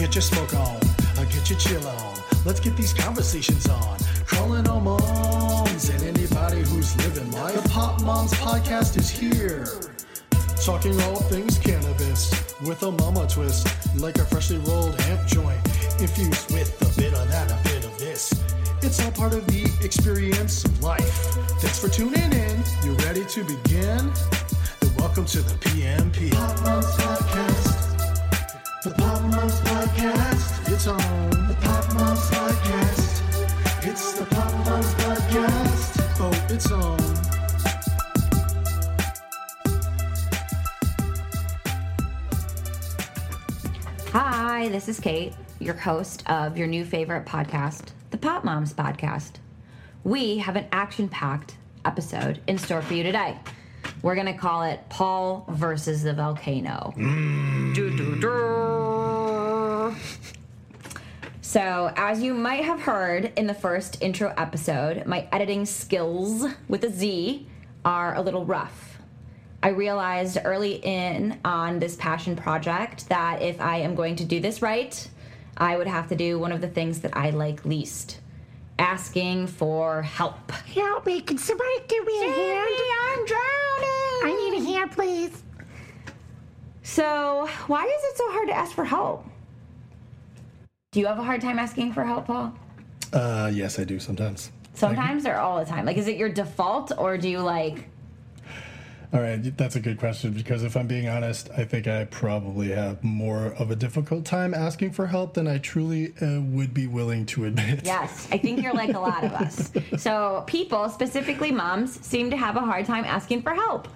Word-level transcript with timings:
Get 0.00 0.14
your 0.14 0.22
smoke 0.22 0.54
on, 0.54 0.76
uh, 1.18 1.24
get 1.24 1.50
your 1.50 1.58
chill 1.58 1.86
on. 1.86 2.18
Let's 2.46 2.58
get 2.58 2.74
these 2.74 2.94
conversations 2.94 3.68
on. 3.68 3.98
Calling 4.26 4.66
all 4.66 4.80
moms 4.80 5.90
and 5.90 6.02
anybody 6.02 6.62
who's 6.62 6.96
living 7.04 7.30
life. 7.32 7.62
The 7.62 7.68
Pot 7.68 8.02
Moms 8.02 8.32
Podcast 8.32 8.96
is 8.96 9.10
here. 9.10 9.66
Talking 10.64 10.98
all 11.02 11.16
things 11.16 11.58
cannabis 11.58 12.32
with 12.62 12.82
a 12.82 12.92
mama 12.92 13.28
twist, 13.28 13.68
like 14.00 14.16
a 14.16 14.24
freshly 14.24 14.56
rolled 14.60 14.98
hemp 15.02 15.28
joint, 15.28 15.60
infused 16.00 16.50
with 16.50 16.80
a 16.80 16.98
bit 16.98 17.12
of 17.12 17.28
that, 17.28 17.50
a 17.50 17.68
bit 17.68 17.84
of 17.84 17.98
this. 17.98 18.32
It's 18.80 19.04
all 19.04 19.12
part 19.12 19.34
of 19.34 19.46
the 19.48 19.70
experience 19.84 20.64
of 20.64 20.82
life. 20.82 21.14
Thanks 21.60 21.78
for 21.78 21.90
tuning 21.90 22.32
in. 22.32 22.62
You 22.82 22.94
ready 23.04 23.26
to 23.26 23.44
begin? 23.44 24.10
Then 24.80 24.96
welcome 24.96 25.26
to 25.26 25.42
the 25.42 25.54
PMP. 25.56 26.32
Pot 26.32 26.62
Moms 26.62 26.86
Podcast. 26.86 27.49
The 28.82 28.92
Pot 28.92 29.22
Moms 29.24 29.60
Podcast. 29.60 30.72
It's 30.72 30.86
on. 30.86 30.96
The 31.48 31.56
Pot 31.60 31.92
Moms 31.92 32.20
Podcast. 32.30 33.86
It's 33.86 34.12
the 34.14 34.24
Pot 34.24 34.54
Moms 34.64 34.94
Podcast. 34.94 36.00
Oh, 36.18 36.46
it's 36.48 36.72
on. 36.72 36.98
Hi, 44.12 44.70
this 44.70 44.88
is 44.88 44.98
Kate, 44.98 45.34
your 45.58 45.74
host 45.74 46.22
of 46.30 46.56
your 46.56 46.66
new 46.66 46.86
favorite 46.86 47.26
podcast, 47.26 47.90
the 48.12 48.16
Pot 48.16 48.46
Moms 48.46 48.72
Podcast. 48.72 49.32
We 50.04 50.38
have 50.38 50.56
an 50.56 50.64
action 50.72 51.10
packed 51.10 51.56
episode 51.84 52.40
in 52.46 52.56
store 52.56 52.80
for 52.80 52.94
you 52.94 53.02
today. 53.02 53.36
We're 54.02 54.14
going 54.14 54.26
to 54.26 54.34
call 54.34 54.62
it 54.62 54.80
Paul 54.88 55.44
versus 55.48 56.02
the 56.02 56.12
Volcano. 56.14 56.94
Mm. 56.96 57.74
Doo-doo-doo. 57.74 58.80
So, 61.42 61.92
as 61.96 62.22
you 62.22 62.32
might 62.32 62.64
have 62.64 62.80
heard 62.80 63.32
in 63.36 63.46
the 63.46 63.54
first 63.54 64.00
intro 64.00 64.32
episode, 64.36 65.04
my 65.06 65.28
editing 65.32 65.66
skills 65.66 66.46
with 66.68 66.84
a 66.84 66.90
Z 66.90 67.46
are 67.84 68.14
a 68.14 68.22
little 68.22 68.44
rough. 68.44 68.98
I 69.62 69.70
realized 69.70 70.38
early 70.44 70.76
in 70.76 71.38
on 71.44 71.80
this 71.80 71.96
passion 71.96 72.36
project 72.36 73.08
that 73.08 73.42
if 73.42 73.60
I 73.60 73.78
am 73.78 73.94
going 73.94 74.16
to 74.16 74.24
do 74.24 74.40
this 74.40 74.62
right, 74.62 75.08
I 75.56 75.76
would 75.76 75.88
have 75.88 76.08
to 76.08 76.16
do 76.16 76.38
one 76.38 76.52
of 76.52 76.60
the 76.62 76.68
things 76.68 77.00
that 77.00 77.16
I 77.16 77.30
like 77.30 77.64
least 77.66 78.20
asking 78.78 79.46
for 79.46 80.02
help. 80.02 80.50
Help 80.50 81.04
me. 81.04 81.20
Can 81.20 81.36
somebody 81.36 81.70
give 81.86 82.04
me 82.06 82.24
a 82.24 82.30
hand? 82.30 82.70
I'm 83.02 83.26
drowning. 83.26 83.59
I 84.22 84.32
need 84.32 84.60
a 84.60 84.64
hand, 84.64 84.92
please. 84.92 85.42
So, 86.82 87.48
why 87.66 87.84
is 87.84 88.04
it 88.04 88.16
so 88.16 88.30
hard 88.32 88.48
to 88.48 88.54
ask 88.54 88.72
for 88.72 88.84
help? 88.84 89.24
Do 90.92 91.00
you 91.00 91.06
have 91.06 91.18
a 91.18 91.22
hard 91.22 91.40
time 91.40 91.58
asking 91.58 91.92
for 91.92 92.04
help, 92.04 92.26
Paul? 92.26 92.52
Uh, 93.12 93.50
yes, 93.52 93.78
I 93.78 93.84
do 93.84 93.98
sometimes. 94.00 94.50
Sometimes 94.74 95.26
or 95.26 95.34
all 95.34 95.58
the 95.58 95.64
time? 95.64 95.84
Like, 95.84 95.96
is 95.96 96.08
it 96.08 96.16
your 96.16 96.28
default 96.28 96.92
or 96.96 97.18
do 97.18 97.28
you 97.28 97.40
like. 97.40 97.88
All 99.12 99.20
right, 99.20 99.56
that's 99.56 99.74
a 99.74 99.80
good 99.80 99.98
question 99.98 100.32
because 100.32 100.62
if 100.62 100.76
I'm 100.76 100.86
being 100.86 101.08
honest, 101.08 101.50
I 101.56 101.64
think 101.64 101.88
I 101.88 102.04
probably 102.04 102.68
have 102.68 103.02
more 103.02 103.54
of 103.54 103.72
a 103.72 103.76
difficult 103.76 104.24
time 104.24 104.54
asking 104.54 104.92
for 104.92 105.08
help 105.08 105.34
than 105.34 105.48
I 105.48 105.58
truly 105.58 106.14
uh, 106.22 106.40
would 106.40 106.72
be 106.72 106.86
willing 106.86 107.26
to 107.26 107.46
admit. 107.46 107.84
Yes, 107.84 108.28
I 108.30 108.38
think 108.38 108.62
you're 108.62 108.72
like 108.72 108.94
a 108.94 109.00
lot 109.00 109.24
of 109.24 109.32
us. 109.32 109.72
So, 109.98 110.44
people, 110.46 110.88
specifically 110.88 111.50
moms, 111.50 112.04
seem 112.06 112.30
to 112.30 112.36
have 112.36 112.56
a 112.56 112.60
hard 112.60 112.86
time 112.86 113.04
asking 113.04 113.42
for 113.42 113.52
help. 113.52 113.88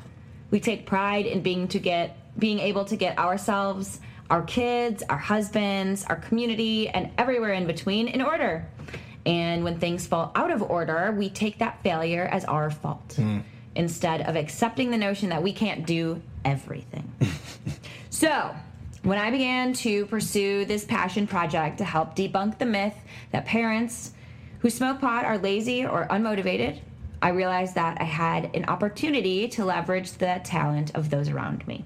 We 0.54 0.60
take 0.60 0.86
pride 0.86 1.26
in 1.26 1.42
being 1.42 1.66
to 1.66 1.80
get 1.80 2.16
being 2.38 2.60
able 2.60 2.84
to 2.84 2.94
get 2.94 3.18
ourselves, 3.18 3.98
our 4.30 4.42
kids, 4.42 5.02
our 5.10 5.18
husbands, 5.18 6.04
our 6.04 6.14
community, 6.14 6.88
and 6.88 7.10
everywhere 7.18 7.54
in 7.54 7.66
between 7.66 8.06
in 8.06 8.22
order. 8.22 8.64
And 9.26 9.64
when 9.64 9.80
things 9.80 10.06
fall 10.06 10.30
out 10.36 10.52
of 10.52 10.62
order, 10.62 11.10
we 11.10 11.28
take 11.28 11.58
that 11.58 11.82
failure 11.82 12.26
as 12.30 12.44
our 12.44 12.70
fault 12.70 13.14
hmm. 13.16 13.40
instead 13.74 14.20
of 14.28 14.36
accepting 14.36 14.92
the 14.92 14.96
notion 14.96 15.30
that 15.30 15.42
we 15.42 15.52
can't 15.52 15.84
do 15.84 16.22
everything. 16.44 17.12
So, 18.10 18.54
when 19.02 19.18
I 19.18 19.32
began 19.32 19.72
to 19.72 20.06
pursue 20.06 20.64
this 20.66 20.84
passion 20.84 21.26
project 21.26 21.78
to 21.78 21.84
help 21.84 22.14
debunk 22.14 22.58
the 22.58 22.64
myth 22.64 22.94
that 23.32 23.44
parents 23.44 24.12
who 24.60 24.70
smoke 24.70 25.00
pot 25.00 25.24
are 25.24 25.36
lazy 25.36 25.84
or 25.84 26.06
unmotivated, 26.06 26.78
I 27.22 27.30
realized 27.30 27.74
that 27.74 28.00
I 28.00 28.04
had 28.04 28.54
an 28.54 28.66
opportunity 28.66 29.48
to 29.48 29.64
leverage 29.64 30.12
the 30.12 30.40
talent 30.44 30.94
of 30.94 31.10
those 31.10 31.28
around 31.28 31.66
me. 31.66 31.84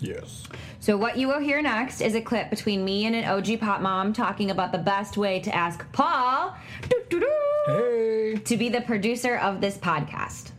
Yes. 0.00 0.48
So, 0.80 0.96
what 0.96 1.16
you 1.16 1.28
will 1.28 1.38
hear 1.38 1.62
next 1.62 2.00
is 2.00 2.16
a 2.16 2.20
clip 2.20 2.50
between 2.50 2.84
me 2.84 3.06
and 3.06 3.14
an 3.14 3.24
OG 3.24 3.60
pot 3.60 3.82
mom 3.82 4.12
talking 4.12 4.50
about 4.50 4.72
the 4.72 4.78
best 4.78 5.16
way 5.16 5.38
to 5.40 5.54
ask 5.54 5.90
Paul 5.92 6.56
Hey. 7.66 8.36
to 8.44 8.56
be 8.56 8.68
the 8.68 8.80
producer 8.80 9.36
of 9.36 9.60
this 9.60 9.78
podcast. 9.78 10.50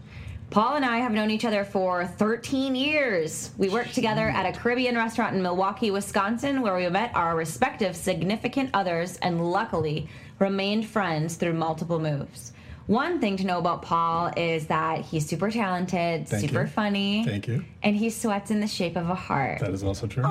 Paul 0.50 0.76
and 0.76 0.86
I 0.86 1.00
have 1.00 1.12
known 1.12 1.32
each 1.32 1.46
other 1.46 1.66
for 1.66 2.06
13 2.06 2.76
years. 2.76 3.50
We 3.58 3.70
worked 3.70 3.96
together 3.96 4.30
at 4.30 4.46
a 4.46 4.58
Caribbean 4.58 4.96
restaurant 4.96 5.36
in 5.36 5.42
Milwaukee, 5.42 5.90
Wisconsin, 5.90 6.62
where 6.62 6.76
we 6.76 6.88
met 6.90 7.12
our 7.16 7.36
respective 7.36 7.96
significant 7.96 8.70
others 8.74 9.18
and 9.18 9.52
luckily 9.52 10.08
remained 10.38 10.86
friends 10.86 11.36
through 11.36 11.54
multiple 11.54 12.00
moves. 12.00 12.54
One 12.88 13.22
thing 13.22 13.38
to 13.38 13.46
know 13.46 13.60
about 13.60 13.82
Paul 13.82 14.32
is 14.36 14.68
that 14.68 15.02
he's 15.02 15.26
super 15.26 15.50
talented, 15.50 16.28
Thank 16.28 16.42
super 16.42 16.64
you. 16.64 16.68
funny, 16.68 17.24
Thank 17.26 17.48
you. 17.48 17.64
and 17.82 17.96
he 17.96 18.10
sweats 18.10 18.52
in 18.52 18.60
the 18.60 18.68
shape 18.68 18.98
of 18.98 19.10
a 19.10 19.16
heart. 19.16 19.60
That 19.60 19.72
is 19.72 19.84
also 19.84 20.06
true. 20.06 20.24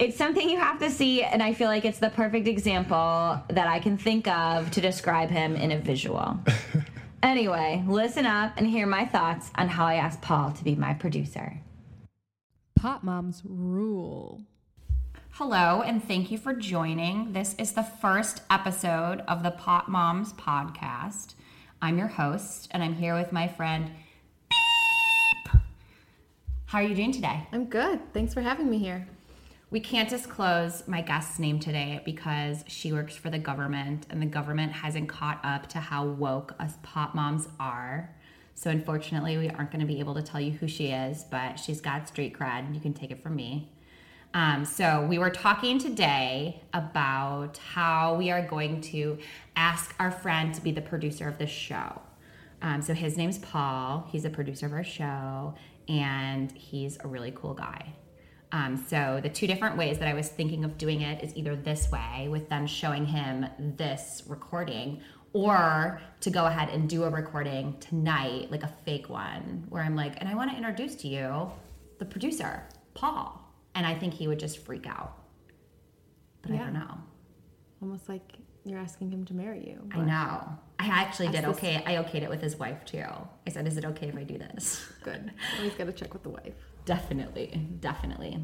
It's 0.00 0.16
something 0.16 0.48
you 0.48 0.58
have 0.60 0.78
to 0.78 0.90
see, 0.90 1.24
and 1.24 1.42
I 1.42 1.52
feel 1.54 1.66
like 1.66 1.84
it's 1.84 1.98
the 1.98 2.10
perfect 2.10 2.46
example 2.46 3.42
that 3.48 3.66
I 3.66 3.80
can 3.80 3.98
think 3.98 4.28
of 4.28 4.70
to 4.72 4.80
describe 4.80 5.28
him 5.28 5.56
in 5.56 5.72
a 5.72 5.78
visual. 5.78 6.38
anyway, 7.22 7.82
listen 7.86 8.24
up 8.24 8.52
and 8.56 8.66
hear 8.68 8.86
my 8.86 9.04
thoughts 9.06 9.50
on 9.56 9.66
how 9.66 9.86
I 9.86 9.94
asked 9.94 10.22
Paul 10.22 10.52
to 10.52 10.62
be 10.62 10.76
my 10.76 10.94
producer. 10.94 11.58
Pot 12.76 13.02
moms 13.02 13.42
rule. 13.44 14.42
Hello, 15.38 15.82
and 15.82 16.02
thank 16.02 16.32
you 16.32 16.36
for 16.36 16.52
joining. 16.52 17.32
This 17.32 17.54
is 17.60 17.70
the 17.70 17.84
first 17.84 18.42
episode 18.50 19.22
of 19.28 19.44
the 19.44 19.52
Pot 19.52 19.88
Moms 19.88 20.32
podcast. 20.32 21.34
I'm 21.80 21.96
your 21.96 22.08
host, 22.08 22.66
and 22.72 22.82
I'm 22.82 22.96
here 22.96 23.14
with 23.14 23.30
my 23.30 23.46
friend. 23.46 23.92
Beep. 24.50 25.54
How 26.66 26.78
are 26.78 26.82
you 26.82 26.96
doing 26.96 27.12
today? 27.12 27.46
I'm 27.52 27.66
good. 27.66 28.00
Thanks 28.12 28.34
for 28.34 28.40
having 28.40 28.68
me 28.68 28.78
here. 28.78 29.06
We 29.70 29.78
can't 29.78 30.10
disclose 30.10 30.82
my 30.88 31.02
guest's 31.02 31.38
name 31.38 31.60
today 31.60 32.02
because 32.04 32.64
she 32.66 32.92
works 32.92 33.14
for 33.14 33.30
the 33.30 33.38
government 33.38 34.08
and 34.10 34.20
the 34.20 34.26
government 34.26 34.72
hasn't 34.72 35.08
caught 35.08 35.38
up 35.44 35.68
to 35.68 35.78
how 35.78 36.04
woke 36.04 36.56
us 36.58 36.74
pot 36.82 37.14
moms 37.14 37.46
are. 37.60 38.12
So 38.56 38.72
unfortunately, 38.72 39.38
we 39.38 39.50
aren't 39.50 39.70
going 39.70 39.82
to 39.82 39.86
be 39.86 40.00
able 40.00 40.16
to 40.16 40.22
tell 40.22 40.40
you 40.40 40.50
who 40.50 40.66
she 40.66 40.88
is, 40.88 41.22
but 41.22 41.60
she's 41.60 41.80
got 41.80 42.08
street 42.08 42.36
cred 42.36 42.74
you 42.74 42.80
can 42.80 42.92
take 42.92 43.12
it 43.12 43.22
from 43.22 43.36
me. 43.36 43.70
Um, 44.34 44.64
so 44.64 45.06
we 45.08 45.18
were 45.18 45.30
talking 45.30 45.78
today 45.78 46.62
about 46.74 47.58
how 47.58 48.14
we 48.14 48.30
are 48.30 48.46
going 48.46 48.80
to 48.82 49.18
ask 49.56 49.94
our 49.98 50.10
friend 50.10 50.54
to 50.54 50.60
be 50.60 50.70
the 50.70 50.82
producer 50.82 51.26
of 51.26 51.38
the 51.38 51.46
show. 51.46 52.00
Um, 52.60 52.82
so 52.82 52.92
his 52.92 53.16
name's 53.16 53.38
Paul. 53.38 54.06
He's 54.10 54.24
a 54.24 54.30
producer 54.30 54.66
of 54.66 54.72
our 54.72 54.84
show, 54.84 55.54
and 55.88 56.52
he's 56.52 56.98
a 57.00 57.08
really 57.08 57.32
cool 57.34 57.54
guy. 57.54 57.94
Um, 58.52 58.76
so 58.76 59.20
the 59.22 59.28
two 59.28 59.46
different 59.46 59.76
ways 59.76 59.98
that 59.98 60.08
I 60.08 60.14
was 60.14 60.28
thinking 60.28 60.64
of 60.64 60.78
doing 60.78 61.02
it 61.02 61.22
is 61.22 61.34
either 61.36 61.54
this 61.54 61.90
way, 61.90 62.28
with 62.28 62.48
them 62.48 62.66
showing 62.66 63.06
him 63.06 63.46
this 63.76 64.24
recording, 64.26 65.00
or 65.32 66.00
to 66.20 66.30
go 66.30 66.46
ahead 66.46 66.70
and 66.70 66.88
do 66.88 67.04
a 67.04 67.10
recording 67.10 67.76
tonight, 67.78 68.50
like 68.50 68.62
a 68.62 68.72
fake 68.84 69.08
one, 69.08 69.66
where 69.68 69.82
I'm 69.82 69.96
like, 69.96 70.14
and 70.18 70.28
I 70.28 70.34
want 70.34 70.50
to 70.50 70.56
introduce 70.56 70.96
to 70.96 71.08
you 71.08 71.50
the 71.98 72.04
producer, 72.04 72.64
Paul. 72.94 73.47
And 73.74 73.86
I 73.86 73.94
think 73.94 74.14
he 74.14 74.26
would 74.28 74.38
just 74.38 74.58
freak 74.64 74.86
out. 74.86 75.16
But 76.42 76.52
I 76.52 76.56
don't 76.56 76.72
know. 76.72 76.98
Almost 77.82 78.08
like 78.08 78.32
you're 78.64 78.78
asking 78.78 79.10
him 79.10 79.24
to 79.26 79.34
marry 79.34 79.66
you. 79.66 79.88
I 79.94 79.98
know. 80.00 80.58
I 80.78 80.86
actually 80.86 81.28
did 81.28 81.44
this- 81.44 81.56
okay. 81.56 81.82
I 81.86 81.94
okayed 82.02 82.22
it 82.22 82.28
with 82.30 82.40
his 82.40 82.56
wife 82.56 82.84
too. 82.84 83.04
I 83.46 83.50
said, 83.50 83.66
"Is 83.66 83.76
it 83.76 83.84
okay 83.84 84.08
if 84.08 84.16
I 84.16 84.24
do 84.24 84.36
this?" 84.38 84.84
Good. 85.02 85.30
Always 85.58 85.74
got 85.74 85.84
to 85.86 85.92
check 85.92 86.12
with 86.12 86.22
the 86.22 86.30
wife. 86.30 86.54
Definitely, 86.84 87.66
definitely. 87.80 88.40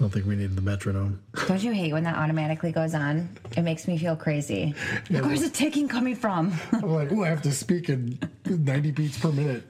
I 0.00 0.02
don't 0.02 0.10
think 0.10 0.24
we 0.24 0.34
need 0.34 0.56
the 0.56 0.62
metronome. 0.62 1.20
Don't 1.46 1.62
you 1.62 1.72
hate 1.72 1.92
when 1.92 2.04
that 2.04 2.16
automatically 2.16 2.72
goes 2.72 2.94
on? 2.94 3.28
It 3.54 3.60
makes 3.60 3.86
me 3.86 3.98
feel 3.98 4.16
crazy. 4.16 4.74
Like, 5.10 5.26
where's 5.26 5.42
the 5.42 5.50
ticking 5.50 5.88
coming 5.88 6.16
from? 6.16 6.54
I'm 6.72 6.90
like, 6.90 7.12
oh, 7.12 7.22
I 7.22 7.28
have 7.28 7.42
to 7.42 7.52
speak 7.52 7.90
in 7.90 8.18
90 8.46 8.92
beats 8.92 9.18
per 9.18 9.30
minute. 9.30 9.62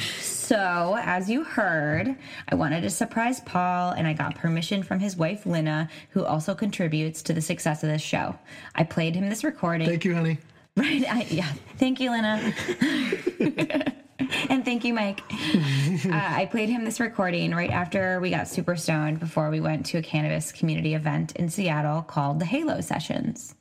So, 0.00 0.98
as 1.00 1.30
you 1.30 1.44
heard, 1.44 2.16
I 2.48 2.56
wanted 2.56 2.80
to 2.80 2.90
surprise 2.90 3.38
Paul, 3.38 3.92
and 3.92 4.04
I 4.04 4.14
got 4.14 4.34
permission 4.34 4.82
from 4.82 4.98
his 4.98 5.16
wife, 5.16 5.46
Lena, 5.46 5.88
who 6.10 6.24
also 6.24 6.56
contributes 6.56 7.22
to 7.22 7.32
the 7.32 7.40
success 7.40 7.84
of 7.84 7.90
this 7.90 8.02
show. 8.02 8.36
I 8.74 8.82
played 8.82 9.14
him 9.14 9.28
this 9.28 9.44
recording. 9.44 9.86
Thank 9.86 10.04
you, 10.04 10.14
honey. 10.14 10.38
Right. 10.76 11.04
I, 11.12 11.26
yeah. 11.28 11.52
Thank 11.76 11.98
you, 11.98 12.12
Lena. 12.12 12.54
and 14.48 14.64
thank 14.64 14.84
you, 14.84 14.94
Mike. 14.94 15.20
Uh, 15.98 16.10
I 16.12 16.46
played 16.46 16.68
him 16.68 16.84
this 16.84 17.00
recording 17.00 17.52
right 17.52 17.70
after 17.70 18.20
we 18.20 18.30
got 18.30 18.46
super 18.46 18.76
stoned 18.76 19.18
before 19.18 19.50
we 19.50 19.60
went 19.60 19.84
to 19.86 19.98
a 19.98 20.02
cannabis 20.02 20.52
community 20.52 20.94
event 20.94 21.34
in 21.34 21.48
Seattle 21.48 22.02
called 22.02 22.38
the 22.38 22.44
Halo 22.44 22.80
Sessions. 22.80 23.56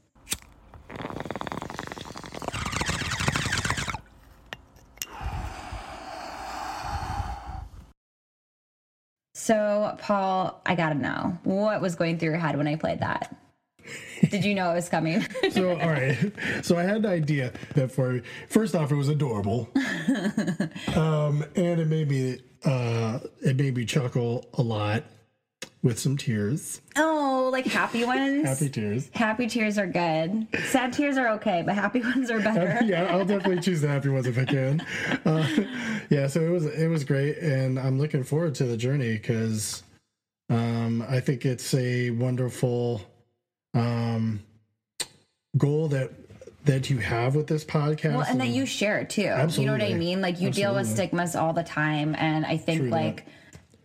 So, 9.33 9.97
Paul, 9.99 10.61
I 10.65 10.75
gotta 10.75 10.95
know 10.95 11.39
what 11.43 11.81
was 11.81 11.95
going 11.95 12.19
through 12.19 12.29
your 12.29 12.37
head 12.37 12.55
when 12.55 12.67
I 12.67 12.75
played 12.75 12.99
that. 12.99 13.35
Did 14.29 14.43
you 14.43 14.55
know 14.55 14.71
it 14.71 14.75
was 14.75 14.89
coming? 14.89 15.25
So, 15.51 15.71
all 15.79 15.89
right. 15.89 16.17
So 16.61 16.77
I 16.77 16.83
had 16.83 17.03
the 17.03 17.09
idea 17.09 17.53
that 17.75 17.91
for 17.91 18.21
first 18.49 18.75
off, 18.75 18.91
it 18.91 18.95
was 18.95 19.07
adorable, 19.07 19.69
um, 20.95 21.43
and 21.55 21.79
it 21.79 21.87
made 21.87 22.09
me 22.09 22.39
uh, 22.65 23.19
it 23.41 23.55
made 23.55 23.75
me 23.75 23.85
chuckle 23.85 24.45
a 24.55 24.61
lot 24.61 25.03
with 25.83 25.97
some 25.99 26.17
tears, 26.17 26.81
oh, 26.97 27.49
like 27.51 27.65
happy 27.65 28.03
ones. 28.15 28.45
happy 28.45 28.69
tears. 28.69 29.09
Happy 29.13 29.47
tears 29.47 29.77
are 29.77 29.87
good. 29.87 30.47
Sad 30.65 30.91
tears 30.93 31.17
are 31.17 31.29
okay, 31.29 31.63
but 31.65 31.75
happy 31.75 32.01
ones 32.01 32.29
are 32.29 32.39
better. 32.39 32.83
yeah, 32.85 33.05
I'll 33.05 33.25
definitely 33.25 33.61
choose 33.61 33.81
the 33.81 33.87
happy 33.87 34.09
ones 34.09 34.27
if 34.27 34.37
I 34.37 34.45
can. 34.45 34.81
Uh, 35.25 35.47
yeah, 36.09 36.27
so 36.27 36.41
it 36.41 36.49
was 36.49 36.65
it 36.65 36.87
was 36.87 37.03
great, 37.03 37.37
and 37.37 37.79
I'm 37.79 37.99
looking 37.99 38.23
forward 38.23 38.53
to 38.55 38.65
the 38.65 38.77
journey 38.77 39.13
because 39.13 39.83
um, 40.49 41.03
I 41.07 41.19
think 41.19 41.45
it's 41.45 41.73
a 41.73 42.11
wonderful 42.11 43.01
um, 43.79 44.39
goal 45.57 45.87
that 45.89 46.11
that 46.65 46.89
you 46.89 46.97
have 46.97 47.35
with 47.35 47.47
this 47.47 47.63
podcast. 47.63 48.15
Well, 48.15 48.25
and 48.27 48.41
that 48.41 48.49
you 48.49 48.65
share 48.65 49.03
too. 49.05 49.21
You 49.21 49.65
know 49.65 49.71
what 49.71 49.81
I 49.81 49.93
mean? 49.93 50.21
Like 50.21 50.39
you 50.39 50.51
deal 50.51 50.75
with 50.75 50.87
stigmas 50.87 51.35
all 51.35 51.53
the 51.53 51.63
time, 51.63 52.15
and 52.15 52.45
I 52.45 52.57
think 52.57 52.81
True 52.81 52.89
that. 52.89 52.95
like 52.95 53.25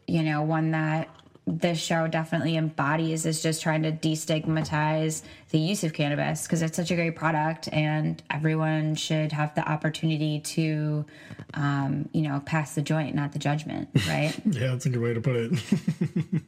you 0.07 0.23
know 0.23 0.43
one 0.43 0.73
that 0.73 1.09
this 1.47 1.79
show 1.79 2.07
definitely 2.07 2.57
embodies 2.57 3.27
is 3.27 3.43
just 3.43 3.63
trying 3.63 3.83
to 3.83 3.91
destigmatize 3.91 5.23
the 5.51 5.59
use 5.59 5.83
of 5.83 5.93
cannabis 5.93 6.45
because 6.45 6.63
it's 6.63 6.77
such 6.77 6.91
a 6.91 6.95
great 6.95 7.17
product 7.17 7.69
and 7.73 8.23
everyone 8.31 8.95
should 8.95 9.33
have 9.33 9.53
the 9.57 9.69
opportunity 9.69 10.39
to 10.41 11.05
um, 11.55 12.09
you 12.13 12.23
know 12.23 12.41
pass 12.47 12.75
the 12.77 12.83
joint 12.83 13.15
not 13.15 13.33
the 13.33 13.39
judgment 13.41 13.89
right 14.09 14.41
yeah, 14.47 14.69
that's 14.69 14.87
a 14.87 14.89
good 14.89 15.03
way 15.03 15.13
to 15.13 15.21
put 15.21 15.35
it. 15.35 15.53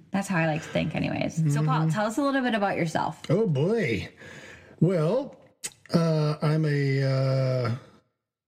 that's 0.13 0.29
how 0.29 0.39
i 0.39 0.47
like 0.47 0.63
to 0.63 0.69
think 0.69 0.95
anyways 0.95 1.43
so 1.53 1.65
paul 1.65 1.89
tell 1.91 2.07
us 2.07 2.17
a 2.17 2.23
little 2.23 2.43
bit 2.43 2.55
about 2.55 2.77
yourself 2.77 3.21
oh 3.31 3.47
boy. 3.47 4.09
Well, 4.81 5.37
uh, 5.93 6.37
I'm 6.43 6.65
a. 6.67 7.03
Uh, 7.03 7.75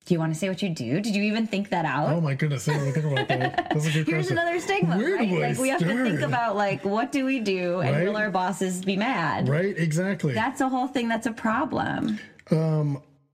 do 0.06 0.14
you 0.14 0.18
want 0.20 0.32
to 0.32 0.38
say 0.38 0.48
what 0.48 0.62
you 0.62 0.68
do 0.70 1.00
did 1.00 1.14
you 1.14 1.22
even 1.24 1.46
think 1.46 1.68
that 1.70 1.84
out 1.84 2.08
oh 2.08 2.20
my 2.20 2.32
goodness, 2.34 2.68
I 2.68 2.74
didn't 2.78 2.92
think 2.94 3.06
about 3.06 3.28
that. 3.28 3.68
That's 3.70 3.86
a 3.86 3.90
good 3.92 4.06
Here's 4.06 4.26
question. 4.28 4.38
another 4.38 4.58
stigma, 4.60 4.96
Where 4.96 5.16
right? 5.16 5.30
Like 5.30 5.58
we 5.58 5.68
have 5.68 5.80
to 5.80 6.04
think 6.04 6.20
about 6.20 6.56
like 6.56 6.84
what 6.84 7.12
do 7.12 7.24
we 7.24 7.40
do, 7.40 7.80
and 7.80 7.94
Right? 7.96 8.06
will 8.06 8.16
our 8.16 8.30
bosses 8.30 8.84
be 8.84 8.96
mad? 8.96 9.48
Right, 9.48 9.76
exactly. 9.76 10.32
That's 10.32 10.60
a 10.60 10.68
whole 10.68 10.86
thing. 10.88 11.08
That's 11.08 11.26
a 11.26 11.32
problem. 11.32 12.18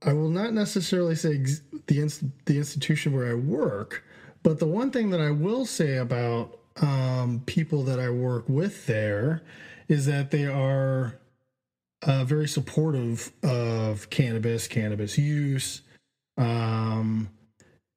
I 0.04 0.12
will 0.12 0.30
not 0.30 0.52
necessarily 0.52 1.14
say 1.14 1.38
ex- 1.40 1.60
the 1.86 2.00
inst- 2.00 2.24
the 2.46 2.56
institution 2.58 3.12
where 3.12 3.28
I 3.30 3.34
work, 3.34 4.02
but 4.42 4.58
the 4.58 4.66
one 4.66 4.90
thing 4.90 5.10
that 5.10 5.20
I 5.20 5.30
will 5.30 5.64
say 5.64 5.96
about 5.98 6.58
um, 6.80 7.42
people 7.46 7.82
that 7.84 8.00
I 8.00 8.10
work 8.10 8.48
with 8.48 8.86
there 8.86 9.42
is 9.88 10.06
that 10.06 10.30
they 10.30 10.46
are 10.46 11.18
uh, 12.02 12.24
very 12.24 12.48
supportive 12.48 13.30
of 13.44 14.10
cannabis, 14.10 14.66
cannabis 14.66 15.18
use, 15.18 15.82
um, 16.42 17.28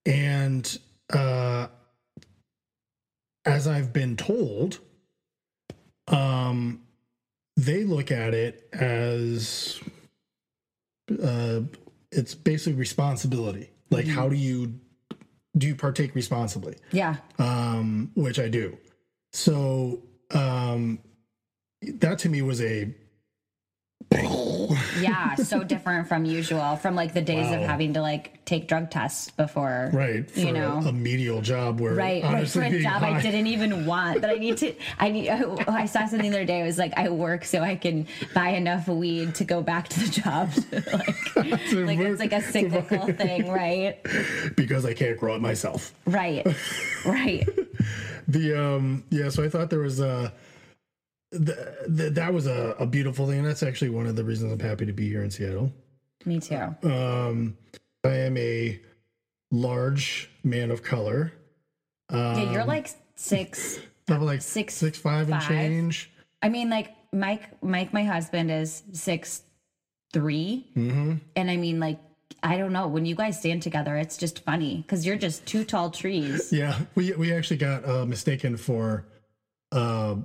and 0.06 0.80
uh, 1.12 1.68
as 3.46 3.68
I've 3.68 3.92
been 3.92 4.16
told, 4.16 4.80
um, 6.08 6.82
they 7.58 7.84
look 7.84 8.12
at 8.12 8.34
it 8.34 8.68
as 8.74 9.80
uh, 11.24 11.62
it's 12.12 12.36
basically 12.36 12.74
responsibility. 12.74 13.70
Like, 13.90 14.08
how 14.08 14.30
do 14.30 14.36
you 14.36 14.80
do 15.58 15.68
you 15.68 15.76
partake 15.76 16.16
responsibly? 16.16 16.76
Yeah. 16.92 17.16
Um, 17.40 18.12
which 18.16 18.40
I 18.40 18.50
do. 18.50 18.78
So 19.32 20.04
um, 20.32 21.00
that 21.82 22.20
to 22.20 22.30
me 22.30 22.42
was 22.42 22.62
a 22.62 22.94
Yeah. 25.00 25.36
so 25.36 25.64
different 25.64 26.08
from 26.08 26.26
usual, 26.26 26.76
from 26.78 26.96
like 26.96 27.14
the 27.14 27.22
days 27.22 27.52
of 27.54 27.62
having 27.62 27.94
to 27.94 28.02
like 28.02 28.44
take 28.46 28.68
drug 28.68 28.92
tests 28.92 29.32
before. 29.32 29.90
right 29.94 30.26
You 30.38 30.52
know. 30.52 30.82
a, 30.86 30.90
a 30.90 30.92
medial 30.94 31.42
job 31.42 31.80
where 31.80 31.94
Right, 31.96 32.24
right, 32.24 32.48
for 32.48 32.62
a 32.62 32.82
job 32.82 33.02
high- 33.02 33.18
I 33.18 33.22
didn't 33.22 33.48
even 33.48 33.86
want, 33.86 34.22
but 34.22 34.30
I 34.30 34.34
need 34.36 34.58
to. 34.58 34.74
I 35.00 35.10
need. 35.10 35.30
I 35.30 35.86
saw 35.86 36.06
something 36.06 36.30
the 36.32 36.38
other 36.38 36.46
day. 36.46 36.62
It 36.62 36.66
was 36.66 36.78
like 36.78 36.94
I 36.98 37.10
work 37.10 37.44
so 37.46 37.62
I 37.62 37.76
can 37.76 38.08
buy 38.34 38.50
enough 38.50 38.88
weed 38.88 39.36
to 39.36 39.44
go 39.44 39.62
back 39.62 39.88
to 39.90 40.00
the 40.00 40.10
job. 40.22 40.50
like, 40.72 41.72
like 41.72 42.00
it's 42.00 42.20
like 42.20 42.34
a 42.34 42.42
cyclical 42.42 43.08
thing, 43.14 43.50
right? 43.50 43.98
because 44.56 44.86
I 44.86 44.94
can't 44.94 45.18
grow 45.20 45.36
it 45.36 45.42
myself. 45.42 45.94
Right, 46.06 46.46
right. 47.06 47.48
the 48.28 48.60
um 48.60 49.04
yeah 49.12 49.30
so 49.30 49.44
i 49.44 49.50
thought 49.50 49.70
there 49.70 49.82
was 49.82 50.00
a 50.00 50.34
th- 51.32 51.58
th- 51.98 52.14
that 52.14 52.34
was 52.34 52.48
a, 52.48 52.76
a 52.80 52.86
beautiful 52.86 53.28
thing 53.28 53.40
and 53.40 53.48
that's 53.48 53.64
actually 53.64 53.90
one 53.90 54.06
of 54.08 54.16
the 54.16 54.24
reasons 54.24 54.52
i'm 54.52 54.60
happy 54.60 54.86
to 54.86 54.94
be 54.94 55.08
here 55.10 55.24
in 55.24 55.30
seattle 55.32 55.72
Me 56.26 56.40
too. 56.40 56.56
um 56.84 57.58
i 58.04 58.10
am 58.16 58.38
a 58.38 58.80
large 59.52 60.30
man 60.44 60.72
of 60.72 60.84
color 60.84 61.32
yeah, 62.12 62.52
you're 62.52 62.66
like 62.66 62.90
six. 63.16 63.80
i'm 64.10 64.22
like 64.24 64.42
Six, 64.42 64.74
six 64.76 64.98
five 64.98 65.30
and 65.30 65.42
change 65.42 66.12
I 66.42 66.50
mean, 66.50 66.70
like 66.70 66.94
Mike, 67.12 67.64
Mike, 67.64 67.92
my 67.94 68.04
husband 68.04 68.52
is 68.52 68.84
six 68.92 69.42
3 70.14 70.68
Mm-hmm. 70.76 71.14
and 71.36 71.50
I 71.50 71.58
mean, 71.58 71.80
like, 71.80 72.00
I 72.44 72.58
don't 72.58 72.72
know. 72.72 72.88
When 72.88 73.06
you 73.08 73.16
guys 73.16 73.40
stand 73.40 73.64
together, 73.64 73.96
it's 73.98 74.18
just 74.18 74.44
funny 74.44 74.78
because 74.78 75.06
you're 75.08 75.16
just 75.16 75.46
two 75.48 75.64
tall 75.64 75.90
trees. 75.90 76.54
yeah 76.54 76.78
we 76.94 77.14
we 77.14 77.34
actually 77.34 77.58
got 77.58 77.88
uh 77.88 78.06
mistaken 78.06 78.58
for 78.58 79.06
uh 79.72 80.16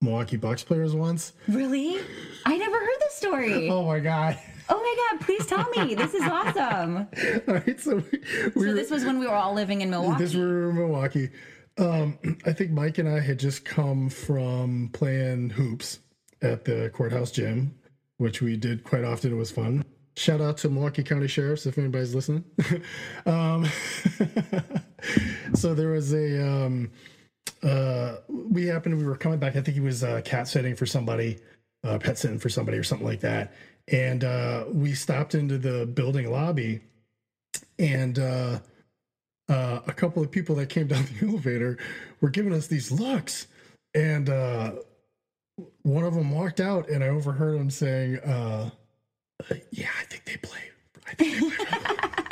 milwaukee 0.00 0.36
bucks 0.36 0.62
players 0.62 0.94
once 0.94 1.32
really? 1.48 2.00
I 2.46 2.56
never 2.56 2.76
heard 2.78 2.96
this 3.00 3.14
story. 3.14 3.68
oh 3.70 3.84
my 3.86 4.00
god 4.00 4.38
Oh 4.70 4.76
my 4.78 5.16
god! 5.18 5.24
Please 5.24 5.46
tell 5.46 5.66
me. 5.70 5.94
This 5.94 6.12
is 6.12 6.20
awesome. 6.24 6.98
all 7.48 7.54
right 7.54 7.80
so 7.80 7.96
we, 7.96 8.02
we 8.12 8.50
So 8.50 8.50
were- 8.68 8.72
this 8.74 8.90
was 8.90 9.02
when 9.02 9.18
we 9.18 9.26
were 9.26 9.32
all 9.34 9.54
living 9.54 9.80
in 9.80 9.88
Milwaukee. 9.88 10.22
This 10.22 10.34
were 10.34 10.68
in 10.68 10.76
Milwaukee. 10.76 11.30
Um, 11.78 12.18
I 12.44 12.52
think 12.52 12.72
Mike 12.72 12.98
and 12.98 13.08
I 13.08 13.20
had 13.20 13.38
just 13.38 13.64
come 13.64 14.10
from 14.10 14.90
playing 14.92 15.48
hoops 15.50 16.00
at 16.42 16.66
the 16.66 16.90
courthouse 16.92 17.30
gym, 17.30 17.76
which 18.18 18.42
we 18.42 18.58
did 18.58 18.84
quite 18.84 19.04
often. 19.04 19.32
It 19.32 19.36
was 19.36 19.50
fun. 19.50 19.86
Shout 20.18 20.42
out 20.42 20.58
to 20.58 20.68
Milwaukee 20.68 21.02
County 21.02 21.28
Sheriffs 21.28 21.64
if 21.64 21.78
anybody's 21.78 22.14
listening. 22.14 22.44
um, 23.26 23.64
so 25.54 25.72
there 25.74 25.88
was 25.88 26.12
a 26.12 26.46
um, 26.46 26.90
uh, 27.62 28.16
we 28.28 28.66
happened 28.66 28.98
we 28.98 29.04
were 29.04 29.16
coming 29.16 29.38
back. 29.38 29.56
I 29.56 29.60
think 29.60 29.74
he 29.74 29.80
was 29.80 30.04
uh, 30.04 30.20
cat 30.24 30.48
sitting 30.48 30.76
for 30.76 30.86
somebody, 30.86 31.38
uh, 31.84 31.98
pet 31.98 32.18
sitting 32.18 32.38
for 32.38 32.48
somebody 32.48 32.78
or 32.78 32.84
something 32.84 33.06
like 33.06 33.20
that. 33.20 33.52
And 33.88 34.24
uh, 34.24 34.64
we 34.70 34.92
stopped 34.94 35.34
into 35.34 35.58
the 35.58 35.86
building 35.86 36.30
lobby, 36.30 36.80
and 37.78 38.18
uh, 38.18 38.58
uh, 39.48 39.80
a 39.86 39.92
couple 39.92 40.22
of 40.22 40.30
people 40.30 40.54
that 40.56 40.68
came 40.68 40.86
down 40.86 41.04
the 41.20 41.26
elevator 41.26 41.78
were 42.20 42.30
giving 42.30 42.52
us 42.52 42.66
these 42.66 42.92
looks, 42.92 43.46
and 43.94 44.28
uh, 44.28 44.72
one 45.82 46.04
of 46.04 46.14
them 46.14 46.30
walked 46.30 46.60
out, 46.60 46.88
and 46.90 47.02
I 47.02 47.08
overheard 47.08 47.56
him 47.56 47.70
saying, 47.70 48.18
uh, 48.18 48.70
"Yeah, 49.70 49.88
I 49.98 50.04
think 50.04 50.24
they 50.26 50.36
play. 50.36 50.60
I 51.06 51.14
think 51.14 51.40
they 51.40 51.64
play." 51.64 52.24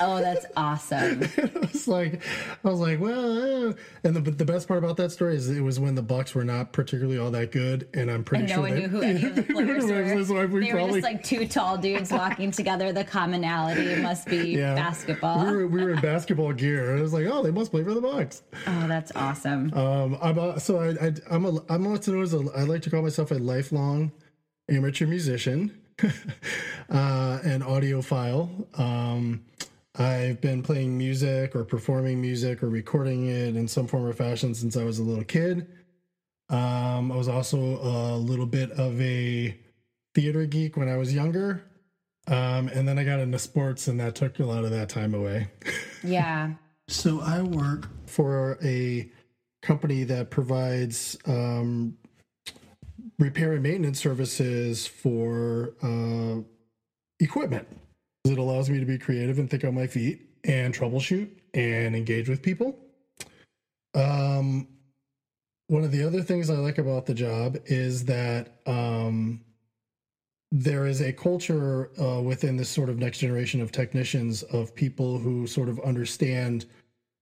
oh, 0.00 0.20
that's 0.20 0.46
awesome. 0.56 1.22
I 1.38 1.50
was 1.72 1.88
like, 1.88 2.22
I 2.64 2.68
was 2.68 2.80
like, 2.80 3.00
well, 3.00 3.68
uh," 3.70 3.72
and 4.04 4.16
the 4.16 4.20
the 4.30 4.44
best 4.44 4.68
part 4.68 4.78
about 4.82 4.96
that 4.98 5.12
story 5.12 5.36
is 5.36 5.48
it 5.50 5.60
was 5.60 5.78
when 5.80 5.94
the 5.94 6.02
Bucks 6.02 6.34
were 6.34 6.44
not 6.44 6.72
particularly 6.72 7.18
all 7.18 7.30
that 7.30 7.52
good, 7.52 7.88
and 7.94 8.10
I'm 8.10 8.24
pretty 8.24 8.44
And 8.44 8.48
no 8.50 8.54
sure 8.56 8.62
one 8.62 8.70
they, 8.74 8.80
knew 8.80 8.88
who 8.88 9.02
any 9.02 9.24
of 9.24 9.34
the 9.36 9.42
players 9.52 10.28
were. 10.30 10.46
we 10.46 10.66
They 10.66 10.72
were 10.72 10.88
just 10.88 11.02
like 11.02 11.22
two 11.22 11.46
tall 11.46 11.76
dudes 11.78 12.10
walking 12.12 12.50
together. 12.50 12.92
The 12.92 13.04
commonality 13.04 13.96
must 13.96 14.26
be 14.26 14.56
Yeah. 14.56 14.74
basketball. 14.74 15.44
We 15.46 15.52
were, 15.56 15.66
we 15.66 15.82
were 15.84 15.90
in 15.92 16.00
basketball 16.00 16.52
gear. 16.52 16.96
I 16.96 17.00
was 17.00 17.12
like, 17.12 17.26
oh, 17.26 17.42
they 17.42 17.50
must 17.50 17.70
play 17.70 17.82
for 17.84 17.94
the 17.94 18.00
Bucks. 18.00 18.42
Oh, 18.66 18.86
that's 18.88 19.12
awesome. 19.14 19.72
Um, 19.74 20.18
I'm 20.22 20.38
a, 20.38 20.58
so 20.60 20.80
I, 20.80 21.06
I 21.06 21.12
I'm 21.30 21.44
a 21.44 21.62
I'm 21.68 21.84
what's 21.84 22.08
known 22.08 22.22
as 22.22 22.34
a 22.34 22.44
I 22.56 22.62
like 22.62 22.82
to 22.82 22.90
call 22.90 23.02
myself 23.02 23.30
a 23.30 23.34
lifelong 23.34 24.12
amateur 24.68 25.06
musician, 25.06 25.76
uh, 26.90 27.38
an 27.44 27.62
audiophile. 27.62 28.78
Um, 28.78 29.44
I've 29.94 30.40
been 30.40 30.62
playing 30.62 30.96
music 30.96 31.54
or 31.54 31.64
performing 31.64 32.20
music 32.20 32.62
or 32.62 32.68
recording 32.68 33.26
it 33.28 33.56
in 33.56 33.68
some 33.68 33.86
form 33.86 34.04
or 34.04 34.12
fashion 34.12 34.54
since 34.54 34.76
I 34.76 34.84
was 34.84 34.98
a 34.98 35.02
little 35.02 35.24
kid. 35.24 35.66
Um, 36.48 37.12
I 37.12 37.16
was 37.16 37.28
also 37.28 37.58
a 37.58 38.16
little 38.16 38.46
bit 38.46 38.70
of 38.72 39.00
a 39.00 39.56
theater 40.14 40.46
geek 40.46 40.76
when 40.76 40.88
I 40.88 40.96
was 40.96 41.14
younger. 41.14 41.64
Um, 42.28 42.68
and 42.68 42.86
then 42.86 42.98
I 42.98 43.04
got 43.04 43.18
into 43.18 43.38
sports, 43.38 43.88
and 43.88 43.98
that 43.98 44.14
took 44.14 44.38
a 44.38 44.44
lot 44.44 44.64
of 44.64 44.70
that 44.70 44.88
time 44.88 45.14
away. 45.14 45.48
Yeah. 46.04 46.54
So 46.88 47.20
I 47.20 47.42
work 47.42 47.88
for 48.06 48.58
a 48.60 49.08
company 49.62 50.02
that 50.02 50.30
provides 50.30 51.16
um, 51.26 51.96
repair 53.18 53.52
and 53.52 53.62
maintenance 53.62 54.00
services 54.00 54.86
for 54.86 55.74
uh, 55.82 56.40
equipment. 57.20 57.66
It 58.24 58.38
allows 58.38 58.70
me 58.70 58.78
to 58.78 58.86
be 58.86 58.98
creative 58.98 59.38
and 59.38 59.50
think 59.50 59.64
on 59.64 59.74
my 59.74 59.86
feet 59.86 60.28
and 60.44 60.74
troubleshoot 60.74 61.28
and 61.54 61.94
engage 61.94 62.28
with 62.28 62.42
people. 62.42 62.78
Um, 63.94 64.68
one 65.68 65.84
of 65.84 65.90
the 65.90 66.04
other 66.04 66.22
things 66.22 66.50
I 66.50 66.54
like 66.54 66.78
about 66.78 67.06
the 67.06 67.14
job 67.14 67.58
is 67.66 68.04
that 68.04 68.58
um, 68.66 69.40
there 70.50 70.86
is 70.86 71.00
a 71.00 71.12
culture 71.12 71.90
uh, 72.00 72.20
within 72.20 72.56
this 72.56 72.68
sort 72.68 72.88
of 72.88 72.98
next 72.98 73.18
generation 73.18 73.60
of 73.60 73.72
technicians 73.72 74.42
of 74.44 74.74
people 74.74 75.18
who 75.18 75.46
sort 75.46 75.68
of 75.68 75.80
understand 75.80 76.66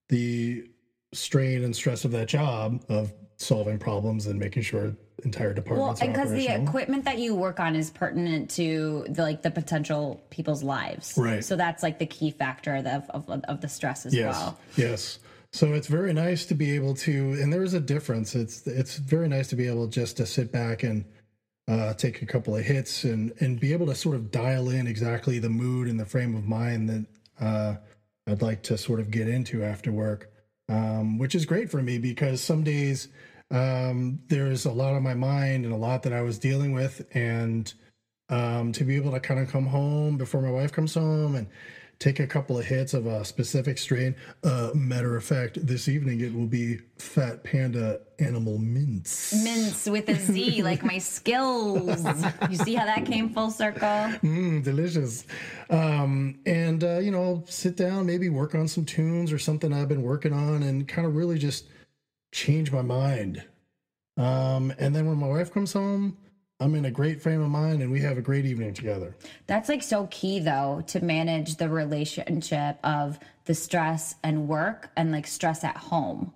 the 0.09 0.69
strain 1.13 1.63
and 1.63 1.75
stress 1.75 2.03
of 2.05 2.11
that 2.11 2.27
job 2.27 2.83
of 2.89 3.13
solving 3.41 3.79
problems 3.79 4.27
and 4.27 4.39
making 4.39 4.63
sure 4.63 4.95
entire 5.23 5.53
departments 5.53 6.01
and 6.01 6.09
are 6.09 6.13
because 6.13 6.31
the 6.31 6.47
equipment 6.47 7.05
that 7.05 7.19
you 7.19 7.35
work 7.35 7.59
on 7.59 7.75
is 7.75 7.89
pertinent 7.89 8.49
to 8.49 9.05
the, 9.09 9.21
like 9.21 9.41
the 9.41 9.51
potential 9.51 10.21
people's 10.29 10.63
lives, 10.63 11.13
Right. 11.17 11.43
So 11.43 11.55
that's 11.55 11.83
like 11.83 11.99
the 11.99 12.05
key 12.05 12.31
factor 12.31 12.75
of 12.75 13.09
of, 13.09 13.29
of 13.29 13.61
the 13.61 13.69
stress 13.69 14.05
as 14.05 14.13
yes. 14.13 14.35
well. 14.35 14.59
yes. 14.75 15.19
So 15.53 15.73
it's 15.73 15.87
very 15.87 16.13
nice 16.13 16.45
to 16.45 16.55
be 16.55 16.71
able 16.71 16.93
to 16.95 17.33
and 17.33 17.51
there's 17.51 17.73
a 17.73 17.79
difference. 17.79 18.35
It's 18.35 18.65
it's 18.67 18.97
very 18.97 19.27
nice 19.27 19.47
to 19.49 19.55
be 19.55 19.67
able 19.67 19.87
just 19.87 20.17
to 20.17 20.25
sit 20.25 20.51
back 20.51 20.83
and 20.83 21.03
uh, 21.67 21.93
take 21.93 22.21
a 22.21 22.25
couple 22.25 22.55
of 22.55 22.63
hits 22.63 23.03
and 23.03 23.33
and 23.39 23.59
be 23.59 23.73
able 23.73 23.85
to 23.87 23.95
sort 23.95 24.15
of 24.15 24.31
dial 24.31 24.69
in 24.69 24.87
exactly 24.87 25.39
the 25.39 25.49
mood 25.49 25.87
and 25.87 25.99
the 25.99 26.05
frame 26.05 26.35
of 26.35 26.45
mind 26.45 26.89
that 26.89 27.05
uh, 27.39 27.75
I'd 28.27 28.41
like 28.41 28.61
to 28.63 28.77
sort 28.77 28.99
of 28.99 29.11
get 29.11 29.27
into 29.27 29.63
after 29.63 29.91
work, 29.91 30.31
um, 30.69 31.17
which 31.17 31.35
is 31.35 31.45
great 31.45 31.69
for 31.69 31.81
me 31.81 31.97
because 31.97 32.41
some 32.41 32.63
days 32.63 33.09
um, 33.51 34.19
there's 34.27 34.65
a 34.65 34.71
lot 34.71 34.93
on 34.93 35.03
my 35.03 35.13
mind 35.13 35.65
and 35.65 35.73
a 35.73 35.77
lot 35.77 36.03
that 36.03 36.13
I 36.13 36.21
was 36.21 36.39
dealing 36.39 36.73
with, 36.73 37.05
and 37.13 37.71
um, 38.29 38.71
to 38.71 38.83
be 38.83 38.95
able 38.95 39.11
to 39.11 39.19
kind 39.19 39.39
of 39.39 39.49
come 39.49 39.65
home 39.65 40.17
before 40.17 40.41
my 40.41 40.51
wife 40.51 40.71
comes 40.71 40.93
home 40.93 41.35
and 41.35 41.47
take 42.01 42.19
a 42.19 42.25
couple 42.25 42.57
of 42.57 42.65
hits 42.65 42.95
of 42.95 43.05
a 43.05 43.23
specific 43.23 43.77
strain. 43.77 44.15
Uh, 44.43 44.71
matter 44.73 45.15
of 45.15 45.23
fact, 45.23 45.63
this 45.65 45.87
evening 45.87 46.21
it 46.21 46.33
will 46.33 46.47
be 46.47 46.79
Fat 46.97 47.43
Panda 47.43 47.99
Animal 48.17 48.57
Mints. 48.57 49.43
Mints 49.43 49.85
with 49.85 50.09
a 50.09 50.15
Z, 50.15 50.63
like 50.63 50.83
my 50.83 50.97
skills. 50.97 52.03
You 52.49 52.55
see 52.55 52.73
how 52.73 52.85
that 52.85 53.05
came 53.05 53.29
full 53.29 53.51
circle? 53.51 53.81
Mm, 53.81 54.63
delicious. 54.63 55.25
Um, 55.69 56.39
and, 56.47 56.83
uh, 56.83 56.97
you 56.97 57.11
know, 57.11 57.43
sit 57.45 57.75
down, 57.75 58.07
maybe 58.07 58.29
work 58.29 58.55
on 58.55 58.67
some 58.67 58.83
tunes 58.83 59.31
or 59.31 59.37
something 59.37 59.71
I've 59.71 59.89
been 59.89 60.01
working 60.01 60.33
on 60.33 60.63
and 60.63 60.87
kind 60.87 61.05
of 61.05 61.15
really 61.15 61.37
just 61.37 61.65
change 62.31 62.71
my 62.71 62.81
mind. 62.81 63.43
Um, 64.17 64.73
and 64.77 64.95
then 64.95 65.07
when 65.07 65.17
my 65.17 65.27
wife 65.27 65.53
comes 65.53 65.73
home, 65.73 66.17
I'm 66.59 66.75
in 66.75 66.85
a 66.85 66.91
great 66.91 67.21
frame 67.21 67.41
of 67.41 67.49
mind 67.49 67.81
and 67.81 67.91
we 67.91 68.01
have 68.01 68.17
a 68.17 68.21
great 68.21 68.45
evening 68.45 68.73
together. 68.73 69.15
That's 69.47 69.67
like 69.67 69.81
so 69.81 70.07
key 70.11 70.39
though 70.39 70.83
to 70.87 71.03
manage 71.03 71.55
the 71.55 71.67
relationship 71.67 72.77
of 72.83 73.17
the 73.45 73.55
stress 73.55 74.15
and 74.23 74.47
work 74.47 74.89
and 74.95 75.11
like 75.11 75.25
stress 75.25 75.63
at 75.63 75.75
home. 75.75 76.33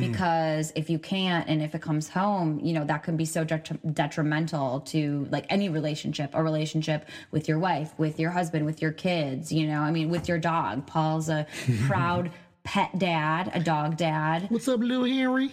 Because 0.00 0.72
if 0.74 0.88
you 0.88 0.98
can't, 0.98 1.46
and 1.46 1.62
if 1.62 1.74
it 1.74 1.82
comes 1.82 2.08
home, 2.08 2.58
you 2.60 2.72
know, 2.72 2.84
that 2.86 3.02
can 3.02 3.18
be 3.18 3.26
so 3.26 3.44
detri- 3.44 3.94
detrimental 3.94 4.80
to 4.80 5.28
like 5.30 5.44
any 5.50 5.68
relationship, 5.68 6.30
a 6.32 6.42
relationship 6.42 7.06
with 7.32 7.48
your 7.48 7.58
wife, 7.58 7.92
with 7.98 8.18
your 8.18 8.30
husband, 8.30 8.64
with 8.64 8.80
your 8.80 8.92
kids, 8.92 9.52
you 9.52 9.66
know, 9.66 9.80
I 9.80 9.90
mean, 9.90 10.08
with 10.08 10.26
your 10.26 10.38
dog. 10.38 10.86
Paul's 10.86 11.28
a 11.28 11.46
proud 11.86 12.30
pet 12.64 12.98
dad, 12.98 13.50
a 13.54 13.60
dog 13.60 13.96
dad, 13.96 14.46
What's 14.50 14.68
up, 14.68 14.80
little 14.80 15.04
Henry? 15.04 15.52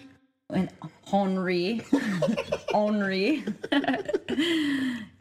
and 0.51 0.69
Henry. 1.05 1.81
Henry. 2.73 3.43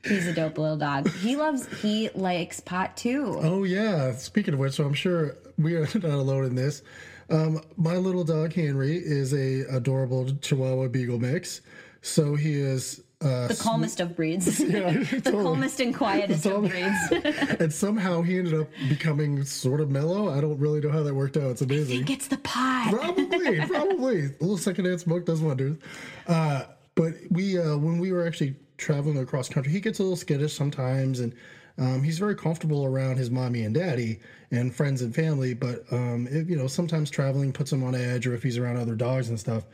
He's 0.04 0.26
a 0.26 0.33
dope 0.33 0.57
little 0.59 0.76
dog. 0.78 1.11
He 1.11 1.37
loves, 1.37 1.66
he 1.83 2.09
likes 2.14 2.61
pot 2.61 2.97
too. 2.97 3.38
Oh 3.42 3.64
yeah. 3.64 4.12
Speaking 4.16 4.54
of 4.54 4.61
which, 4.61 4.73
so 4.75 4.85
I'm 4.85 4.95
sure 4.95 5.37
we 5.59 5.75
are 5.75 5.80
not 5.95 6.04
alone 6.04 6.45
in 6.45 6.54
this. 6.54 6.83
Um, 7.30 7.61
my 7.76 7.97
little 7.97 8.25
dog 8.25 8.54
Henry 8.54 8.97
is 8.97 9.35
a 9.35 9.62
adorable 9.76 10.35
Chihuahua 10.40 10.88
Beagle 10.88 11.18
mix. 11.18 11.61
So 12.00 12.35
he 12.37 12.54
is 12.54 13.02
uh, 13.20 13.48
The 13.48 13.54
calmest 13.54 14.00
of 14.00 14.14
breeds. 14.14 14.60
yeah, 14.60 14.90
the 14.92 15.20
totally. 15.20 15.42
calmest 15.42 15.80
and 15.80 15.94
quietest 15.94 16.46
of 16.46 16.68
breeds. 16.68 16.98
and 17.60 17.72
somehow 17.72 18.22
he 18.22 18.38
ended 18.38 18.54
up 18.54 18.68
becoming 18.88 19.44
sort 19.44 19.80
of 19.80 19.90
mellow. 19.90 20.30
I 20.32 20.40
don't 20.40 20.58
really 20.58 20.80
know 20.80 20.90
how 20.90 21.02
that 21.02 21.14
worked 21.14 21.37
out. 21.37 21.50
It's 21.50 21.62
amazing. 21.62 22.04
Gets 22.04 22.28
the 22.28 22.38
pot. 22.38 22.88
probably, 22.92 23.60
probably. 23.66 24.18
A 24.26 24.30
little 24.40 24.58
secondhand 24.58 25.00
smoke 25.00 25.26
does 25.26 25.40
wonders. 25.40 25.76
Uh, 26.26 26.64
but 26.94 27.14
we, 27.30 27.58
uh, 27.58 27.76
when 27.76 27.98
we 27.98 28.12
were 28.12 28.26
actually 28.26 28.56
traveling 28.76 29.18
across 29.18 29.48
country, 29.48 29.72
he 29.72 29.80
gets 29.80 29.98
a 29.98 30.02
little 30.02 30.16
skittish 30.16 30.52
sometimes, 30.54 31.20
and 31.20 31.34
um, 31.78 32.02
he's 32.02 32.18
very 32.18 32.34
comfortable 32.37 32.84
around 32.84 33.16
his 33.16 33.30
mommy 33.30 33.62
and 33.62 33.75
daddy 33.75 34.20
and 34.50 34.75
friends 34.75 35.02
and 35.02 35.14
family. 35.14 35.54
But 35.54 35.84
um, 35.92 36.28
if, 36.30 36.48
you 36.48 36.56
know, 36.56 36.66
sometimes 36.66 37.10
traveling 37.10 37.52
puts 37.52 37.72
him 37.72 37.82
on 37.84 37.94
edge, 37.94 38.26
or 38.26 38.34
if 38.34 38.42
he's 38.42 38.58
around 38.58 38.76
other 38.76 38.94
dogs 38.94 39.28
and 39.28 39.38
stuff. 39.38 39.64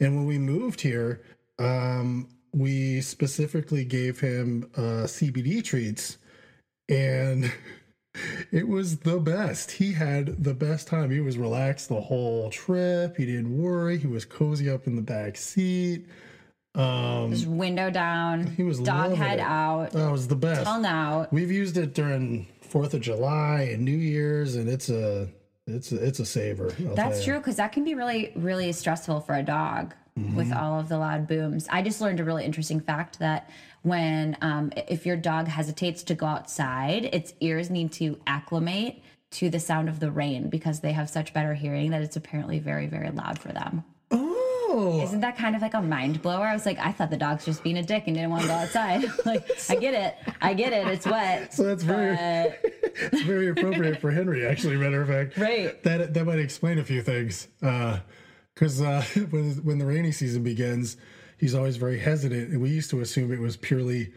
And 0.00 0.16
when 0.16 0.26
we 0.26 0.38
moved 0.38 0.80
here, 0.80 1.22
um, 1.58 2.28
we 2.58 3.00
specifically 3.00 3.84
gave 3.84 4.20
him 4.20 4.70
uh, 4.76 5.06
CBD 5.06 5.62
treats, 5.62 6.18
and 6.88 7.52
it 8.52 8.68
was 8.68 8.98
the 8.98 9.18
best. 9.18 9.70
He 9.70 9.92
had 9.92 10.42
the 10.42 10.54
best 10.54 10.88
time. 10.88 11.10
He 11.10 11.20
was 11.20 11.38
relaxed 11.38 11.88
the 11.88 12.00
whole 12.00 12.50
trip. 12.50 13.16
He 13.16 13.26
didn't 13.26 13.56
worry. 13.56 13.98
He 13.98 14.06
was 14.06 14.24
cozy 14.24 14.70
up 14.70 14.86
in 14.86 14.96
the 14.96 15.02
back 15.02 15.36
seat. 15.36 16.06
Um, 16.74 17.32
Just 17.32 17.46
window 17.46 17.90
down. 17.90 18.46
he 18.46 18.62
was 18.62 18.78
dog 18.78 19.14
head 19.14 19.38
it. 19.38 19.42
out. 19.42 19.90
that 19.92 20.12
was 20.12 20.28
the 20.28 20.36
best. 20.36 20.64
Tongue 20.64 20.86
out. 20.86 21.32
We've 21.32 21.50
used 21.50 21.76
it 21.76 21.94
during 21.94 22.46
Fourth 22.60 22.94
of 22.94 23.00
July 23.00 23.70
and 23.72 23.84
New 23.84 23.96
Year's, 23.96 24.54
and 24.54 24.68
it's 24.68 24.88
a 24.88 25.28
it's 25.66 25.92
a, 25.92 26.04
it's 26.04 26.18
a 26.18 26.24
saver. 26.26 26.72
I'll 26.86 26.94
That's 26.94 27.24
true 27.24 27.38
because 27.38 27.56
that 27.56 27.72
can 27.72 27.84
be 27.84 27.94
really, 27.94 28.32
really 28.36 28.72
stressful 28.72 29.20
for 29.20 29.34
a 29.34 29.42
dog 29.42 29.94
with 30.36 30.48
Mm-hmm. 30.48 30.56
all 30.58 30.78
of 30.80 30.88
the 30.88 30.98
loud 30.98 31.26
booms. 31.26 31.66
I 31.70 31.82
just 31.82 32.00
learned 32.00 32.20
a 32.20 32.24
really 32.24 32.44
interesting 32.44 32.80
fact 32.80 33.18
that 33.18 33.50
when, 33.82 34.36
um, 34.40 34.72
if 34.88 35.06
your 35.06 35.16
dog 35.16 35.46
hesitates 35.48 36.02
to 36.04 36.14
go 36.14 36.26
outside, 36.26 37.04
its 37.06 37.32
ears 37.40 37.70
need 37.70 37.92
to 37.92 38.18
acclimate 38.26 39.02
to 39.32 39.50
the 39.50 39.60
sound 39.60 39.88
of 39.88 40.00
the 40.00 40.10
rain 40.10 40.48
because 40.48 40.80
they 40.80 40.92
have 40.92 41.08
such 41.10 41.32
better 41.34 41.54
hearing 41.54 41.90
that 41.90 42.02
it's 42.02 42.16
apparently 42.16 42.58
very, 42.58 42.86
very 42.86 43.10
loud 43.10 43.38
for 43.38 43.48
them. 43.52 43.84
Oh, 44.10 45.00
Isn't 45.02 45.20
that 45.20 45.36
kind 45.36 45.54
of 45.56 45.62
like 45.62 45.74
a 45.74 45.80
mind 45.82 46.20
blower? 46.22 46.46
I 46.46 46.52
was 46.54 46.66
like, 46.66 46.78
I 46.78 46.92
thought 46.92 47.10
the 47.10 47.16
dog's 47.16 47.44
just 47.44 47.62
being 47.62 47.78
a 47.78 47.82
dick 47.82 48.04
and 48.06 48.14
didn't 48.16 48.30
want 48.30 48.42
to 48.42 48.48
go 48.48 48.54
outside. 48.54 49.04
like, 49.26 49.44
I 49.70 49.76
get 49.76 49.94
it. 49.94 50.34
I 50.42 50.54
get 50.54 50.72
it. 50.72 50.86
It's 50.88 51.06
wet. 51.06 51.52
so 51.54 51.62
that's 51.64 51.82
very 51.82 52.14
But 52.16 52.60
it's 53.12 53.22
very 53.22 53.48
appropriate 53.48 54.00
for 54.00 54.10
Henry. 54.10 54.46
Actually, 54.46 54.76
matter 54.76 55.00
of 55.02 55.08
fact, 55.08 55.36
Right. 55.38 55.82
That 55.84 56.14
that 56.14 56.24
might 56.26 56.38
explain 56.38 56.78
a 56.78 56.84
few 56.84 57.02
things. 57.02 57.48
Because 58.58 58.80
uh, 58.80 59.02
when 59.30 59.52
when 59.64 59.78
the 59.78 59.86
rainy 59.86 60.10
season 60.10 60.42
begins, 60.42 60.96
he's 61.36 61.54
always 61.54 61.76
very 61.76 61.98
hesitant, 61.98 62.50
and 62.50 62.60
we 62.60 62.70
used 62.70 62.90
to 62.90 63.00
assume 63.00 63.32
it 63.32 63.38
was 63.38 63.56
purely 63.56 64.12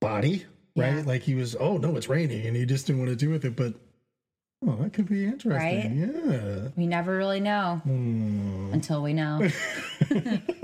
body, 0.00 0.44
right? 0.76 0.96
Yeah. 0.96 1.02
Like 1.04 1.22
he 1.22 1.34
was, 1.34 1.56
oh 1.56 1.76
no, 1.78 1.96
it's 1.96 2.08
raining, 2.08 2.46
and 2.46 2.54
he 2.56 2.64
just 2.64 2.86
didn't 2.86 3.00
want 3.00 3.10
to 3.10 3.16
do 3.16 3.30
with 3.30 3.44
it. 3.44 3.56
But 3.56 3.74
oh, 4.64 4.76
that 4.76 4.92
could 4.92 5.08
be 5.08 5.24
interesting. 5.24 5.98
Yeah. 5.98 6.68
we 6.76 6.86
never 6.86 7.16
really 7.16 7.40
know 7.40 7.80
Hmm. 7.84 8.70
until 8.72 9.02
we 9.02 9.12
know. 9.14 9.40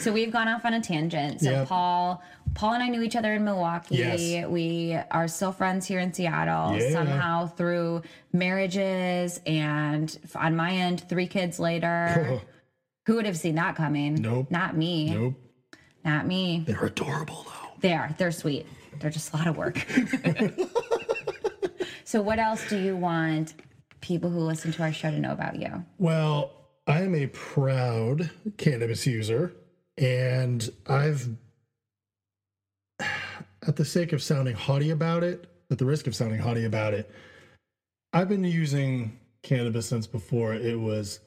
so 0.00 0.12
we've 0.12 0.32
gone 0.32 0.48
off 0.48 0.64
on 0.64 0.74
a 0.74 0.80
tangent. 0.80 1.40
So 1.40 1.50
Yep. 1.50 1.68
Paul, 1.68 2.22
Paul 2.54 2.74
and 2.74 2.82
I 2.82 2.88
knew 2.88 3.02
each 3.02 3.16
other 3.16 3.32
in 3.34 3.44
Milwaukee. 3.44 3.96
Yes. 3.96 4.46
We 4.48 4.96
are 5.10 5.28
still 5.28 5.52
friends 5.52 5.86
here 5.86 6.00
in 6.00 6.12
Seattle. 6.12 6.78
Yeah. 6.78 6.90
Somehow 6.92 7.46
through 7.48 8.02
marriages 8.32 9.40
and 9.46 10.16
on 10.34 10.56
my 10.56 10.72
end, 10.72 11.08
three 11.08 11.26
kids 11.26 11.58
later. 11.58 12.40
Who 13.06 13.16
would 13.16 13.26
have 13.26 13.36
seen 13.36 13.56
that 13.56 13.74
coming? 13.76 14.14
Nope. 14.14 14.50
Not 14.50 14.76
me. 14.76 15.12
Nope. 15.14 15.34
Not 16.04 16.26
me. 16.26 16.64
They're 16.66 16.86
adorable 16.86 17.44
though. 17.46 17.68
They 17.80 17.92
are. 17.94 18.14
They're 18.18 18.30
sweet. 18.32 18.66
They're 19.00 19.10
just 19.10 19.32
a 19.32 19.36
lot 19.36 19.46
of 19.48 19.56
work. 19.56 19.78
so, 22.04 22.20
what 22.22 22.38
else 22.38 22.68
do 22.68 22.78
you 22.78 22.96
want 22.96 23.54
people 24.00 24.30
who 24.30 24.40
listen 24.40 24.72
to 24.72 24.82
our 24.82 24.92
show 24.92 25.10
to 25.10 25.18
know 25.18 25.32
about 25.32 25.56
you? 25.60 25.84
Well, 25.98 26.52
I 26.86 27.02
am 27.02 27.14
a 27.14 27.26
proud 27.28 28.30
cannabis 28.58 29.06
user, 29.06 29.54
and 29.98 30.68
I've, 30.86 31.28
at 33.66 33.76
the 33.76 33.84
sake 33.84 34.12
of 34.12 34.22
sounding 34.22 34.54
haughty 34.54 34.90
about 34.90 35.22
it, 35.22 35.46
at 35.70 35.78
the 35.78 35.84
risk 35.84 36.06
of 36.06 36.14
sounding 36.14 36.40
haughty 36.40 36.64
about 36.64 36.94
it, 36.94 37.10
I've 38.12 38.28
been 38.28 38.44
using 38.44 39.18
cannabis 39.42 39.86
since 39.86 40.06
before 40.06 40.54
it 40.54 40.78
was 40.78 41.20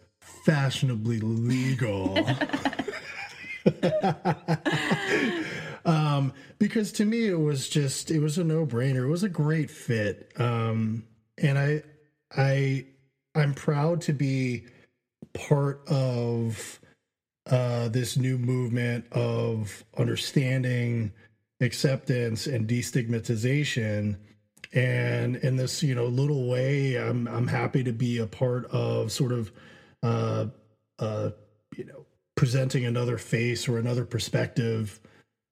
fashionably 0.45 1.19
legal. 1.19 2.17
um, 5.86 6.34
because 6.60 6.91
to 6.93 7.05
me 7.05 7.27
it 7.27 7.39
was 7.39 7.69
just 7.69 8.12
it 8.12 8.19
was 8.19 8.38
a 8.38 8.43
no 8.43 8.65
brainer. 8.65 9.05
It 9.05 9.10
was 9.10 9.24
a 9.24 9.29
great 9.29 9.69
fit, 9.69 10.31
um, 10.38 11.05
and 11.38 11.57
I 11.57 11.84
I 12.36 12.86
I'm 13.34 13.53
proud 13.53 14.01
to 14.01 14.13
be 14.13 14.65
part 15.34 15.81
of 15.88 16.79
uh, 17.49 17.89
this 17.89 18.17
new 18.17 18.37
movement 18.37 19.05
of 19.11 19.83
understanding, 19.97 21.11
acceptance, 21.61 22.47
and 22.47 22.67
destigmatization. 22.67 24.17
And 24.73 25.37
in 25.37 25.55
this, 25.55 25.83
you 25.83 25.95
know, 25.95 26.07
little 26.07 26.49
way, 26.49 26.95
I'm 26.95 27.27
I'm 27.27 27.47
happy 27.47 27.83
to 27.83 27.93
be 27.93 28.17
a 28.17 28.27
part 28.27 28.65
of 28.71 29.11
sort 29.11 29.31
of, 29.31 29.51
uh, 30.03 30.47
uh, 30.99 31.29
you 31.77 31.85
know, 31.85 32.05
presenting 32.35 32.85
another 32.85 33.17
face 33.17 33.69
or 33.69 33.77
another 33.77 34.05
perspective 34.05 34.99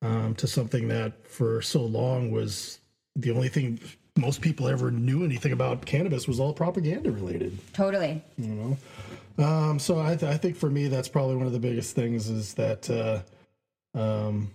um, 0.01 0.35
to 0.35 0.47
something 0.47 0.89
that 0.89 1.27
for 1.27 1.61
so 1.61 1.81
long 1.83 2.31
was 2.31 2.79
the 3.15 3.31
only 3.31 3.49
thing 3.49 3.79
most 4.15 4.41
people 4.41 4.67
ever 4.67 4.91
knew 4.91 5.23
anything 5.23 5.51
about 5.51 5.85
cannabis 5.85 6.27
was 6.27 6.39
all 6.39 6.53
propaganda 6.53 7.11
related. 7.11 7.57
Totally. 7.73 8.21
You 8.37 8.47
know. 9.37 9.43
Um, 9.43 9.79
so 9.79 9.99
I, 9.99 10.15
th- 10.15 10.31
I 10.31 10.37
think 10.37 10.55
for 10.55 10.69
me 10.69 10.87
that's 10.87 11.07
probably 11.07 11.35
one 11.35 11.47
of 11.47 11.53
the 11.53 11.59
biggest 11.59 11.95
things 11.95 12.29
is 12.29 12.53
that 12.53 12.87
uh, 12.89 13.97
um, 13.99 14.51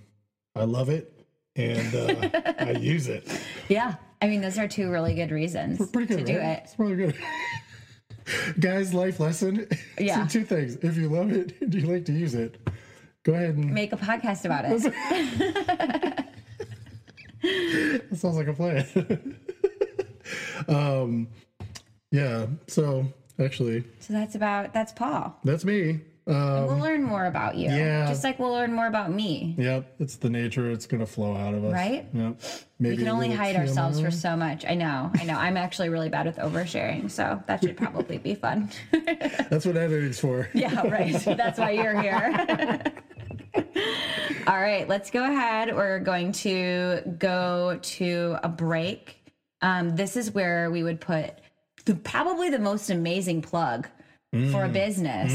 I 0.54 0.64
love 0.64 0.88
it 0.88 1.12
and 1.56 1.94
uh, 1.94 2.52
I 2.60 2.70
use 2.72 3.08
it. 3.08 3.28
Yeah. 3.68 3.94
I 4.22 4.28
mean, 4.28 4.40
those 4.40 4.58
are 4.58 4.68
two 4.68 4.90
really 4.90 5.14
good 5.14 5.30
reasons 5.32 5.78
Pretty 5.90 6.06
good, 6.14 6.24
to 6.26 6.32
do 6.32 6.38
it. 6.38 6.60
It's 6.64 6.74
probably 6.74 6.96
good. 6.96 7.16
Guys, 8.60 8.92
life 8.94 9.18
lesson. 9.20 9.66
Yeah. 9.98 10.26
So 10.28 10.40
two 10.40 10.44
things. 10.44 10.76
If 10.76 10.96
you 10.96 11.08
love 11.08 11.32
it, 11.32 11.68
do 11.70 11.78
you 11.78 11.86
like 11.92 12.04
to 12.04 12.12
use 12.12 12.34
it? 12.36 12.56
Go 13.24 13.32
ahead 13.34 13.56
and 13.56 13.74
Make 13.74 13.92
a 13.92 13.96
podcast 13.96 14.44
about 14.44 14.64
it. 14.64 14.80
that 17.42 18.16
sounds 18.16 18.36
like 18.36 18.46
a 18.46 18.52
plan. 18.52 19.36
um, 20.68 21.28
yeah. 22.10 22.46
So 22.66 23.06
actually, 23.38 23.84
So 24.00 24.12
that's 24.12 24.34
about 24.34 24.72
that's 24.72 24.92
Paul. 24.92 25.38
that's 25.44 25.64
me. 25.64 26.00
Um, 26.26 26.66
we'll 26.66 26.76
learn 26.76 27.02
more 27.02 27.24
about 27.24 27.56
you. 27.56 27.70
yeah. 27.70 28.06
Just 28.06 28.22
like 28.22 28.38
we'll 28.38 28.52
learn 28.52 28.70
more 28.74 28.86
about 28.86 29.10
me. 29.10 29.54
Yep, 29.56 29.94
it's 29.98 30.16
the 30.16 30.28
nature. 30.28 30.70
It's 30.70 30.86
gonna 30.86 31.06
flow 31.06 31.34
out 31.34 31.54
of 31.54 31.64
us, 31.64 31.72
Right? 31.72 32.06
Yep. 32.12 32.40
Maybe 32.78 32.96
We 32.96 33.02
can 33.02 33.08
only 33.08 33.30
hide 33.32 33.56
ourselves 33.56 33.98
for 33.98 34.10
so 34.10 34.36
much. 34.36 34.66
I 34.66 34.74
know. 34.74 35.10
I 35.18 35.24
know. 35.24 35.38
I'm 35.38 35.56
actually 35.56 35.88
really 35.88 36.10
bad 36.10 36.26
with 36.26 36.36
oversharing, 36.36 37.10
so 37.10 37.42
that 37.46 37.62
should 37.62 37.78
probably 37.78 38.18
be 38.18 38.34
fun. 38.34 38.68
That's 38.92 39.64
what 39.64 39.78
editing's 39.78 40.20
for. 40.20 40.50
yeah, 40.52 40.86
right. 40.86 41.14
That's 41.24 41.58
why 41.58 41.70
you're 41.70 41.98
here. 42.00 42.82
All 44.46 44.56
right, 44.60 44.86
let's 44.88 45.10
go 45.10 45.24
ahead. 45.24 45.74
We're 45.74 45.98
going 45.98 46.32
to 46.32 47.00
go 47.18 47.78
to 47.82 48.36
a 48.42 48.48
break. 48.48 49.17
Um, 49.62 49.96
this 49.96 50.16
is 50.16 50.32
where 50.32 50.70
we 50.70 50.82
would 50.82 51.00
put 51.00 51.34
the, 51.84 51.94
probably 51.94 52.50
the 52.50 52.58
most 52.58 52.90
amazing 52.90 53.42
plug 53.42 53.88
for 54.52 54.64
a 54.64 54.68
business 54.68 55.32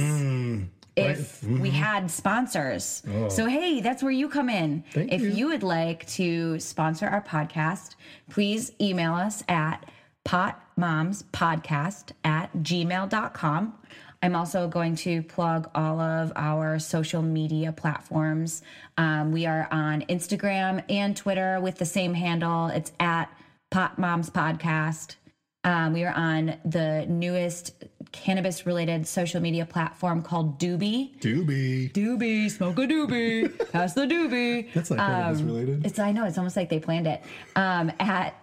if 0.95 1.43
we 1.43 1.69
had 1.71 2.11
sponsors. 2.11 3.01
So, 3.29 3.47
hey, 3.47 3.81
that's 3.81 4.03
where 4.03 4.11
you 4.11 4.29
come 4.29 4.49
in. 4.49 4.83
Thank 4.91 5.11
if 5.11 5.21
you. 5.21 5.29
you 5.29 5.47
would 5.47 5.63
like 5.63 6.05
to 6.09 6.59
sponsor 6.59 7.07
our 7.07 7.23
podcast, 7.23 7.95
please 8.29 8.71
email 8.79 9.13
us 9.13 9.43
at 9.47 9.85
potmomspodcast 10.25 12.11
at 12.23 12.53
gmail.com. 12.57 13.73
I'm 14.21 14.35
also 14.37 14.69
going 14.69 14.95
to 14.97 15.21
plug 15.23 15.69
all 15.75 15.99
of 15.99 16.31
our 16.37 16.79
social 16.79 17.21
media 17.21 17.73
platforms. 17.73 18.61
Um, 18.97 19.33
we 19.33 19.45
are 19.47 19.67
on 19.69 20.03
Instagram 20.03 20.81
and 20.89 21.17
Twitter 21.17 21.59
with 21.59 21.77
the 21.77 21.85
same 21.85 22.13
handle. 22.13 22.67
It's 22.67 22.93
at 23.01 23.29
Pot 23.73 23.97
Moms 23.97 24.29
Podcast. 24.29 25.15
Um, 25.63 25.93
we 25.93 26.03
are 26.03 26.13
on 26.13 26.57
the 26.63 27.07
newest 27.09 27.73
cannabis 28.11 28.67
related 28.67 29.07
social 29.07 29.41
media 29.41 29.65
platform 29.65 30.21
called 30.21 30.59
Doobie. 30.59 31.17
Doobie. 31.19 31.91
Doobie, 31.91 32.51
smoke 32.51 32.77
a 32.77 32.81
doobie, 32.81 33.71
pass 33.71 33.95
the 33.95 34.01
doobie. 34.01 34.71
That's 34.73 34.91
like 34.91 34.99
cannabis 34.99 35.39
Um, 35.41 35.47
related. 35.47 35.85
It's 35.87 35.97
I 35.97 36.11
know 36.11 36.23
it's 36.25 36.37
almost 36.37 36.55
like 36.55 36.69
they 36.69 36.79
planned 36.79 37.07
it. 37.07 37.23
Um, 37.55 37.91
at 37.99 38.35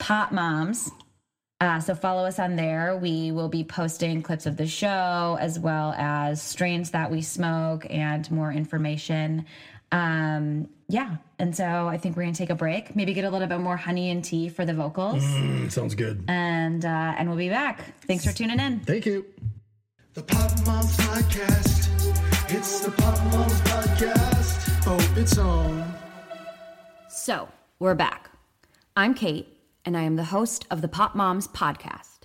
Pot 0.00 0.32
Moms. 0.32 0.90
Uh, 1.62 1.78
so 1.78 1.94
follow 1.94 2.24
us 2.24 2.40
on 2.40 2.56
there. 2.56 2.96
We 2.96 3.30
will 3.30 3.48
be 3.48 3.62
posting 3.62 4.20
clips 4.20 4.46
of 4.46 4.56
the 4.56 4.66
show 4.66 5.38
as 5.40 5.60
well 5.60 5.94
as 5.96 6.42
strains 6.42 6.90
that 6.90 7.08
we 7.08 7.22
smoke 7.22 7.86
and 7.88 8.28
more 8.32 8.50
information. 8.52 9.46
Um, 9.92 10.68
yeah, 10.88 11.18
and 11.38 11.54
so 11.56 11.86
I 11.86 11.98
think 11.98 12.16
we're 12.16 12.24
gonna 12.24 12.34
take 12.34 12.50
a 12.50 12.56
break, 12.56 12.96
maybe 12.96 13.14
get 13.14 13.24
a 13.24 13.30
little 13.30 13.46
bit 13.46 13.60
more 13.60 13.76
honey 13.76 14.10
and 14.10 14.24
tea 14.24 14.48
for 14.48 14.64
the 14.64 14.74
vocals, 14.74 15.22
Mm, 15.22 15.70
sounds 15.70 15.94
good. 15.94 16.24
and 16.26 16.84
uh, 16.84 17.14
and 17.16 17.28
we'll 17.28 17.38
be 17.38 17.48
back. 17.48 17.84
Thanks 18.08 18.24
for 18.24 18.32
tuning 18.32 18.58
in. 18.58 18.80
Thank 18.80 19.06
you. 19.06 19.24
The 20.14 20.22
Pot 20.22 20.66
Moms 20.66 20.96
Podcast. 20.96 22.52
It's 22.52 22.80
the 22.80 22.90
Pot 22.90 23.22
Moms 23.32 23.60
Podcast. 23.60 24.82
Oh, 24.86 25.14
it's 25.20 25.38
on. 25.38 25.94
So, 27.08 27.48
we're 27.78 27.94
back. 27.94 28.30
I'm 28.96 29.14
Kate, 29.14 29.46
and 29.84 29.96
I 29.96 30.02
am 30.02 30.16
the 30.16 30.24
host 30.24 30.66
of 30.70 30.80
the 30.80 30.88
Pot 30.88 31.16
Moms 31.16 31.48
podcast. 31.48 32.20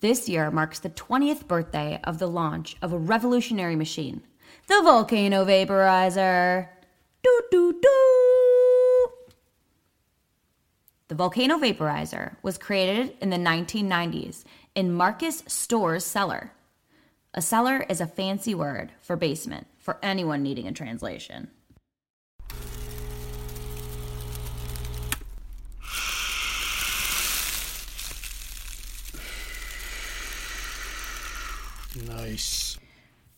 This 0.00 0.28
year 0.28 0.50
marks 0.50 0.78
the 0.78 0.90
20th 0.90 1.46
birthday 1.48 2.00
of 2.04 2.18
the 2.18 2.26
launch 2.26 2.76
of 2.82 2.92
a 2.92 2.98
revolutionary 2.98 3.76
machine, 3.76 4.22
the 4.66 4.80
Volcano 4.82 5.44
Vaporizer. 5.44 6.68
Doo 7.22 7.40
doo 7.50 7.72
doo. 7.80 9.06
The 11.08 11.14
Volcano 11.14 11.56
Vaporizer 11.58 12.36
was 12.42 12.58
created 12.58 13.16
in 13.20 13.30
the 13.30 13.36
1990s 13.36 14.44
in 14.74 14.92
Markus 14.92 15.42
Storz's 15.42 16.04
cellar. 16.04 16.52
A 17.32 17.42
cellar 17.42 17.84
is 17.88 18.00
a 18.00 18.06
fancy 18.06 18.54
word 18.54 18.92
for 19.00 19.16
basement 19.16 19.66
for 19.78 19.98
anyone 20.02 20.42
needing 20.42 20.68
a 20.68 20.72
translation. 20.72 21.50
Nice. 31.96 32.78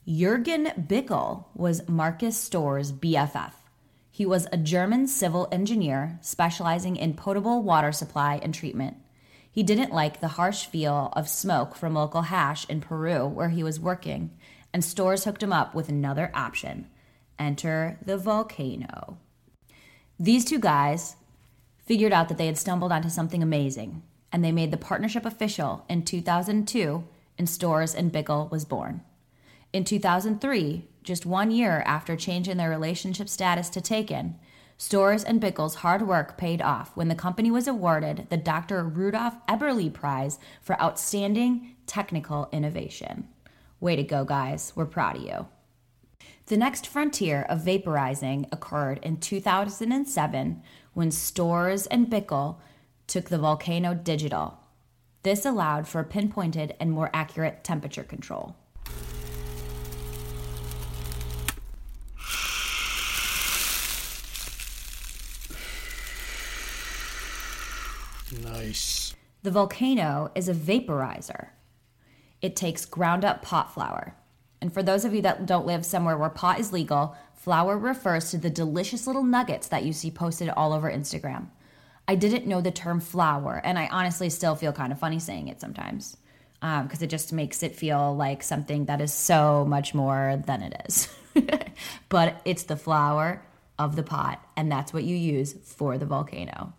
Jurgen 0.07 0.73
Bickel 0.87 1.47
was 1.55 1.89
Markus 1.89 2.37
Storz's 2.49 2.93
BFF. 2.93 3.53
He 4.11 4.25
was 4.25 4.47
a 4.51 4.57
German 4.57 5.09
civil 5.09 5.49
engineer 5.53 6.19
specializing 6.23 6.97
in 6.97 7.15
potable 7.15 7.63
water 7.63 7.93
supply 7.93 8.41
and 8.43 8.55
treatment. 8.55 8.97
He 9.51 9.63
didn't 9.63 9.93
like 9.93 10.21
the 10.21 10.29
harsh 10.29 10.67
feel 10.67 11.13
of 11.15 11.29
smoke 11.29 11.75
from 11.75 11.95
local 11.95 12.23
hash 12.23 12.69
in 12.69 12.81
Peru 12.81 13.27
where 13.27 13.49
he 13.49 13.63
was 13.63 13.81
working, 13.81 14.31
and 14.73 14.83
Storz 14.83 15.25
hooked 15.25 15.43
him 15.43 15.53
up 15.53 15.75
with 15.75 15.89
another 15.89 16.31
option 16.35 16.89
enter 17.39 17.99
the 18.05 18.17
volcano. 18.17 19.19
These 20.19 20.45
two 20.45 20.59
guys 20.59 21.17
figured 21.85 22.13
out 22.13 22.29
that 22.29 22.39
they 22.39 22.47
had 22.47 22.59
stumbled 22.59 22.93
onto 22.93 23.09
something 23.09 23.43
amazing, 23.43 24.03
and 24.33 24.45
they 24.45 24.53
made 24.53 24.71
the 24.71 24.77
partnership 24.77 25.25
official 25.25 25.85
in 25.89 26.05
2002, 26.05 27.05
and 27.39 27.49
Storz 27.49 27.95
and 27.95 28.13
Bickel 28.13 28.51
was 28.51 28.65
born. 28.65 29.03
In 29.73 29.85
2003, 29.85 30.89
just 31.03 31.27
one 31.27 31.51
year 31.51 31.83
after 31.87 32.17
changing 32.17 32.57
their 32.57 32.71
relationship 32.71 33.29
status 33.29 33.69
to 33.71 33.81
Taken, 33.81 34.37
Storz 34.79 35.25
and 35.25 35.41
Bickel's 35.41 35.77
hard 35.77 36.07
work 36.07 36.37
paid 36.37 36.61
off 36.61 36.95
when 36.97 37.09
the 37.09 37.15
company 37.15 37.51
was 37.51 37.67
awarded 37.67 38.27
the 38.29 38.37
Dr. 38.37 38.85
Rudolph 38.85 39.35
Eberle 39.47 39.93
Prize 39.93 40.39
for 40.61 40.81
Outstanding 40.83 41.77
Technical 41.87 42.49
Innovation. 42.53 43.29
Way 43.81 43.97
to 43.97 44.03
go, 44.03 44.25
guys. 44.25 44.73
We're 44.75 44.87
proud 44.87 45.17
of 45.17 45.23
you. 45.23 45.47
The 46.47 46.57
next 46.57 46.87
frontier 46.87 47.43
of 47.49 47.63
vaporizing 47.63 48.47
occurred 48.53 49.01
in 49.03 49.17
2007 49.19 50.63
when 50.93 51.09
Storz 51.09 51.87
and 51.91 52.09
Bickel 52.09 52.59
took 53.07 53.29
the 53.29 53.39
Volcano 53.39 53.95
digital. 53.95 54.59
This 55.27 55.45
allowed 55.45 55.89
for 55.89 56.05
pinpointed 56.05 56.77
and 56.79 56.93
more 56.93 57.11
accurate 57.13 57.65
temperature 57.65 58.05
control. 58.05 58.55
Nice. 68.41 69.17
The 69.43 69.51
volcano 69.51 70.31
is 70.37 70.49
a 70.49 70.55
vaporizer. 70.55 71.49
It 72.41 72.55
takes 72.55 72.85
ground 72.85 73.25
up 73.25 73.43
pot 73.43 73.75
flower. 73.75 74.15
And 74.61 74.73
for 74.73 74.85
those 74.85 75.05
of 75.05 75.13
you 75.13 75.23
that 75.23 75.45
don't 75.45 75.67
live 75.67 75.85
somewhere 75.85 76.17
where 76.17 76.31
pot 76.31 76.61
is 76.61 76.73
legal, 76.73 77.17
flower 77.35 77.77
refers 77.77 78.31
to 78.31 78.39
the 78.39 78.49
delicious 78.49 79.09
little 79.09 79.25
nuggets 79.25 79.67
that 79.67 79.85
you 79.85 79.93
see 79.93 80.13
posted 80.13 80.51
all 80.51 80.73
over 80.73 80.89
Instagram. 80.89 81.49
I 82.09 82.15
didn't 82.15 82.47
know 82.47 82.61
the 82.61 82.71
term 82.71 83.01
flower, 83.01 83.61
and 83.65 83.79
I 83.79 83.89
honestly 83.89 84.31
still 84.31 84.55
feel 84.55 84.73
kind 84.73 84.93
of 84.93 84.99
funny 84.99 85.19
saying 85.19 85.49
it 85.49 85.61
sometimes 85.61 86.17
um, 86.63 86.85
because 86.85 87.03
it 87.03 87.11
just 87.11 87.33
makes 87.33 87.63
it 87.63 87.75
feel 87.77 88.15
like 88.15 88.43
something 88.43 88.87
that 88.87 89.01
is 89.01 89.13
so 89.13 89.65
much 89.65 89.95
more 89.95 90.43
than 90.47 90.63
it 90.63 90.83
is. 90.87 91.09
but 92.09 92.41
it's 92.45 92.65
the 92.65 92.77
flower 92.77 93.43
of 93.79 93.97
the 93.97 94.03
pot, 94.03 94.45
and 94.57 94.71
that's 94.71 94.93
what 94.93 95.05
you 95.05 95.17
use 95.17 95.55
for 95.65 95.99
the 95.99 96.07
volcano. 96.07 96.73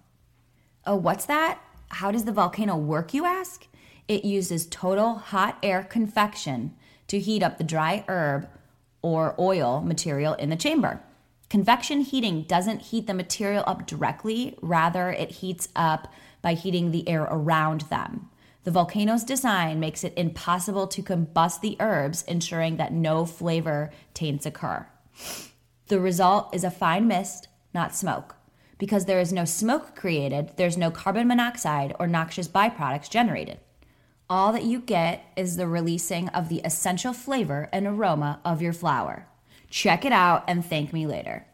Oh, 0.86 0.96
what's 0.96 1.26
that? 1.26 1.62
How 1.90 2.12
does 2.12 2.26
the 2.26 2.32
volcano 2.32 2.76
work, 2.76 3.14
you 3.14 3.26
ask? 3.26 3.68
It 4.08 4.26
uses 4.26 4.66
total 4.66 5.16
hot 5.16 5.58
air 5.62 5.84
convection 5.84 6.74
to 7.08 7.20
heat 7.20 7.44
up 7.44 7.58
the 7.58 7.64
dry 7.64 8.04
herb 8.08 8.50
or 9.02 9.36
oil 9.40 9.82
material 9.82 10.34
in 10.34 10.50
the 10.50 10.56
chamber. 10.56 11.02
Convection 11.50 12.02
heating 12.02 12.44
doesn't 12.44 12.82
heat 12.82 13.08
the 13.08 13.14
material 13.14 13.64
up 13.66 13.88
directly, 13.88 14.58
rather, 14.62 15.10
it 15.10 15.32
heats 15.32 15.70
up 15.76 16.12
by 16.42 16.54
heating 16.54 16.92
the 16.92 17.08
air 17.08 17.24
around 17.24 17.82
them. 17.82 18.30
The 18.66 18.72
volcano's 18.72 19.24
design 19.24 19.80
makes 19.80 20.04
it 20.04 20.14
impossible 20.18 20.88
to 20.88 21.02
combust 21.02 21.62
the 21.62 21.78
herbs, 21.80 22.24
ensuring 22.24 22.76
that 22.78 22.92
no 22.92 23.26
flavor 23.26 23.92
taints 24.14 24.46
occur. 24.46 24.86
The 25.88 26.02
result 26.02 26.54
is 26.54 26.66
a 26.66 26.72
fine 26.72 27.08
mist, 27.08 27.48
not 27.74 27.96
smoke. 27.96 28.36
Because 28.78 29.06
there 29.06 29.22
is 29.22 29.32
no 29.32 29.46
smoke 29.46 29.96
created, 29.96 30.52
there's 30.58 30.78
no 30.78 30.92
carbon 30.92 31.30
monoxide 31.30 31.96
or 31.98 32.08
noxious 32.08 32.50
byproducts 32.50 33.10
generated. 33.10 33.60
All 34.30 34.52
that 34.52 34.66
you 34.66 34.82
get 34.82 35.24
is 35.38 35.56
the 35.56 35.68
releasing 35.68 36.28
of 36.30 36.50
the 36.50 36.60
essential 36.66 37.14
flavor 37.14 37.70
and 37.72 37.88
aroma 37.88 38.42
of 38.44 38.62
your 38.62 38.74
flower. 38.74 39.28
Check 39.70 40.06
it 40.06 40.12
out 40.12 40.44
and 40.48 40.66
thank 40.66 40.94
me 40.94 41.06
later. 41.06 41.46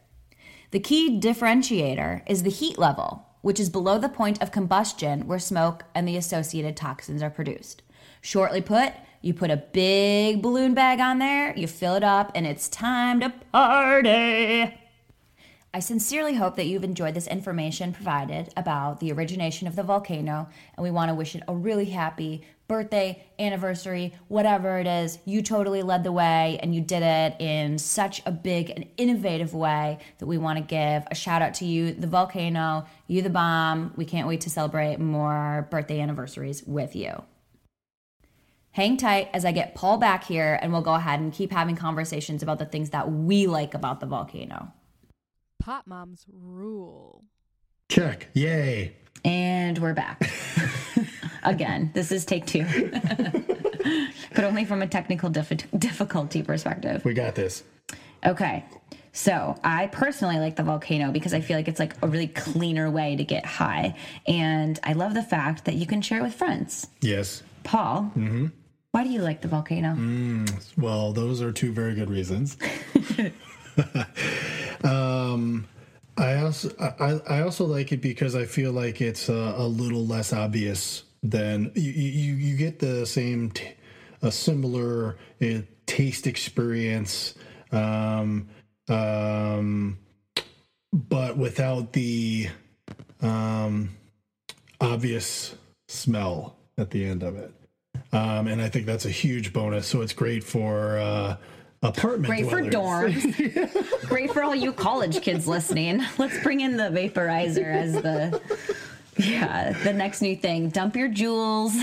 The 0.71 0.79
key 0.79 1.19
differentiator 1.19 2.23
is 2.27 2.43
the 2.43 2.49
heat 2.49 2.77
level, 2.77 3.25
which 3.41 3.59
is 3.59 3.69
below 3.69 3.99
the 3.99 4.09
point 4.09 4.41
of 4.41 4.51
combustion 4.51 5.27
where 5.27 5.39
smoke 5.39 5.83
and 5.93 6.07
the 6.07 6.17
associated 6.17 6.75
toxins 6.75 7.21
are 7.21 7.29
produced. 7.29 7.83
Shortly 8.21 8.61
put, 8.61 8.93
you 9.21 9.33
put 9.33 9.51
a 9.51 9.57
big 9.57 10.41
balloon 10.41 10.73
bag 10.73 10.99
on 10.99 11.19
there, 11.19 11.55
you 11.55 11.67
fill 11.67 11.95
it 11.95 12.03
up, 12.03 12.31
and 12.35 12.47
it's 12.47 12.69
time 12.69 13.19
to 13.19 13.33
party. 13.51 14.73
I 15.75 15.79
sincerely 15.79 16.35
hope 16.35 16.55
that 16.57 16.67
you've 16.67 16.83
enjoyed 16.83 17.15
this 17.15 17.25
information 17.25 17.93
provided 17.93 18.53
about 18.55 18.99
the 18.99 19.11
origination 19.11 19.67
of 19.67 19.75
the 19.75 19.81
volcano, 19.81 20.47
and 20.77 20.83
we 20.83 20.91
want 20.91 21.09
to 21.09 21.15
wish 21.15 21.33
it 21.33 21.41
a 21.47 21.55
really 21.55 21.85
happy 21.85 22.43
birthday, 22.67 23.25
anniversary, 23.39 24.13
whatever 24.27 24.77
it 24.77 24.85
is. 24.85 25.17
You 25.25 25.41
totally 25.41 25.81
led 25.81 26.03
the 26.03 26.11
way, 26.11 26.59
and 26.61 26.75
you 26.75 26.81
did 26.81 27.01
it 27.01 27.41
in 27.41 27.79
such 27.79 28.21
a 28.27 28.31
big 28.31 28.69
and 28.69 28.85
innovative 28.97 29.55
way 29.55 29.97
that 30.19 30.27
we 30.27 30.37
want 30.37 30.59
to 30.59 30.63
give 30.63 31.07
a 31.09 31.15
shout 31.15 31.41
out 31.41 31.55
to 31.55 31.65
you, 31.65 31.91
the 31.91 32.05
volcano, 32.05 32.85
you, 33.07 33.23
the 33.23 33.31
bomb. 33.31 33.93
We 33.95 34.05
can't 34.05 34.27
wait 34.27 34.41
to 34.41 34.51
celebrate 34.51 34.99
more 34.99 35.67
birthday 35.71 35.99
anniversaries 36.01 36.63
with 36.67 36.95
you. 36.95 37.23
Hang 38.73 38.97
tight 38.97 39.29
as 39.33 39.43
I 39.43 39.51
get 39.51 39.73
Paul 39.73 39.97
back 39.97 40.23
here, 40.23 40.59
and 40.61 40.71
we'll 40.71 40.83
go 40.83 40.93
ahead 40.93 41.19
and 41.19 41.33
keep 41.33 41.51
having 41.51 41.75
conversations 41.75 42.43
about 42.43 42.59
the 42.59 42.65
things 42.65 42.91
that 42.91 43.11
we 43.11 43.47
like 43.47 43.73
about 43.73 44.01
the 44.01 44.05
volcano. 44.05 44.71
Pot 45.63 45.87
moms 45.87 46.25
rule. 46.29 47.23
Check. 47.87 48.27
Yay. 48.33 48.97
And 49.23 49.77
we're 49.77 49.93
back. 49.93 50.29
Again, 51.43 51.89
this 51.93 52.11
is 52.11 52.25
take 52.25 52.45
two, 52.45 52.65
but 54.35 54.43
only 54.43 54.65
from 54.65 54.81
a 54.81 54.87
technical 54.87 55.29
diffi- 55.29 55.63
difficulty 55.79 56.43
perspective. 56.43 57.05
We 57.05 57.13
got 57.13 57.35
this. 57.35 57.63
Okay. 58.25 58.65
So 59.13 59.57
I 59.63 59.87
personally 59.87 60.37
like 60.37 60.57
the 60.57 60.63
volcano 60.63 61.13
because 61.13 61.33
I 61.33 61.39
feel 61.39 61.55
like 61.55 61.69
it's 61.69 61.79
like 61.79 61.95
a 62.01 62.09
really 62.09 62.27
cleaner 62.27 62.91
way 62.91 63.15
to 63.15 63.23
get 63.23 63.45
high. 63.45 63.95
And 64.27 64.77
I 64.83 64.91
love 64.91 65.13
the 65.13 65.23
fact 65.23 65.63
that 65.63 65.75
you 65.75 65.85
can 65.85 66.01
share 66.01 66.19
it 66.19 66.23
with 66.23 66.35
friends. 66.35 66.87
Yes. 66.99 67.41
Paul, 67.63 68.11
mm-hmm. 68.17 68.47
why 68.91 69.05
do 69.05 69.09
you 69.09 69.21
like 69.21 69.39
the 69.39 69.47
volcano? 69.47 69.95
Mm, 69.95 70.77
well, 70.77 71.13
those 71.13 71.41
are 71.41 71.53
two 71.53 71.71
very 71.71 71.95
good 71.95 72.09
reasons. 72.09 72.57
um, 74.83 75.67
I 76.17 76.35
also 76.37 76.69
I, 76.79 77.19
I 77.27 77.41
also 77.41 77.65
like 77.65 77.91
it 77.91 78.01
because 78.01 78.35
I 78.35 78.45
feel 78.45 78.71
like 78.71 79.01
it's 79.01 79.29
a, 79.29 79.55
a 79.57 79.67
little 79.67 80.05
less 80.05 80.31
obvious 80.33 81.03
than 81.23 81.71
you 81.75 81.91
you, 81.91 82.33
you 82.33 82.57
get 82.57 82.79
the 82.79 83.05
same 83.05 83.51
t- 83.51 83.73
a 84.21 84.31
similar 84.31 85.17
uh, 85.41 85.59
taste 85.85 86.27
experience, 86.27 87.35
um, 87.71 88.47
um, 88.87 89.97
but 90.91 91.37
without 91.37 91.93
the 91.93 92.49
um, 93.21 93.89
obvious 94.79 95.55
smell 95.87 96.57
at 96.77 96.91
the 96.91 97.05
end 97.05 97.23
of 97.23 97.37
it. 97.37 97.51
Um, 98.11 98.47
and 98.47 98.61
I 98.61 98.69
think 98.69 98.85
that's 98.85 99.05
a 99.05 99.09
huge 99.09 99.53
bonus. 99.53 99.87
So 99.87 100.01
it's 100.01 100.13
great 100.13 100.43
for 100.43 100.97
uh, 100.97 101.37
apartment 101.83 102.25
Great 102.25 102.49
for 102.49 102.61
dwellers. 102.61 103.13
dorms. 103.13 104.07
Great 104.07 104.31
for 104.31 104.43
all 104.43 104.55
you 104.55 104.71
college 104.73 105.21
kids 105.21 105.47
listening. 105.47 106.01
Let's 106.17 106.41
bring 106.41 106.61
in 106.61 106.77
the 106.77 106.83
vaporizer 106.85 107.65
as 107.65 107.93
the 107.93 108.41
yeah 109.17 109.73
the 109.83 109.93
next 109.93 110.21
new 110.21 110.35
thing. 110.35 110.69
Dump 110.69 110.95
your 110.95 111.09
jewels. 111.09 111.75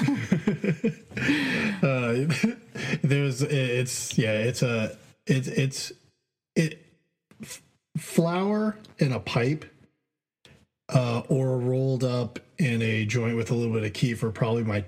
uh, 1.83 2.27
there's 3.03 3.43
it's 3.43 4.17
yeah 4.19 4.33
it's 4.33 4.63
a 4.63 4.97
it's 5.27 5.49
it's 5.49 5.93
it 6.57 6.85
flower 7.97 8.77
in 8.99 9.13
a 9.13 9.21
pipe 9.21 9.65
uh, 10.93 11.21
or 11.29 11.59
rolled 11.59 12.05
up 12.05 12.39
in 12.59 12.83
a 12.83 13.05
joint 13.05 13.37
with 13.37 13.51
a 13.51 13.55
little 13.55 13.73
bit 13.73 13.85
of 13.85 13.93
kief 13.93 14.25
probably 14.35 14.65
my 14.65 14.85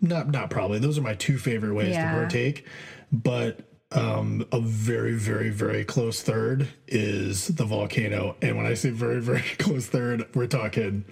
not 0.00 0.30
not 0.30 0.50
probably 0.50 0.78
those 0.78 0.96
are 0.98 1.02
my 1.02 1.14
two 1.14 1.36
favorite 1.38 1.74
ways 1.74 1.90
Yeah. 1.90 2.12
to 2.12 2.18
partake 2.18 2.66
but 3.12 3.60
um 3.92 4.46
a 4.52 4.60
very 4.60 5.14
very 5.14 5.50
very 5.50 5.84
close 5.84 6.22
third 6.22 6.68
is 6.86 7.48
the 7.48 7.64
volcano. 7.64 8.36
And 8.40 8.56
when 8.56 8.66
i 8.66 8.74
say 8.74 8.90
very 8.90 9.20
very 9.32 9.40
close 9.58 9.86
third 9.86 10.26
we're 10.34 10.46
talking 10.46 11.04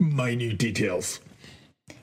minute 0.00 0.58
details. 0.58 1.20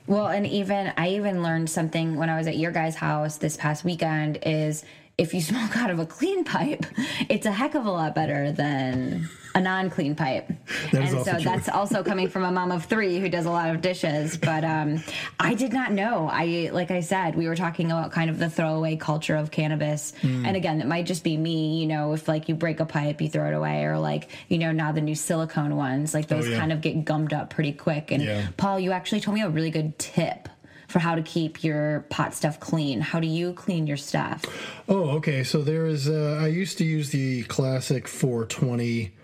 Well, 0.06 0.28
and 0.28 0.46
even 0.46 0.92
I 0.96 1.10
even 1.10 1.42
learned 1.42 1.68
something 1.68 2.16
when 2.16 2.30
I 2.30 2.38
was 2.38 2.46
at 2.46 2.56
your 2.56 2.72
guys' 2.72 2.94
house 2.94 3.36
this 3.36 3.56
past 3.56 3.84
weekend 3.84 4.38
is 4.42 4.84
if 5.18 5.34
you 5.34 5.40
smoke 5.52 5.76
out 5.76 5.90
of 5.90 5.98
a 5.98 6.06
clean 6.06 6.44
pipe, 6.44 6.86
it's 7.28 7.44
a 7.46 7.52
heck 7.52 7.74
of 7.74 7.84
a 7.86 7.90
lot 7.90 8.14
better 8.14 8.52
than 8.52 9.28
a 9.54 9.60
non-clean 9.60 10.14
pipe. 10.14 10.48
And 10.92 11.08
so 11.24 11.32
true. 11.32 11.40
that's 11.42 11.68
also 11.68 12.04
coming 12.04 12.28
from 12.28 12.44
a 12.44 12.52
mom 12.52 12.70
of 12.70 12.84
three 12.84 13.18
who 13.18 13.28
does 13.28 13.46
a 13.46 13.50
lot 13.50 13.70
of 13.74 13.80
dishes. 13.80 14.36
But 14.36 14.62
um, 14.62 15.02
I 15.40 15.54
did 15.54 15.72
not 15.72 15.90
know. 15.90 16.28
I 16.30 16.70
like 16.72 16.90
I 16.92 17.00
said, 17.00 17.34
we 17.34 17.48
were 17.48 17.56
talking 17.56 17.86
about 17.90 18.12
kind 18.12 18.30
of 18.30 18.38
the 18.38 18.48
throwaway 18.50 18.96
culture 18.96 19.34
of 19.34 19.50
cannabis, 19.50 20.12
Hmm. 20.20 20.44
and 20.46 20.56
again, 20.56 20.80
it 20.80 20.86
might 20.86 21.06
just 21.06 21.24
be 21.24 21.36
me. 21.36 21.80
You 21.80 21.86
know, 21.86 22.12
if 22.12 22.28
like 22.28 22.48
you 22.48 22.54
break 22.54 22.78
a 22.78 22.84
pipe, 22.86 23.20
you 23.20 23.28
throw 23.28 23.48
it 23.48 23.54
away, 23.54 23.84
or 23.84 23.98
like 23.98 24.28
you 24.48 24.58
know 24.58 24.70
now 24.70 24.92
the 24.92 25.00
new 25.00 25.14
silicone 25.16 25.74
ones, 25.76 26.14
like 26.14 26.28
those 26.28 26.46
Oh, 26.46 26.50
yeah. 26.50 26.58
kind 26.58 26.72
of 26.72 26.80
get 26.80 27.04
gummed 27.04 27.32
up 27.32 27.50
pretty 27.50 27.72
quick. 27.72 28.12
And 28.12 28.22
Yeah. 28.22 28.46
Paul, 28.56 28.78
you 28.78 28.92
actually 28.92 29.20
told 29.22 29.34
me 29.34 29.42
a 29.42 29.48
really 29.48 29.70
good 29.70 29.98
tip 29.98 30.48
for 30.88 30.98
how 30.98 31.14
to 31.14 31.22
keep 31.22 31.62
your 31.62 32.00
pot 32.08 32.34
stuff 32.34 32.58
clean. 32.58 33.00
How 33.00 33.20
do 33.20 33.26
you 33.26 33.52
clean 33.52 33.86
your 33.86 33.96
stuff? 33.96 34.44
Oh, 34.88 35.10
okay. 35.10 35.44
So 35.44 35.62
there 35.62 35.86
is. 35.86 36.08
Uh, 36.08 36.40
I 36.42 36.48
used 36.48 36.78
to 36.78 36.84
use 36.84 37.10
the 37.10 37.44
classic 37.44 38.08
420 38.08 39.14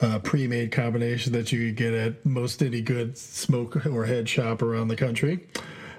uh, 0.00 0.18
pre-made 0.20 0.72
combination 0.72 1.32
that 1.34 1.52
you 1.52 1.66
could 1.66 1.76
get 1.76 1.92
at 1.92 2.26
most 2.26 2.62
any 2.62 2.80
good 2.80 3.16
smoke 3.16 3.86
or 3.86 4.06
head 4.06 4.28
shop 4.28 4.62
around 4.62 4.88
the 4.88 4.96
country. 4.96 5.46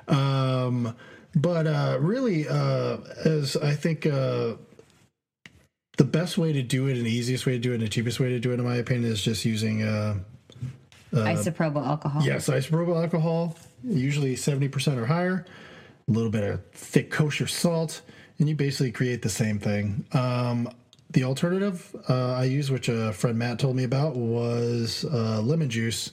Um, 0.08 0.96
but 1.36 1.68
uh, 1.68 1.98
really, 2.02 2.48
uh, 2.48 2.98
as 3.24 3.56
I 3.56 3.76
think 3.76 4.06
uh, 4.06 4.56
the 5.98 6.04
best 6.04 6.38
way 6.38 6.52
to 6.52 6.64
do 6.64 6.88
it 6.88 6.98
and 6.98 7.06
the 7.06 7.12
easiest 7.12 7.46
way 7.46 7.54
to 7.54 7.60
do 7.60 7.72
it 7.72 7.76
and 7.76 7.84
the 7.84 7.90
cheapest 7.90 8.20
way 8.20 8.30
to 8.30 8.40
do 8.40 8.52
it, 8.52 8.56
in 8.56 8.66
my 8.66 8.76
opinion, 8.76 9.12
is 9.12 9.22
just 9.22 9.46
using. 9.46 9.84
Uh, 9.84 10.16
Isopropyl 11.14 11.86
alcohol. 11.86 12.24
Yes, 12.24 12.48
isopropyl 12.48 12.96
alcohol, 12.96 13.58
usually 13.84 14.36
70% 14.36 14.98
or 14.98 15.06
higher, 15.06 15.46
a 16.08 16.12
little 16.12 16.32
bit 16.32 16.44
of 16.44 16.65
thick 16.72 17.12
kosher 17.12 17.48
salt, 17.48 18.02
and 18.39 18.50
you 18.50 18.56
basically 18.56 18.91
create 18.91 19.22
the 19.22 19.30
same 19.30 19.60
thing. 19.60 20.06
Um, 20.13 20.70
the 21.12 21.24
alternative 21.24 21.94
uh, 22.10 22.34
I 22.34 22.46
used, 22.46 22.70
which 22.72 22.89
a 22.89 23.12
friend 23.13 23.38
Matt 23.38 23.60
told 23.60 23.76
me 23.76 23.84
about, 23.84 24.15
was 24.15 25.06
uh, 25.12 25.41
lemon 25.41 25.70
juice. 25.70 26.12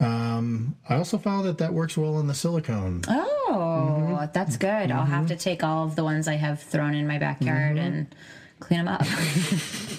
Um, 0.00 0.76
I 0.88 0.96
also 0.96 1.18
found 1.18 1.46
that 1.46 1.58
that 1.58 1.72
works 1.72 1.96
well 1.96 2.20
in 2.20 2.26
the 2.26 2.34
silicone. 2.34 3.02
Oh, 3.08 4.28
that's 4.32 4.56
good. 4.56 4.90
I'll 4.90 5.04
have 5.04 5.26
to 5.28 5.36
take 5.36 5.64
all 5.64 5.84
of 5.86 5.96
the 5.96 6.04
ones 6.04 6.28
I 6.28 6.34
have 6.34 6.62
thrown 6.62 6.94
in 6.94 7.06
my 7.06 7.18
backyard 7.18 7.78
and 7.78 8.14
clean 8.60 8.84
them 8.84 8.88
up, 8.88 9.02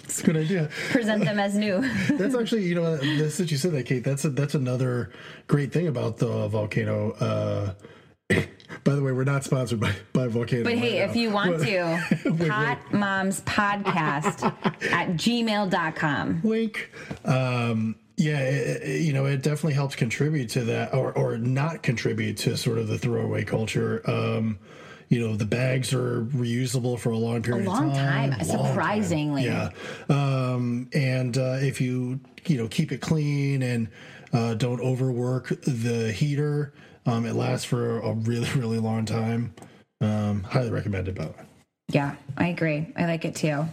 It's 0.09 0.21
a 0.21 0.23
good 0.25 0.37
idea. 0.37 0.69
present 0.91 1.23
them 1.23 1.39
as 1.39 1.55
new. 1.55 1.81
That's 2.17 2.35
actually, 2.35 2.63
you 2.63 2.75
know, 2.75 2.97
this 2.97 3.37
that 3.37 3.51
you 3.51 3.57
said 3.57 3.71
that, 3.73 3.85
Kate. 3.85 4.03
That's 4.03 4.25
a, 4.25 4.29
that's 4.29 4.55
another 4.55 5.11
great 5.47 5.71
thing 5.71 5.87
about 5.87 6.17
the 6.17 6.47
volcano. 6.47 7.11
Uh, 7.13 7.73
by 8.83 8.95
the 8.95 9.01
way, 9.03 9.11
we're 9.11 9.23
not 9.23 9.43
sponsored 9.43 9.79
by, 9.79 9.93
by 10.13 10.27
Volcano. 10.27 10.63
But 10.63 10.73
hey, 10.73 10.99
right 11.01 11.09
if 11.09 11.15
now. 11.15 11.21
you 11.21 11.29
want 11.31 11.57
But- 11.59 11.65
to, 11.67 12.47
Pot 12.49 12.79
Moms 12.93 13.41
Podcast 13.41 14.43
at 14.91 15.09
gmail.com. 15.09 16.41
wink. 16.43 16.91
Um, 17.25 17.95
Yeah, 18.17 18.39
it, 18.39 18.81
it- 18.83 19.01
you 19.01 19.13
know, 19.13 19.25
it 19.25 19.41
definitely 19.43 19.73
helps 19.73 19.95
contribute 19.95 20.49
to 20.49 20.63
that, 20.65 20.93
or 20.93 21.13
or 21.13 21.37
not 21.37 21.83
contribute 21.83 22.37
to 22.39 22.57
sort 22.57 22.77
of 22.79 22.87
the 22.87 22.97
throwaway 22.97 23.43
culture. 23.45 24.01
Um, 24.09 24.59
you 25.09 25.19
know, 25.19 25.35
the 25.35 25.45
bags 25.45 25.91
are 25.93 26.21
reusable 26.25 26.97
for 26.97 27.09
a 27.09 27.17
long 27.17 27.41
period 27.41 27.65
long 27.65 27.89
of 27.89 27.97
time. 27.97 28.29
time, 28.31 28.47
Long 28.47 28.47
time, 28.47 28.67
surprisingly. 28.67 29.45
Yeah, 29.45 29.71
um, 30.07 30.87
and 30.93 31.37
uh, 31.37 31.57
if 31.59 31.81
you 31.81 32.19
you 32.45 32.57
know 32.57 32.67
keep 32.67 32.91
it 32.91 33.01
clean 33.01 33.63
and 33.63 33.89
uh, 34.33 34.53
don't 34.53 34.79
overwork 34.79 35.49
the 35.63 36.11
heater, 36.11 36.73
um, 37.07 37.25
it 37.25 37.33
lasts 37.33 37.65
for 37.65 37.99
a 37.99 38.13
really 38.13 38.49
really 38.51 38.79
long 38.79 39.05
time. 39.05 39.53
Um, 40.01 40.43
highly 40.43 40.69
recommended, 40.69 41.15
by 41.15 41.25
the 41.25 41.31
way. 41.31 41.43
Yeah, 41.89 42.15
I 42.37 42.47
agree. 42.47 42.93
I 42.95 43.05
like 43.05 43.25
it 43.25 43.35
too. 43.35 43.65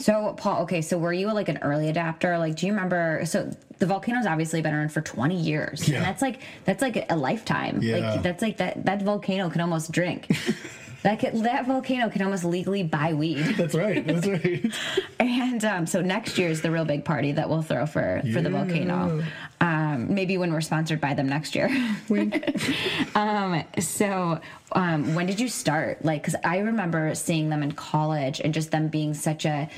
So, 0.00 0.34
Paul, 0.36 0.62
okay, 0.62 0.80
so 0.80 0.98
were 0.98 1.12
you 1.12 1.32
like 1.32 1.48
an 1.48 1.58
early 1.58 1.88
adapter? 1.88 2.38
Like, 2.38 2.56
do 2.56 2.66
you 2.66 2.72
remember? 2.72 3.22
So, 3.26 3.50
the 3.78 3.86
volcano's 3.86 4.26
obviously 4.26 4.62
been 4.62 4.74
around 4.74 4.92
for 4.92 5.00
20 5.00 5.36
years. 5.36 5.88
Yeah. 5.88 5.96
And 5.96 6.04
that's 6.06 6.22
like, 6.22 6.40
that's 6.64 6.82
like 6.82 7.06
a 7.10 7.16
lifetime. 7.16 7.80
Yeah. 7.82 7.98
Like, 7.98 8.22
that's 8.22 8.42
like 8.42 8.56
that, 8.58 8.84
that 8.84 9.02
volcano 9.02 9.50
can 9.50 9.60
almost 9.60 9.92
drink. 9.92 10.28
that, 11.02 11.18
could, 11.18 11.42
that 11.44 11.66
volcano 11.66 12.10
can 12.10 12.22
almost 12.22 12.44
legally 12.44 12.82
buy 12.82 13.14
weed. 13.14 13.38
That's 13.56 13.74
right. 13.74 14.06
That's 14.06 14.26
right. 14.26 14.72
And 15.20 15.64
um, 15.64 15.86
so 15.86 16.00
next 16.00 16.38
year 16.38 16.48
is 16.48 16.62
the 16.62 16.70
real 16.70 16.84
big 16.84 17.04
party 17.04 17.32
that 17.32 17.48
we'll 17.48 17.62
throw 17.62 17.84
for 17.84 18.22
for 18.32 18.40
the 18.40 18.48
volcano. 18.48 19.22
Um, 19.60 20.14
maybe 20.14 20.38
when 20.38 20.52
we're 20.52 20.62
sponsored 20.62 21.00
by 21.00 21.12
them 21.12 21.28
next 21.28 21.54
year. 21.54 21.68
um, 23.14 23.62
so 23.78 24.40
um, 24.72 25.14
when 25.14 25.26
did 25.26 25.38
you 25.38 25.48
start? 25.48 26.04
Like, 26.04 26.22
because 26.22 26.36
I 26.42 26.58
remember 26.58 27.14
seeing 27.14 27.50
them 27.50 27.62
in 27.62 27.72
college 27.72 28.40
and 28.40 28.54
just 28.54 28.70
them 28.70 28.88
being 28.88 29.12
such 29.12 29.44
a 29.44 29.68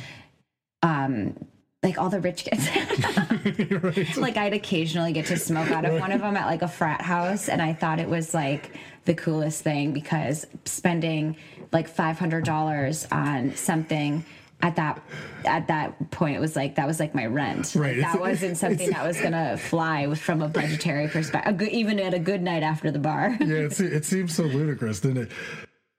um 0.83 1.35
like 1.83 1.99
all 1.99 2.09
the 2.09 2.21
rich 2.21 2.45
kids. 2.45 2.68
Like 4.16 4.37
i'd 4.37 4.53
occasionally 4.55 5.12
get 5.12 5.27
to 5.27 5.37
smoke 5.37 5.71
out 5.71 5.85
of 5.85 5.99
one 5.99 6.12
of 6.12 6.21
them 6.21 6.37
at 6.37 6.47
like 6.47 6.62
a 6.62 6.68
frat 6.68 7.01
house 7.03 7.49
and 7.49 7.61
i 7.61 7.73
thought 7.73 7.99
it 7.99 8.09
was 8.09 8.33
like 8.35 8.71
the 9.05 9.14
coolest 9.14 9.62
thing 9.62 9.92
because 9.92 10.47
spending 10.64 11.37
like 11.73 11.92
$500 11.92 13.12
on 13.12 13.57
something 13.57 14.25
at 14.61 14.77
that 14.77 15.03
at 15.45 15.66
that 15.68 16.11
point 16.12 16.37
it 16.37 16.40
was 16.40 16.55
like 16.55 16.77
that 16.77 16.87
was 16.87 17.01
like 17.01 17.14
my 17.16 17.27
rent. 17.27 17.75
Right, 17.75 17.97
that 17.97 18.14
it's- 18.14 18.16
wasn't 18.21 18.57
something 18.59 18.90
that 18.90 19.05
was 19.05 19.21
gonna 19.21 19.57
fly 19.57 20.12
from 20.14 20.40
a 20.42 20.49
budgetary 20.49 21.09
perspective 21.09 21.68
even 21.68 21.99
at 21.99 22.14
a 22.14 22.18
good 22.21 22.42
night 22.42 22.62
after 22.62 22.92
the 22.92 23.01
bar. 23.01 23.37
Yeah, 23.40 23.47
it, 23.66 23.81
it 23.81 24.05
seems 24.05 24.37
so 24.37 24.45
ludicrous, 24.45 25.01
didn't 25.01 25.25
it? 25.25 25.33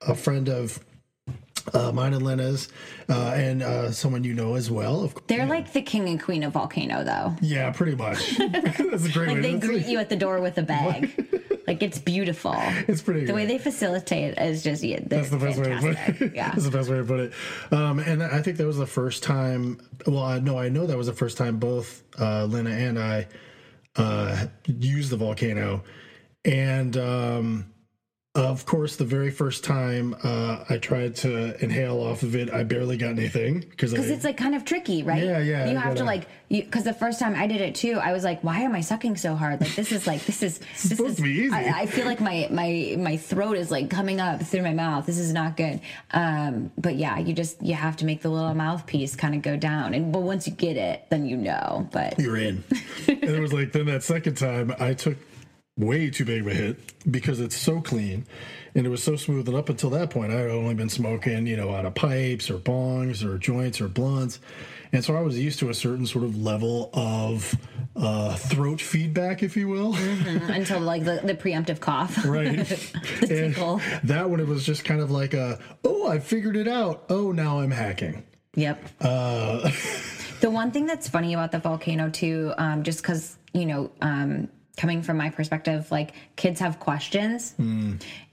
A 0.06 0.14
friend 0.14 0.48
of 0.48 0.78
uh, 1.72 1.90
mine 1.92 2.12
and 2.12 2.22
Lena's, 2.24 2.68
uh, 3.08 3.32
and 3.34 3.62
uh, 3.62 3.90
someone 3.90 4.22
you 4.24 4.34
know 4.34 4.54
as 4.54 4.70
well. 4.70 5.02
Of 5.02 5.14
course. 5.14 5.24
they're 5.28 5.46
like 5.46 5.72
the 5.72 5.82
king 5.82 6.08
and 6.08 6.22
queen 6.22 6.42
of 6.42 6.52
volcano 6.52 7.02
though 7.04 7.34
Yeah, 7.40 7.70
pretty 7.72 7.94
much. 7.96 8.36
That's 8.38 9.06
a 9.06 9.12
great 9.12 9.28
way. 9.28 9.34
like 9.34 9.42
they 9.42 9.52
to- 9.58 9.66
greet 9.66 9.86
you 9.86 9.98
at 9.98 10.08
the 10.10 10.16
door 10.16 10.40
with 10.40 10.58
a 10.58 10.62
bag 10.62 11.10
like 11.66 11.82
it's 11.82 11.98
beautiful 11.98 12.54
It's 12.86 13.00
pretty. 13.00 13.20
the 13.20 13.26
good. 13.26 13.34
way 13.34 13.46
they 13.46 13.56
facilitate 13.58 14.36
is 14.38 14.62
just 14.62 14.82
yeah, 14.82 15.00
That's 15.06 15.30
the 15.30 15.38
best 15.38 15.58
way 15.58 15.70
to 15.70 15.78
put 15.80 15.96
it. 16.22 16.34
Yeah. 16.34 16.50
That's 16.50 16.64
the 16.64 16.70
best 16.70 16.90
way 16.90 16.98
to 16.98 17.04
put 17.04 17.20
it. 17.20 17.32
Um, 17.72 17.98
and 18.00 18.22
I 18.22 18.42
think 18.42 18.58
that 18.58 18.66
was 18.66 18.76
the 18.76 18.86
first 18.86 19.22
time. 19.22 19.80
Well, 20.06 20.22
I 20.22 20.40
know 20.40 20.58
I 20.58 20.68
know 20.68 20.86
that 20.86 20.98
was 20.98 21.06
the 21.06 21.14
first 21.14 21.38
time 21.38 21.56
both 21.58 22.02
uh, 22.20 22.44
Lena 22.44 22.70
and 22.70 22.98
I 22.98 23.26
uh, 23.96 24.46
used 24.66 25.10
the 25.10 25.16
volcano, 25.16 25.82
and 26.44 26.96
um, 26.98 27.66
of 28.36 28.66
course, 28.66 28.96
the 28.96 29.04
very 29.04 29.30
first 29.30 29.62
time 29.62 30.16
uh, 30.24 30.64
I 30.68 30.78
tried 30.78 31.14
to 31.16 31.62
inhale 31.62 32.00
off 32.00 32.24
of 32.24 32.34
it, 32.34 32.52
I 32.52 32.64
barely 32.64 32.96
got 32.96 33.10
anything 33.10 33.60
because 33.60 33.92
it's 33.92 34.24
like 34.24 34.36
kind 34.36 34.56
of 34.56 34.64
tricky, 34.64 35.04
right? 35.04 35.22
Yeah, 35.22 35.38
yeah, 35.38 35.70
You 35.70 35.76
have 35.76 35.94
to 35.96 36.04
like, 36.04 36.26
because 36.48 36.82
the 36.82 36.92
first 36.92 37.20
time 37.20 37.36
I 37.36 37.46
did 37.46 37.60
it 37.60 37.76
too, 37.76 37.92
I 38.02 38.12
was 38.12 38.24
like, 38.24 38.42
why 38.42 38.58
am 38.58 38.74
I 38.74 38.80
sucking 38.80 39.18
so 39.18 39.36
hard? 39.36 39.60
Like 39.60 39.76
this 39.76 39.92
is 39.92 40.08
like 40.08 40.24
this 40.24 40.42
is 40.42 40.58
this 40.82 40.82
supposed 40.82 41.10
is. 41.10 41.16
to 41.18 41.22
be 41.22 41.30
easy. 41.30 41.54
I, 41.54 41.82
I 41.82 41.86
feel 41.86 42.06
like 42.06 42.20
my 42.20 42.48
my 42.50 42.96
my 42.98 43.16
throat 43.16 43.56
is 43.56 43.70
like 43.70 43.88
coming 43.88 44.20
up 44.20 44.42
through 44.42 44.62
my 44.62 44.74
mouth. 44.74 45.06
This 45.06 45.18
is 45.18 45.32
not 45.32 45.56
good. 45.56 45.80
Um, 46.10 46.72
but 46.76 46.96
yeah, 46.96 47.20
you 47.20 47.34
just 47.34 47.62
you 47.62 47.74
have 47.74 47.96
to 47.98 48.04
make 48.04 48.22
the 48.22 48.30
little 48.30 48.52
mouthpiece 48.54 49.14
kind 49.14 49.36
of 49.36 49.42
go 49.42 49.56
down, 49.56 49.94
and 49.94 50.12
but 50.12 50.22
once 50.22 50.48
you 50.48 50.52
get 50.54 50.76
it, 50.76 51.06
then 51.08 51.24
you 51.24 51.36
know. 51.36 51.88
But 51.92 52.18
you're 52.18 52.36
in. 52.36 52.64
and 53.06 53.22
it 53.22 53.40
was 53.40 53.52
like 53.52 53.70
then 53.70 53.86
that 53.86 54.02
second 54.02 54.36
time 54.36 54.74
I 54.80 54.94
took 54.94 55.18
way 55.76 56.08
too 56.10 56.24
big 56.24 56.42
of 56.42 56.46
a 56.46 56.54
hit 56.54 57.10
because 57.10 57.40
it's 57.40 57.56
so 57.56 57.80
clean 57.80 58.24
and 58.76 58.86
it 58.86 58.90
was 58.90 59.02
so 59.02 59.16
smooth. 59.16 59.48
And 59.48 59.56
up 59.56 59.68
until 59.68 59.90
that 59.90 60.10
point, 60.10 60.32
I 60.32 60.36
had 60.36 60.50
only 60.50 60.74
been 60.74 60.88
smoking, 60.88 61.46
you 61.46 61.56
know, 61.56 61.74
out 61.74 61.84
of 61.84 61.94
pipes 61.94 62.48
or 62.50 62.58
bongs 62.58 63.24
or 63.24 63.38
joints 63.38 63.80
or 63.80 63.88
blunts. 63.88 64.38
And 64.92 65.04
so 65.04 65.16
I 65.16 65.20
was 65.22 65.36
used 65.36 65.58
to 65.58 65.70
a 65.70 65.74
certain 65.74 66.06
sort 66.06 66.24
of 66.24 66.36
level 66.40 66.90
of 66.94 67.52
uh, 67.96 68.36
throat 68.36 68.80
feedback, 68.80 69.42
if 69.42 69.56
you 69.56 69.66
will. 69.66 69.94
until 70.26 70.78
like 70.80 71.04
the, 71.04 71.20
the 71.24 71.34
preemptive 71.34 71.80
cough, 71.80 72.24
Right. 72.24 72.56
the 72.66 73.20
and 73.22 73.54
tickle. 73.54 73.80
that 74.04 74.30
one, 74.30 74.38
it 74.38 74.46
was 74.46 74.64
just 74.64 74.84
kind 74.84 75.00
of 75.00 75.10
like 75.10 75.34
a, 75.34 75.58
oh, 75.84 76.06
I 76.08 76.20
figured 76.20 76.56
it 76.56 76.68
out. 76.68 77.04
Oh, 77.08 77.32
now 77.32 77.58
I'm 77.58 77.72
hacking. 77.72 78.22
Yep. 78.54 78.88
Uh, 79.00 79.70
The 80.40 80.50
one 80.50 80.70
thing 80.70 80.86
that's 80.86 81.08
funny 81.08 81.32
about 81.34 81.50
the 81.52 81.58
volcano 81.58 82.10
too, 82.10 82.52
um, 82.58 82.82
just 82.84 83.02
because 83.02 83.36
you 83.52 83.66
know, 83.66 83.90
um, 84.02 84.48
coming 84.76 85.02
from 85.02 85.16
my 85.16 85.30
perspective, 85.30 85.90
like 85.92 86.14
kids 86.36 86.58
have 86.60 86.80
questions, 86.80 87.54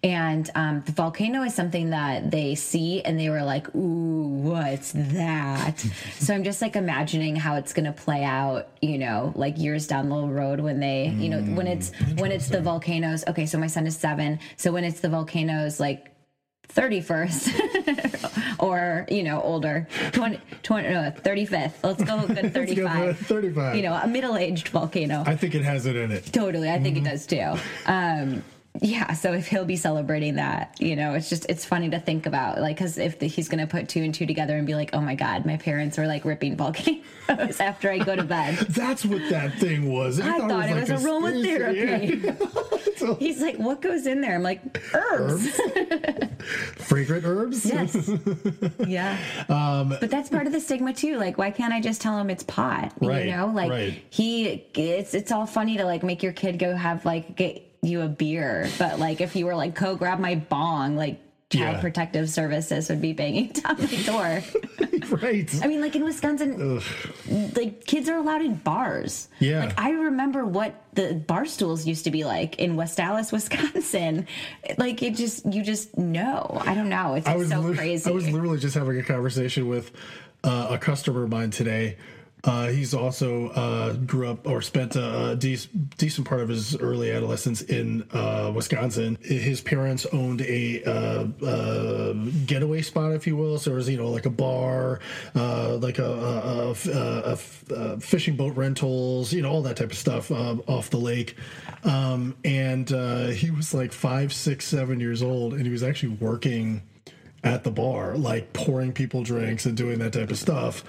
and 0.03 0.49
um, 0.55 0.81
the 0.85 0.91
volcano 0.91 1.43
is 1.43 1.53
something 1.53 1.91
that 1.91 2.31
they 2.31 2.55
see 2.55 3.01
and 3.03 3.19
they 3.19 3.29
were 3.29 3.43
like, 3.43 3.73
"Ooh, 3.75 4.27
what's 4.41 4.91
that?" 4.93 5.79
so 6.19 6.33
I'm 6.33 6.43
just 6.43 6.61
like 6.61 6.75
imagining 6.75 7.35
how 7.35 7.55
it's 7.55 7.73
gonna 7.73 7.93
play 7.93 8.23
out, 8.23 8.69
you 8.81 8.97
know, 8.97 9.31
like 9.35 9.57
years 9.57 9.87
down 9.87 10.09
the 10.09 10.15
road 10.15 10.59
when 10.59 10.79
they, 10.79 11.09
you 11.09 11.29
know, 11.29 11.41
when 11.55 11.67
it's 11.67 11.91
when 12.17 12.31
it's 12.31 12.47
the 12.47 12.61
volcanoes. 12.61 13.23
Okay, 13.27 13.45
so 13.45 13.57
my 13.59 13.67
son 13.67 13.85
is 13.85 13.95
seven, 13.95 14.39
so 14.57 14.71
when 14.71 14.83
it's 14.83 14.99
the 14.99 15.09
volcanoes, 15.09 15.79
like 15.79 16.07
31st 16.73 18.20
or 18.61 19.05
you 19.09 19.23
know 19.23 19.41
older 19.41 19.87
20, 20.13 20.39
20 20.63 20.89
no, 20.89 21.11
35th 21.23 21.73
let's 21.83 22.03
go 22.03 22.25
good 22.27 22.35
let's 22.55 22.73
go 22.73 22.87
35 22.87 23.17
35. 23.17 23.75
you 23.75 23.81
know 23.81 23.93
a 23.93 24.07
middle-aged 24.07 24.69
volcano 24.69 25.23
I 25.25 25.35
think 25.35 25.55
it 25.55 25.63
has 25.63 25.85
it 25.85 25.95
in 25.95 26.11
it. 26.11 26.25
totally 26.31 26.69
i 26.69 26.73
Mm-hmm. 26.75 26.83
think 26.83 26.97
it 26.97 27.03
does 27.03 27.25
too 27.25 27.53
um 27.87 28.43
yeah 28.79 29.11
so 29.13 29.33
if 29.33 29.47
he'll 29.47 29.65
be 29.65 29.75
celebrating 29.75 30.35
that 30.35 30.75
you 30.79 30.95
know 30.95 31.13
it's 31.13 31.29
just 31.29 31.45
it's 31.49 31.65
funny 31.65 31.89
to 31.89 31.99
think 31.99 32.25
about 32.25 32.57
like 32.59 32.77
because 32.77 32.97
if 32.97 33.19
the, 33.19 33.27
he's 33.27 33.49
gonna 33.49 33.67
put 33.67 33.89
two 33.89 34.01
and 34.01 34.13
two 34.13 34.25
together 34.25 34.55
and 34.55 34.65
be 34.65 34.75
like 34.75 34.89
oh 34.93 35.01
my 35.01 35.13
god 35.13 35.45
my 35.45 35.57
parents 35.57 35.97
were 35.97 36.07
like 36.07 36.23
ripping 36.23 36.55
volcanoes 36.55 37.03
after 37.59 37.91
i 37.91 37.97
go 37.97 38.15
to 38.15 38.23
bed 38.23 38.55
That's 38.69 39.03
what 39.05 39.21
that 39.29 39.55
thing 39.59 39.91
was. 39.91 40.19
I 40.19 40.39
thought 40.39 40.69
it 40.69 40.75
like 40.75 40.87
was 40.89 41.03
aromatherapy. 41.03 42.23
Yeah. 42.23 42.47
So- 42.97 43.15
he's 43.15 43.41
like 43.41 43.55
what 43.57 43.81
goes 43.81 44.05
in 44.05 44.21
there 44.21 44.35
i'm 44.35 44.43
like 44.43 44.61
herbs 44.93 45.49
fragrant 46.77 47.25
herbs. 47.25 47.65
Yes. 47.65 48.09
yeah. 48.87 49.17
Um, 49.49 49.89
but 49.99 50.09
that's 50.09 50.29
part 50.29 50.47
of 50.47 50.53
the 50.53 50.59
stigma 50.59 50.93
too. 50.93 51.17
Like, 51.17 51.37
why 51.37 51.51
can't 51.51 51.73
I 51.73 51.79
just 51.81 52.01
tell 52.01 52.17
him 52.17 52.29
it's 52.29 52.43
pot? 52.43 52.93
Right, 53.01 53.25
You 53.25 53.35
know, 53.35 53.47
like 53.47 53.69
right. 53.71 54.03
he, 54.09 54.47
it's 54.75 55.13
it's 55.13 55.31
all 55.31 55.45
funny 55.45 55.77
to 55.77 55.85
like 55.85 56.03
make 56.03 56.21
your 56.23 56.33
kid 56.33 56.59
go 56.59 56.75
have 56.75 57.05
like 57.05 57.35
get 57.35 57.70
you 57.81 58.01
a 58.01 58.07
beer, 58.07 58.69
but 58.77 58.99
like 58.99 59.21
if 59.21 59.35
you 59.35 59.45
were 59.45 59.55
like, 59.55 59.75
"Go 59.75 59.95
grab 59.95 60.19
my 60.19 60.35
bong," 60.35 60.95
like 60.95 61.19
Child 61.49 61.75
Yeah. 61.75 61.81
Protective 61.81 62.29
Services 62.29 62.87
would 62.89 63.01
be 63.01 63.11
banging 63.13 63.47
down 63.53 63.75
the 63.75 64.03
door. 64.05 64.41
right. 65.21 65.63
I 65.63 65.67
mean, 65.67 65.81
like 65.81 65.95
in 65.95 66.03
Wisconsin, 66.03 66.81
like 67.55 67.85
kids 67.85 68.07
are 68.07 68.17
allowed 68.17 68.41
in 68.41 68.55
bars. 68.55 69.27
Yeah. 69.39 69.65
Like 69.65 69.79
I 69.79 69.91
remember 69.91 70.45
what 70.45 70.75
the 70.93 71.13
bar 71.15 71.45
stools 71.45 71.85
used 71.85 72.05
to 72.05 72.11
be 72.11 72.23
like 72.23 72.59
in 72.59 72.75
West 72.75 72.99
Allis, 72.99 73.31
Wisconsin. 73.33 74.27
Like 74.77 75.01
it 75.03 75.15
just, 75.15 75.45
you 75.51 75.61
just 75.63 75.97
know. 75.97 76.57
I 76.65 76.73
don't 76.73 76.87
know. 76.89 77.15
It's 77.15 77.27
I 77.27 77.35
was 77.35 77.49
so 77.49 77.59
lit- 77.59 77.77
crazy. 77.77 78.09
I 78.09 78.13
was 78.13 78.29
literally 78.29 78.59
just 78.59 78.75
having 78.75 78.97
a 78.99 79.03
conversation 79.03 79.67
with 79.67 79.91
uh, 80.43 80.67
a 80.71 80.77
customer 80.77 81.23
of 81.23 81.29
mine 81.29 81.51
today. 81.51 81.97
Uh, 82.43 82.69
he's 82.69 82.93
also 82.95 83.49
uh, 83.49 83.93
grew 83.93 84.27
up 84.27 84.47
or 84.47 84.63
spent 84.63 84.95
a, 84.95 85.37
dec- 85.39 85.67
decent 85.97 86.27
part 86.27 86.41
of 86.41 86.49
his 86.49 86.75
early 86.77 87.11
adolescence 87.11 87.61
in 87.61 88.03
uh, 88.13 88.51
Wisconsin. 88.55 89.15
His 89.21 89.61
parents 89.61 90.07
owned 90.07 90.41
a 90.41 90.83
uh, 90.83 91.25
uh, 91.45 92.13
getaway 92.47 92.81
spot, 92.81 93.11
if 93.13 93.27
you 93.27 93.37
will. 93.37 93.59
So 93.59 93.73
it 93.73 93.75
was, 93.75 93.89
you 93.89 93.97
know, 93.97 94.09
like 94.09 94.25
a 94.25 94.31
bar, 94.31 94.99
uh, 95.35 95.75
like 95.77 95.99
a, 95.99 96.11
a, 96.11 96.71
a- 96.71 97.37
a- 97.75 97.99
fishing 97.99 98.35
boat 98.35 98.55
rentals, 98.55 99.31
you 99.31 99.43
know, 99.43 99.51
all 99.51 99.61
that 99.61 99.77
type 99.77 99.91
of 99.91 99.97
stuff 99.97 100.31
off 100.31 100.89
the 100.89 100.97
lake. 100.97 101.35
Um, 101.83 102.35
and 102.43 102.89
he 103.35 103.51
was 103.51 103.73
like 103.73 103.91
five, 103.93 104.33
six, 104.33 104.65
seven 104.65 104.99
years 104.99 105.21
old, 105.21 105.53
and 105.53 105.63
he 105.65 105.69
was 105.71 105.83
actually 105.83 106.13
working 106.15 106.81
at 107.43 107.63
the 107.63 107.71
bar, 107.71 108.15
like 108.17 108.53
pouring 108.53 108.93
people 108.93 109.23
drinks 109.23 109.65
and 109.65 109.75
doing 109.75 109.99
that 109.99 110.13
type 110.13 110.29
of 110.29 110.37
stuff. 110.37 110.83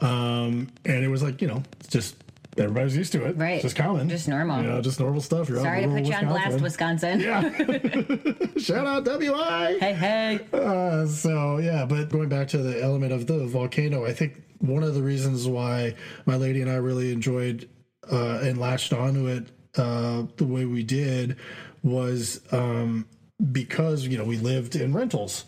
Um, 0.00 0.68
and 0.84 1.04
it 1.04 1.08
was 1.08 1.22
like, 1.22 1.42
you 1.42 1.48
know, 1.48 1.62
it's 1.80 1.88
just 1.88 2.16
everybody's 2.56 2.96
used 2.96 3.12
to 3.12 3.24
it. 3.24 3.36
Right. 3.36 3.54
It's 3.54 3.62
just 3.62 3.76
common. 3.76 4.08
Just 4.08 4.28
normal. 4.28 4.62
You 4.62 4.68
know, 4.68 4.80
just 4.80 5.00
normal 5.00 5.20
stuff. 5.20 5.48
You're 5.48 5.60
Sorry 5.60 5.82
to 5.82 5.88
put 5.88 6.04
you 6.04 6.14
on 6.14 6.26
blast, 6.26 6.60
Wisconsin. 6.60 7.20
Yeah. 7.20 7.42
Shout 8.58 8.86
out 8.86 9.04
WI. 9.04 9.76
Hey, 9.80 9.92
hey. 9.94 10.40
Uh, 10.52 11.06
so 11.06 11.58
yeah, 11.58 11.84
but 11.86 12.08
going 12.08 12.28
back 12.28 12.48
to 12.48 12.58
the 12.58 12.82
element 12.82 13.12
of 13.12 13.26
the 13.26 13.46
volcano, 13.46 14.04
I 14.04 14.12
think 14.12 14.42
one 14.58 14.82
of 14.82 14.94
the 14.94 15.02
reasons 15.02 15.46
why 15.46 15.94
my 16.26 16.36
lady 16.36 16.60
and 16.60 16.70
I 16.70 16.76
really 16.76 17.12
enjoyed 17.12 17.68
uh, 18.10 18.40
and 18.42 18.58
latched 18.58 18.92
onto 18.92 19.26
it 19.26 19.48
uh, 19.76 20.24
the 20.36 20.44
way 20.44 20.64
we 20.64 20.82
did 20.82 21.36
was 21.82 22.40
um, 22.52 23.06
because 23.52 24.06
you 24.06 24.18
know 24.18 24.24
we 24.24 24.36
lived 24.36 24.76
in 24.76 24.92
rentals. 24.92 25.44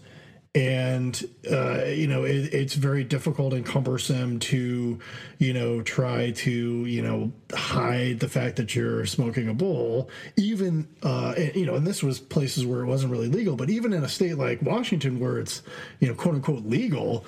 And 0.55 1.19
uh, 1.51 1.85
you 1.87 2.07
know 2.07 2.25
it, 2.25 2.53
it's 2.53 2.75
very 2.75 3.05
difficult 3.05 3.55
and 3.55 3.65
cumbersome 3.65 4.39
to, 4.41 4.99
you 5.39 5.53
know, 5.55 5.81
try 5.81 6.33
to 6.33 6.51
you 6.85 7.01
know 7.01 7.33
hide 7.55 8.21
the 8.21 8.29
fact 8.29 8.57
that 8.57 8.75
you're 8.75 9.07
smoking 9.07 9.49
a 9.49 9.55
bowl. 9.55 10.11
Even 10.37 10.89
uh, 11.03 11.33
and, 11.39 11.55
you 11.57 11.65
know, 11.65 11.75
and 11.75 11.87
this 11.87 12.03
was 12.03 12.19
places 12.21 12.67
where 12.67 12.83
it 12.83 12.87
wasn't 12.87 13.11
really 13.11 13.29
legal, 13.29 13.57
but 13.57 13.71
even 13.71 13.95
in 13.95 14.05
a 14.05 14.09
state 14.11 14.37
like 14.37 14.61
Washington, 14.61 15.21
where 15.21 15.39
it's 15.39 15.63
you 16.01 16.09
know 16.09 16.15
quote 16.15 16.35
unquote 16.35 16.67
legal, 16.67 17.25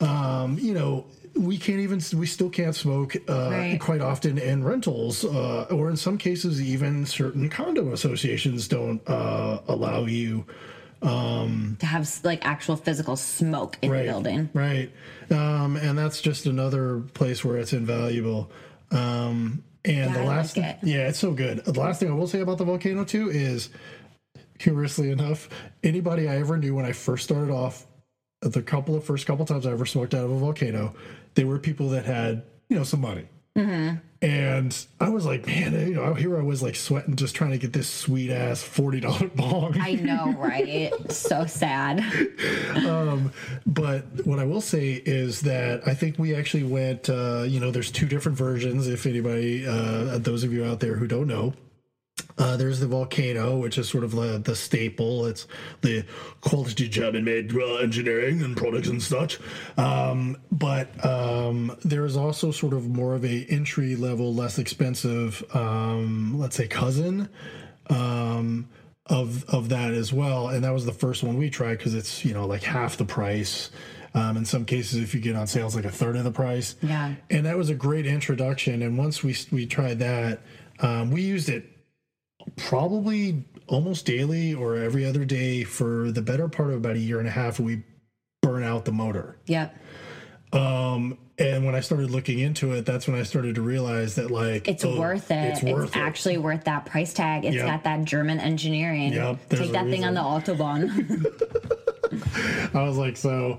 um, 0.00 0.58
you 0.58 0.74
know, 0.74 1.06
we 1.36 1.58
can't 1.58 1.78
even 1.78 2.00
we 2.18 2.26
still 2.26 2.50
can't 2.50 2.74
smoke 2.74 3.14
uh, 3.28 3.50
Right. 3.50 3.80
quite 3.80 4.00
often 4.00 4.36
in 4.36 4.64
rentals, 4.64 5.24
uh, 5.24 5.68
or 5.70 5.90
in 5.90 5.96
some 5.96 6.18
cases, 6.18 6.60
even 6.60 7.06
certain 7.06 7.48
condo 7.48 7.92
associations 7.92 8.66
don't 8.66 9.00
uh, 9.08 9.60
allow 9.68 10.06
you. 10.06 10.44
To 11.04 11.86
have 11.86 12.08
like 12.24 12.44
actual 12.46 12.76
physical 12.76 13.16
smoke 13.16 13.78
in 13.82 13.90
the 13.90 14.02
building. 14.04 14.50
Right. 14.54 14.90
Um, 15.30 15.76
and 15.76 15.96
that's 15.98 16.20
just 16.20 16.46
another 16.46 17.00
place 17.14 17.44
where 17.44 17.58
it's 17.58 17.72
invaluable. 17.72 18.50
Um, 18.90 19.62
and 19.84 20.10
Yeah, 20.10 20.18
the 20.18 20.24
last, 20.24 20.56
like 20.56 20.66
it. 20.66 20.78
yeah, 20.82 21.08
it's 21.08 21.18
so 21.18 21.32
good. 21.32 21.64
The 21.64 21.78
last 21.78 22.00
thing 22.00 22.10
I 22.10 22.14
will 22.14 22.26
say 22.26 22.40
about 22.40 22.58
the 22.58 22.64
volcano 22.64 23.04
too 23.04 23.28
is, 23.30 23.68
humorously 24.58 25.10
enough, 25.10 25.48
anybody 25.82 26.28
I 26.28 26.38
ever 26.38 26.56
knew 26.56 26.74
when 26.74 26.86
I 26.86 26.92
first 26.92 27.24
started 27.24 27.50
off, 27.52 27.86
the 28.40 28.62
couple 28.62 28.94
of 28.94 29.04
first 29.04 29.26
couple 29.26 29.44
times 29.44 29.66
I 29.66 29.72
ever 29.72 29.86
smoked 29.86 30.14
out 30.14 30.24
of 30.24 30.30
a 30.30 30.38
volcano, 30.38 30.94
they 31.34 31.44
were 31.44 31.58
people 31.58 31.88
that 31.90 32.04
had 32.04 32.42
you 32.68 32.76
know 32.76 32.84
some 32.84 33.00
money. 33.00 33.26
Mm-hmm. 33.56 33.96
And 34.22 34.86
I 35.00 35.10
was 35.10 35.26
like, 35.26 35.46
man, 35.46 35.74
you 35.86 35.94
know, 35.94 36.14
here 36.14 36.38
I 36.38 36.42
was 36.42 36.62
like 36.62 36.76
sweating, 36.76 37.14
just 37.14 37.34
trying 37.34 37.50
to 37.50 37.58
get 37.58 37.74
this 37.74 37.88
sweet 37.88 38.30
ass 38.30 38.62
forty 38.62 38.98
dollar 38.98 39.28
bong. 39.34 39.78
I 39.78 39.94
know, 39.94 40.32
right? 40.38 40.92
so 41.12 41.46
sad. 41.46 42.02
But 43.66 44.04
what 44.24 44.38
I 44.38 44.44
will 44.44 44.60
say 44.60 45.02
is 45.04 45.42
that 45.42 45.86
I 45.86 45.94
think 45.94 46.18
we 46.18 46.34
actually 46.34 46.62
went. 46.64 47.10
Uh, 47.10 47.44
you 47.46 47.60
know, 47.60 47.70
there's 47.70 47.90
two 47.90 48.06
different 48.06 48.38
versions. 48.38 48.88
If 48.88 49.04
anybody, 49.06 49.66
uh, 49.66 50.18
those 50.18 50.44
of 50.44 50.52
you 50.52 50.64
out 50.64 50.80
there 50.80 50.94
who 50.94 51.06
don't 51.06 51.26
know, 51.26 51.54
uh, 52.36 52.56
there's 52.56 52.80
the 52.80 52.86
volcano, 52.86 53.56
which 53.56 53.78
is 53.78 53.88
sort 53.88 54.02
of 54.02 54.12
the, 54.12 54.38
the 54.38 54.56
staple. 54.56 55.26
It's 55.26 55.46
the 55.82 56.04
quality 56.40 56.88
German-made 56.88 57.54
uh, 57.54 57.76
engineering 57.76 58.42
and 58.42 58.56
products 58.56 58.88
and 58.88 59.00
such. 59.00 59.38
Um, 59.76 60.36
but 60.50 61.04
um, 61.04 61.76
there 61.84 62.04
is 62.04 62.16
also 62.16 62.50
sort 62.50 62.72
of 62.72 62.88
more 62.88 63.14
of 63.14 63.24
a 63.24 63.46
entry 63.48 63.94
level, 63.94 64.34
less 64.34 64.58
expensive, 64.58 65.44
um, 65.54 66.38
let's 66.38 66.56
say, 66.56 66.66
cousin 66.66 67.28
um, 67.88 68.68
of 69.06 69.44
of 69.44 69.68
that 69.68 69.92
as 69.92 70.12
well. 70.12 70.48
And 70.48 70.64
that 70.64 70.72
was 70.72 70.86
the 70.86 70.92
first 70.92 71.22
one 71.22 71.36
we 71.36 71.50
tried 71.50 71.78
because 71.78 71.94
it's 71.94 72.24
you 72.24 72.34
know 72.34 72.46
like 72.46 72.62
half 72.62 72.96
the 72.96 73.04
price. 73.04 73.70
Um, 74.16 74.36
in 74.36 74.44
some 74.44 74.64
cases, 74.64 75.02
if 75.02 75.12
you 75.12 75.20
get 75.20 75.34
on 75.34 75.48
sales, 75.48 75.74
like 75.74 75.84
a 75.84 75.90
third 75.90 76.14
of 76.14 76.22
the 76.22 76.30
price. 76.30 76.76
Yeah. 76.80 77.14
And 77.30 77.46
that 77.46 77.56
was 77.56 77.68
a 77.68 77.74
great 77.74 78.06
introduction. 78.06 78.82
And 78.82 78.96
once 78.96 79.24
we 79.24 79.36
we 79.50 79.66
tried 79.66 79.98
that, 80.00 80.40
um, 80.80 81.10
we 81.10 81.22
used 81.22 81.48
it 81.48 81.73
probably 82.56 83.44
almost 83.66 84.06
daily 84.06 84.54
or 84.54 84.76
every 84.76 85.04
other 85.04 85.24
day 85.24 85.64
for 85.64 86.10
the 86.10 86.22
better 86.22 86.48
part 86.48 86.70
of 86.70 86.76
about 86.76 86.96
a 86.96 87.00
year 87.00 87.18
and 87.18 87.28
a 87.28 87.30
half. 87.30 87.58
We 87.58 87.82
burn 88.42 88.62
out 88.62 88.84
the 88.84 88.92
motor. 88.92 89.36
Yep. 89.46 89.76
Um, 90.52 91.18
and 91.36 91.64
when 91.64 91.74
I 91.74 91.80
started 91.80 92.10
looking 92.10 92.38
into 92.38 92.72
it, 92.72 92.86
that's 92.86 93.08
when 93.08 93.18
I 93.18 93.24
started 93.24 93.56
to 93.56 93.62
realize 93.62 94.14
that 94.14 94.30
like 94.30 94.68
It's 94.68 94.84
oh, 94.84 94.98
worth 94.98 95.30
it. 95.30 95.34
It's 95.34 95.62
It's, 95.62 95.96
it. 95.96 95.96
actually 95.96 96.38
worth 96.38 96.64
that 96.64 96.86
price 96.86 97.12
tag. 97.12 97.44
It's 97.44 97.56
Yep. 97.56 97.66
got 97.66 97.84
that 97.84 98.04
German 98.04 98.38
engineering. 98.38 99.12
Yep, 99.12 99.48
Take 99.48 99.72
that 99.72 99.86
thing 99.86 100.04
on 100.04 100.14
the 100.14 100.20
Autobahn. 100.20 101.26
I 102.74 102.82
was 102.82 102.96
like, 102.96 103.16
so 103.16 103.58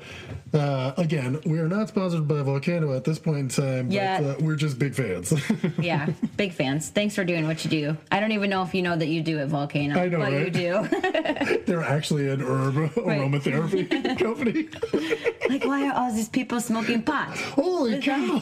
uh, 0.54 0.94
again, 0.98 1.40
we 1.46 1.60
are 1.60 1.68
not 1.68 1.90
sponsored 1.90 2.28
by 2.28 2.42
Volcano 2.42 2.94
at 2.94 3.04
this 3.04 3.20
point 3.20 3.38
in 3.40 3.50
time, 3.50 3.88
but 3.88 3.94
Yeah. 3.96 4.20
uh, 4.22 4.36
we're 4.40 4.56
just 4.56 4.80
big 4.80 4.94
fans. 4.96 5.34
yeah, 5.80 6.08
big 6.38 6.54
fans. 6.54 6.90
Thanks 6.90 7.16
for 7.16 7.24
doing 7.24 7.46
what 7.48 7.64
you 7.66 7.70
do. 7.72 7.98
I 8.12 8.20
don't 8.20 8.32
even 8.32 8.50
know 8.50 8.62
if 8.64 8.74
you 8.74 8.82
know 8.82 8.96
that 8.96 9.08
you 9.08 9.22
do 9.22 9.40
at 9.40 9.48
Volcano, 9.48 10.00
I 10.00 10.08
know, 10.08 10.20
but 10.20 10.32
you 10.34 10.50
do. 10.50 10.88
They're 11.66 11.84
actually 11.84 12.30
an 12.30 12.42
herb 12.42 12.76
aromatherapy 12.94 14.18
company. 14.20 14.68
like, 15.50 15.66
why 15.66 15.88
are 15.88 15.94
all 15.94 16.12
these 16.14 16.30
people 16.30 16.60
smoking 16.62 17.02
pot? 17.04 17.38
Holy 17.38 18.02
cow! 18.02 18.42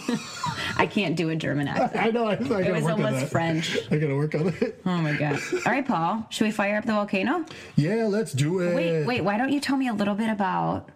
I 0.78 0.86
can't 0.86 1.16
do 1.16 1.30
a 1.30 1.36
German 1.36 1.68
accent. 1.68 1.96
I 2.06 2.10
know. 2.10 2.26
I, 2.26 2.34
I 2.34 2.62
It 2.62 2.74
was 2.74 2.86
almost. 2.86 3.32
French. 3.32 3.78
I 3.92 3.98
gotta 3.98 4.16
work 4.16 4.36
on 4.36 4.48
it. 4.50 4.82
Oh 4.86 4.98
my 4.98 5.14
god! 5.14 5.40
All 5.66 5.72
right, 5.72 5.86
Paul. 5.88 6.26
Should 6.30 6.46
we 6.46 6.52
fire 6.52 6.78
up 6.78 6.86
the 6.86 6.92
volcano? 6.94 7.46
Yeah, 7.76 8.06
let's 8.08 8.34
do 8.34 8.60
it. 8.60 8.76
Wait, 8.76 9.06
wait. 9.06 9.22
Why 9.24 9.38
don't 9.38 9.52
you 9.52 9.60
tell 9.60 9.78
me 9.78 9.88
a 9.88 9.94
little 9.94 10.03
bit 10.16 10.30
about 10.30 10.90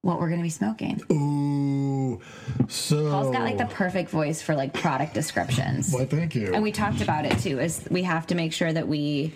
what 0.00 0.18
we're 0.20 0.30
gonna 0.30 0.42
be 0.42 0.48
smoking? 0.50 1.00
Ooh, 1.12 2.20
so. 2.68 3.10
Paul's 3.10 3.30
got 3.30 3.42
like 3.42 3.58
the 3.58 3.66
perfect 3.66 4.10
voice 4.10 4.42
for 4.42 4.54
like 4.54 4.72
product 4.72 5.14
descriptions. 5.14 5.92
Why? 5.92 6.06
Thank 6.06 6.34
you. 6.34 6.52
and 6.54 6.62
we 6.62 6.72
talked 6.72 7.02
about 7.02 7.26
it 7.26 7.38
too 7.38 7.60
is 7.60 7.86
we 7.90 8.02
have 8.02 8.26
to 8.28 8.34
make 8.34 8.52
sure 8.52 8.72
that 8.72 8.88
we 8.88 9.34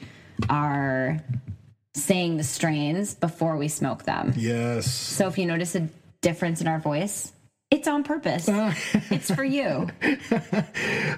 are 0.49 1.19
saying 1.95 2.39
the 2.39 2.45
strains 2.45 3.15
before 3.15 3.57
we 3.57 3.69
smoke 3.69 4.05
them 4.05 4.33
yes. 4.37 4.89
so 4.89 5.27
if 5.27 5.37
you 5.37 5.47
notice 5.47 5.75
a 5.75 5.89
difference 6.21 6.61
in 6.61 6.69
our 6.69 6.79
voice 6.79 7.33
it's 7.71 7.89
on 7.89 8.05
purpose 8.05 8.49
it's 9.11 9.31
for 9.35 9.43
you 9.43 9.89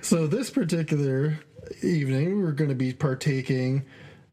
So 0.03 0.27
this 0.27 0.51
particular 0.51 1.38
evening, 1.83 2.42
we're 2.42 2.53
going 2.53 2.70
to 2.70 2.75
be 2.75 2.92
partaking. 2.92 3.85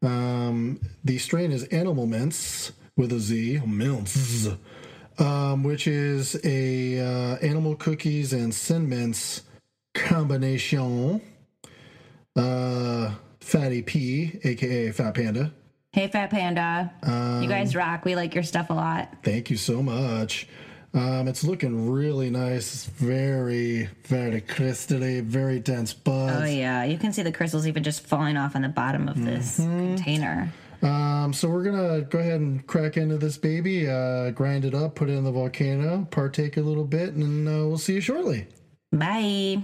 Um, 0.01 0.79
the 1.03 1.17
strain 1.17 1.51
is 1.51 1.65
Animal 1.65 2.05
Mints 2.05 2.71
with 2.97 3.13
a 3.13 3.19
Z, 3.19 3.61
mints, 3.65 4.47
um, 5.19 5.63
which 5.63 5.87
is 5.87 6.35
a 6.43 6.99
uh, 6.99 7.37
animal 7.37 7.75
cookies 7.75 8.33
and 8.33 8.53
sin 8.53 8.89
mints 8.89 9.43
combination. 9.93 11.21
Uh, 12.35 13.11
Fatty 13.39 13.81
P, 13.81 14.39
aka 14.43 14.91
Fat 14.91 15.13
Panda. 15.15 15.53
hey 15.93 16.07
fat 16.09 16.29
panda 16.29 16.91
you 17.41 17.47
guys 17.47 17.75
rock 17.75 18.03
we 18.05 18.13
like 18.15 18.35
your 18.35 18.43
stuff 18.43 18.69
a 18.69 18.73
lot 18.73 19.09
Thank 19.23 19.49
you 19.49 19.57
so 19.57 19.81
much. 19.81 20.47
Um, 20.93 21.27
it's 21.27 21.43
looking 21.43 21.89
really 21.89 22.29
nice. 22.29 22.73
It's 22.73 22.85
very, 22.85 23.89
very 24.05 24.41
crystally, 24.41 25.21
very 25.23 25.59
dense 25.59 25.93
buzz. 25.93 26.41
oh 26.41 26.45
yeah 26.45 26.83
you 26.83 26.97
can 26.97 27.13
see 27.13 27.21
the 27.23 27.31
crystals 27.31 27.65
even 27.67 27.83
just 27.83 28.05
falling 28.05 28.35
off 28.37 28.55
on 28.55 28.61
the 28.63 28.69
bottom 28.69 29.07
of 29.07 29.23
this 29.23 29.55
container 29.57 30.51
Um, 30.81 31.33
so 31.33 31.49
we're 31.49 31.63
gonna 31.63 32.01
go 32.01 32.19
ahead 32.19 32.39
and 32.39 32.65
crack 32.67 32.97
into 32.97 33.17
this 33.17 33.37
baby, 33.37 33.89
uh, 33.89 34.29
grind 34.31 34.63
it 34.65 34.73
up, 34.75 34.95
put 34.95 35.09
it 35.09 35.13
in 35.13 35.23
the 35.23 35.31
volcano, 35.31 36.07
partake 36.11 36.57
a 36.57 36.61
little 36.61 36.85
bit, 36.85 37.13
and 37.13 37.47
uh, 37.47 37.67
we'll 37.67 37.77
see 37.77 37.93
you 37.95 38.01
shortly. 38.01 38.47
bye 38.91 39.63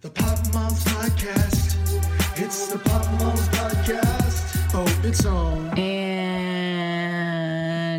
The 0.00 0.10
Pot 0.10 0.52
Moms 0.54 0.84
Podcast. 0.84 1.76
It's 2.40 2.68
the 2.68 2.78
Pot 2.78 3.04
Moms 3.20 3.48
Podcast. 3.48 4.48
Oh, 4.74 5.00
it's 5.06 5.26
on. 5.26 5.78
and 5.78 5.92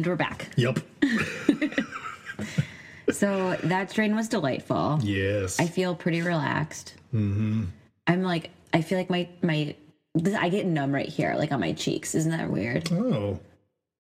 we're 0.08 0.16
back 0.16 0.50
Yep. 0.56 0.80
so 3.12 3.56
that 3.64 3.92
strain 3.92 4.16
was 4.16 4.28
delightful 4.28 5.00
Yes. 5.04 5.60
I 5.60 5.68
feel 5.68 5.96
pretty 5.96 6.22
relaxed. 6.22 6.96
Mm-hmm. 7.14 7.66
I'm 8.08 8.24
like, 8.24 8.50
I 8.74 8.82
feel 8.82 8.98
like 8.98 9.10
my 9.10 9.28
my, 9.42 9.76
I 10.16 10.50
get 10.50 10.66
numb 10.66 10.94
right 10.94 11.10
here, 11.10 11.36
like 11.38 11.52
on 11.52 11.60
my 11.60 11.74
cheeks. 11.74 12.14
Isn't 12.16 12.32
that 12.32 12.50
weird? 12.50 12.92
oh. 12.92 13.40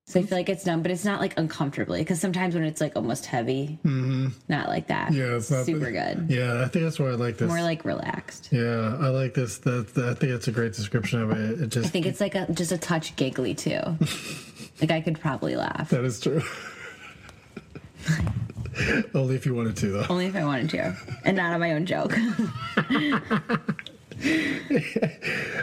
So 0.05 0.19
I 0.19 0.23
feel 0.23 0.37
like 0.37 0.49
it's 0.49 0.65
numb, 0.65 0.81
but 0.81 0.91
it's 0.91 1.05
not 1.05 1.21
like 1.21 1.39
uncomfortably. 1.39 1.99
Because 2.01 2.19
sometimes 2.19 2.55
when 2.55 2.65
it's 2.65 2.81
like 2.81 2.97
almost 2.97 3.25
heavy, 3.25 3.79
not 3.85 4.67
like 4.67 4.87
that. 4.87 5.07
Mm-hmm. 5.11 5.17
Yeah, 5.17 5.37
it's 5.37 5.49
not 5.49 5.65
super 5.65 5.91
good. 5.91 6.25
Yeah, 6.29 6.61
I 6.61 6.67
think 6.67 6.83
that's 6.83 6.99
why 6.99 7.07
I 7.07 7.11
like 7.11 7.37
this. 7.37 7.47
More 7.47 7.61
like 7.61 7.85
relaxed. 7.85 8.49
yeah, 8.51 8.97
I 8.99 9.07
like 9.07 9.33
this. 9.33 9.59
That, 9.59 9.93
that 9.93 10.09
I 10.09 10.13
think 10.13 10.33
that's 10.33 10.49
a 10.49 10.51
great 10.51 10.73
description 10.73 11.21
of 11.21 11.31
it. 11.31 11.61
It 11.61 11.69
just 11.69 11.85
I 11.85 11.89
think 11.89 12.05
it's 12.05 12.19
like 12.19 12.35
a 12.35 12.51
just 12.51 12.73
a 12.73 12.77
touch 12.77 13.15
giggly 13.15 13.55
too. 13.55 13.79
like 14.81 14.91
I 14.91 14.99
could 14.99 15.21
probably 15.21 15.55
laugh 15.55 15.89
that 15.91 16.03
is 16.03 16.19
true. 16.19 16.41
Only 19.15 19.35
if 19.35 19.45
you 19.45 19.53
wanted 19.55 19.77
to, 19.77 19.87
though. 19.91 20.05
only 20.09 20.25
if 20.25 20.35
I 20.35 20.43
wanted 20.43 20.71
to, 20.71 20.97
and 21.23 21.37
not 21.37 21.53
on 21.53 21.59
my 21.59 21.73
own 21.73 21.85
joke. 21.85 22.17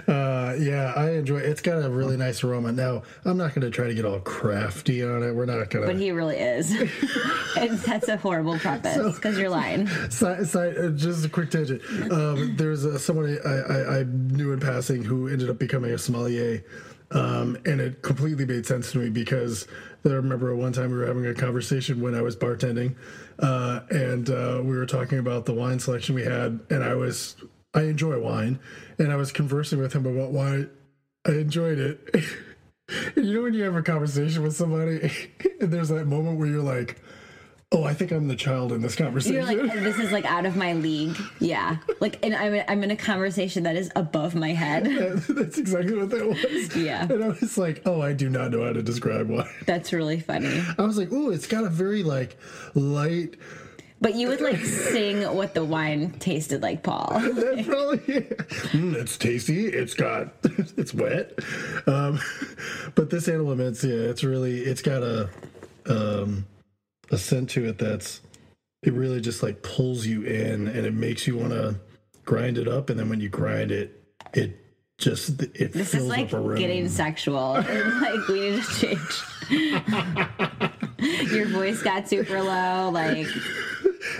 Uh, 0.08 0.56
yeah, 0.58 0.92
I 0.96 1.10
enjoy. 1.10 1.38
it. 1.38 1.44
It's 1.44 1.60
got 1.60 1.84
a 1.84 1.88
really 1.88 2.16
nice 2.16 2.42
aroma. 2.42 2.72
Now, 2.72 3.02
I'm 3.24 3.36
not 3.36 3.54
going 3.54 3.62
to 3.62 3.70
try 3.70 3.86
to 3.86 3.94
get 3.94 4.04
all 4.04 4.18
crafty 4.18 5.04
on 5.04 5.22
it. 5.22 5.32
We're 5.32 5.44
not 5.44 5.70
going 5.70 5.86
to. 5.86 5.92
But 5.92 5.96
he 6.00 6.10
really 6.10 6.36
is. 6.36 6.72
and 7.56 7.78
that's 7.78 8.08
a 8.08 8.16
horrible 8.16 8.58
preface 8.58 9.14
because 9.14 9.38
you're 9.38 9.50
lying. 9.50 9.86
Side, 10.10 10.48
side, 10.48 10.76
uh, 10.76 10.88
just 10.90 11.24
a 11.24 11.28
quick 11.28 11.50
tangent. 11.50 11.82
Um, 12.10 12.56
there's 12.56 12.84
uh, 12.84 12.98
someone 12.98 13.38
I, 13.44 13.48
I, 13.48 13.98
I 14.00 14.02
knew 14.04 14.52
in 14.52 14.58
passing 14.58 15.04
who 15.04 15.28
ended 15.28 15.48
up 15.48 15.58
becoming 15.58 15.92
a 15.92 15.98
sommelier, 15.98 16.64
um, 17.12 17.56
and 17.64 17.80
it 17.80 18.02
completely 18.02 18.46
made 18.46 18.66
sense 18.66 18.90
to 18.92 18.98
me 18.98 19.10
because 19.10 19.68
I 20.04 20.08
remember 20.08 20.56
one 20.56 20.72
time 20.72 20.90
we 20.90 20.96
were 20.96 21.06
having 21.06 21.26
a 21.26 21.34
conversation 21.34 22.00
when 22.00 22.14
I 22.14 22.22
was 22.22 22.34
bartending, 22.36 22.96
uh, 23.38 23.80
and 23.90 24.28
uh, 24.30 24.60
we 24.64 24.76
were 24.76 24.86
talking 24.86 25.18
about 25.18 25.46
the 25.46 25.54
wine 25.54 25.78
selection 25.78 26.14
we 26.14 26.24
had, 26.24 26.58
and 26.70 26.82
I 26.82 26.94
was 26.94 27.36
I 27.74 27.82
enjoy 27.82 28.20
wine, 28.20 28.58
and 28.98 29.12
I 29.12 29.16
was 29.16 29.32
conversing 29.32 29.78
with 29.78 29.92
him 29.92 30.06
about 30.06 30.32
why 30.32 30.66
I 31.26 31.32
enjoyed 31.32 31.78
it. 31.78 32.00
and 33.16 33.26
you 33.26 33.34
know 33.34 33.42
when 33.42 33.54
you 33.54 33.62
have 33.64 33.76
a 33.76 33.82
conversation 33.82 34.42
with 34.42 34.56
somebody, 34.56 35.10
and 35.60 35.72
there's 35.72 35.88
that 35.90 36.06
moment 36.06 36.38
where 36.38 36.48
you're 36.48 36.62
like. 36.62 37.00
Oh, 37.72 37.84
I 37.84 37.94
think 37.94 38.10
I'm 38.10 38.26
the 38.26 38.34
child 38.34 38.72
in 38.72 38.82
this 38.82 38.96
conversation. 38.96 39.36
You're 39.36 39.44
like, 39.44 39.72
this 39.74 39.96
is 40.00 40.10
like 40.10 40.24
out 40.24 40.44
of 40.44 40.56
my 40.56 40.72
league. 40.72 41.16
Yeah. 41.38 41.76
Like, 42.00 42.18
and 42.26 42.34
I'm, 42.34 42.64
I'm 42.66 42.82
in 42.82 42.90
a 42.90 42.96
conversation 42.96 43.62
that 43.62 43.76
is 43.76 43.92
above 43.94 44.34
my 44.34 44.48
head. 44.48 44.86
That's 45.28 45.56
exactly 45.56 45.96
what 45.96 46.10
that 46.10 46.26
was. 46.26 46.74
Yeah. 46.74 47.04
And 47.04 47.22
I 47.22 47.28
was 47.28 47.56
like, 47.56 47.82
oh, 47.86 48.02
I 48.02 48.12
do 48.12 48.28
not 48.28 48.50
know 48.50 48.64
how 48.64 48.72
to 48.72 48.82
describe 48.82 49.30
wine. 49.30 49.46
That's 49.66 49.92
really 49.92 50.18
funny. 50.18 50.64
I 50.78 50.82
was 50.82 50.98
like, 50.98 51.10
oh, 51.12 51.30
it's 51.30 51.46
got 51.46 51.62
a 51.62 51.68
very 51.68 52.02
like 52.02 52.36
light. 52.74 53.36
But 54.02 54.14
you 54.14 54.28
would 54.28 54.40
like 54.40 54.64
sing 54.64 55.22
what 55.34 55.52
the 55.52 55.62
wine 55.64 56.12
tasted 56.20 56.62
like, 56.62 56.82
Paul. 56.82 57.10
That's 57.20 57.66
probably 57.68 57.98
mm, 57.98 58.94
it's 58.94 59.18
tasty. 59.18 59.66
It's 59.66 59.92
got 59.92 60.32
it's 60.44 60.94
wet. 60.94 61.38
Um, 61.86 62.18
but 62.94 63.10
this 63.10 63.28
animal 63.28 63.54
mints, 63.56 63.84
yeah, 63.84 63.92
it's 63.94 64.24
really 64.24 64.60
it's 64.60 64.80
got 64.80 65.02
a 65.02 65.28
um, 65.86 66.46
a 67.10 67.18
scent 67.18 67.50
to 67.50 67.66
it 67.66 67.78
that's 67.78 68.22
it 68.82 68.94
really 68.94 69.20
just 69.20 69.42
like 69.42 69.62
pulls 69.62 70.06
you 70.06 70.22
in 70.22 70.66
and 70.68 70.86
it 70.86 70.94
makes 70.94 71.26
you 71.26 71.36
want 71.36 71.50
to 71.50 71.78
grind 72.24 72.56
it 72.56 72.68
up. 72.68 72.88
And 72.88 72.98
then 72.98 73.10
when 73.10 73.20
you 73.20 73.28
grind 73.28 73.70
it, 73.70 74.02
it 74.32 74.56
just 74.96 75.42
it 75.42 75.72
This 75.74 75.92
fills 75.92 76.04
is 76.04 76.08
like 76.08 76.28
up 76.28 76.32
a 76.34 76.40
room. 76.40 76.58
getting 76.58 76.88
sexual. 76.88 77.52
Like 77.54 78.28
we 78.28 78.50
need 78.52 78.62
to 78.62 78.96
change. 78.96 79.22
Your 81.32 81.46
voice 81.48 81.82
got 81.82 82.08
super 82.08 82.40
low. 82.40 82.88
Like 82.90 83.26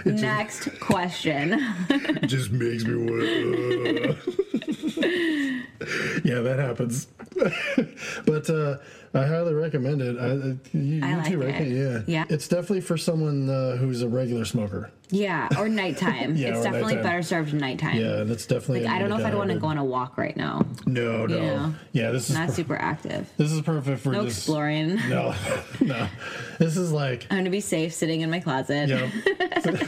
next 0.05 0.69
question. 0.81 1.53
It 1.91 2.27
just 2.27 2.51
makes 2.51 2.85
me 2.85 2.97
want. 2.97 3.23
yeah, 6.25 6.41
that 6.41 6.59
happens. 6.59 7.07
but 8.27 8.51
uh, 8.51 8.79
I 9.13 9.27
highly 9.27 9.55
recommend 9.55 10.01
it. 10.03 10.17
I, 10.19 10.77
you, 10.77 11.01
I 11.05 11.11
you 11.11 11.17
like 11.17 11.27
too, 11.27 11.43
right? 11.43 11.67
Yeah, 11.67 12.01
Yeah. 12.07 12.25
It's 12.29 12.47
definitely 12.47 12.83
for 12.83 12.97
someone 12.97 13.51
uh, 13.51 13.77
who's 13.77 14.03
a 14.03 14.09
regular 14.09 14.45
smoker. 14.45 14.93
Yeah, 15.11 15.49
or 15.59 15.69
nighttime. 15.69 16.37
Yeah, 16.37 16.51
it's 16.51 16.63
definitely 16.63 16.95
nighttime. 16.95 17.03
better 17.03 17.23
served 17.23 17.53
nighttime. 17.53 17.97
Yeah, 17.99 18.23
that's 18.23 18.47
definitely. 18.47 18.85
Like 18.85 18.95
I 18.95 18.99
don't 19.01 19.09
know 19.09 19.19
if 19.19 19.27
I'd 19.27 19.35
want 19.35 19.51
to 19.51 19.59
go 19.59 19.67
on 19.67 19.79
a 19.79 19.85
walk 19.85 20.17
right 20.17 20.37
now. 20.37 20.65
No, 20.87 21.27
no. 21.27 21.37
Yeah. 21.37 21.73
Yeah, 21.91 22.11
this 22.13 22.31
is 22.31 22.37
Not 22.37 22.49
per- 22.51 22.55
super 22.55 22.77
active. 22.77 23.29
this 23.37 23.51
is 23.51 23.61
perfect 23.63 24.01
for 24.01 24.13
No 24.13 24.25
just 24.25 24.39
exploring. 24.39 24.95
no, 25.09 25.35
no. 25.81 26.07
This 26.61 26.77
is 26.77 26.93
like 26.93 27.27
I'm 27.31 27.39
gonna 27.39 27.51
be 27.51 27.61
safe 27.61 27.93
sitting 27.93 28.21
in 28.21 28.31
my 28.31 28.39
closet. 28.39 28.89
you 28.89 28.95
know, 29.73 29.87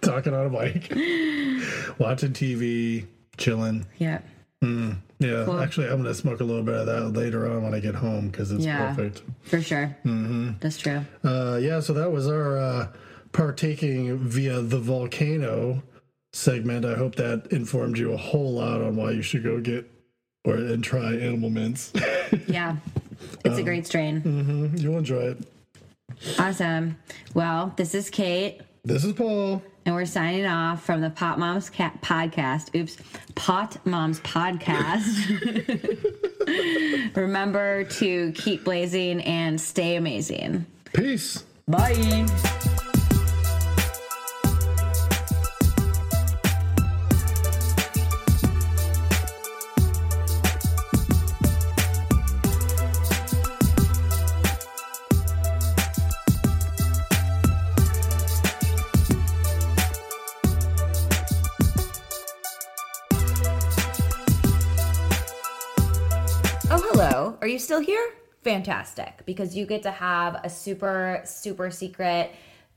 talking 0.00 0.34
on 0.34 0.46
a 0.46 0.50
bike, 0.50 0.90
watching 1.98 2.32
TV, 2.32 3.06
chilling. 3.36 3.86
Yeah. 3.98 4.18
Yeah, 4.62 5.60
actually, 5.60 5.88
I'm 5.88 5.96
gonna 5.98 6.14
smoke 6.14 6.40
a 6.40 6.44
little 6.44 6.62
bit 6.62 6.74
of 6.74 6.86
that 6.86 7.18
later 7.18 7.50
on 7.50 7.62
when 7.64 7.74
I 7.74 7.80
get 7.80 7.94
home 7.96 8.28
because 8.28 8.52
it's 8.52 8.64
Yeah. 8.64 8.94
perfect. 8.94 9.22
For 9.42 9.60
sure. 9.60 9.96
Mm-hmm. 10.04 10.50
That's 10.60 10.78
true. 10.78 11.00
Uh, 11.24 11.58
yeah, 11.60 11.80
so 11.80 11.92
that 11.94 12.12
was 12.12 12.28
our 12.28 12.56
uh, 12.58 12.88
partaking 13.32 14.16
via 14.18 14.60
the 14.60 14.78
volcano 14.78 15.82
segment. 16.32 16.84
I 16.84 16.94
hope 16.94 17.16
that 17.16 17.48
informed 17.50 17.98
you 17.98 18.12
a 18.12 18.16
whole 18.16 18.52
lot 18.54 18.80
on 18.80 18.94
why 18.96 19.10
you 19.12 19.22
should 19.22 19.42
go 19.42 19.60
get 19.60 19.90
or 20.44 20.54
and 20.54 20.82
try 20.84 21.14
animal 21.14 21.50
mints. 21.50 21.92
Yeah. 22.46 22.76
It's 23.44 23.54
Um, 23.54 23.60
a 23.60 23.62
great 23.64 23.86
strain. 23.86 24.72
You'll 24.76 24.98
enjoy 24.98 25.34
it. 25.34 25.38
Awesome. 26.38 26.96
Well, 27.34 27.72
this 27.76 27.94
is 27.94 28.10
Kate, 28.10 28.60
This 28.84 29.02
is 29.04 29.12
Paul. 29.14 29.62
And 29.88 29.94
we're 29.94 30.04
signing 30.04 30.44
off 30.44 30.84
from 30.84 31.00
the 31.00 31.08
Pot 31.08 31.38
Moms 31.38 31.70
Cat 31.70 32.02
podcast. 32.02 32.74
Oops, 32.78 32.94
Pot 33.34 33.78
Moms 33.86 34.20
podcast. 34.20 35.06
Remember 37.16 37.84
to 37.84 38.30
keep 38.32 38.64
blazing 38.64 39.22
and 39.22 39.58
stay 39.58 39.96
amazing. 39.96 40.66
Peace. 40.92 41.42
Bye. 41.66 42.26
Fantastic. 68.48 69.26
Because 69.26 69.54
you 69.54 69.66
get 69.66 69.82
to 69.82 69.90
have 69.90 70.40
a 70.42 70.48
super, 70.48 71.20
super 71.26 71.70
secret 71.70 72.32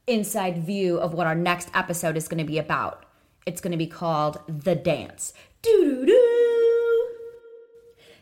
inside 0.06 0.66
view 0.66 0.98
of 0.98 1.14
what 1.14 1.28
our 1.28 1.36
next 1.36 1.70
episode 1.74 2.18
is 2.18 2.28
going 2.28 2.40
to 2.40 2.44
be 2.44 2.58
about. 2.58 3.06
It's 3.46 3.62
going 3.62 3.72
to 3.72 3.78
be 3.78 3.88
called 3.88 4.42
The 4.50 4.76
Dance. 4.76 5.34
Doo 5.62 5.72
doo 5.82 6.06
doo. 6.08 7.08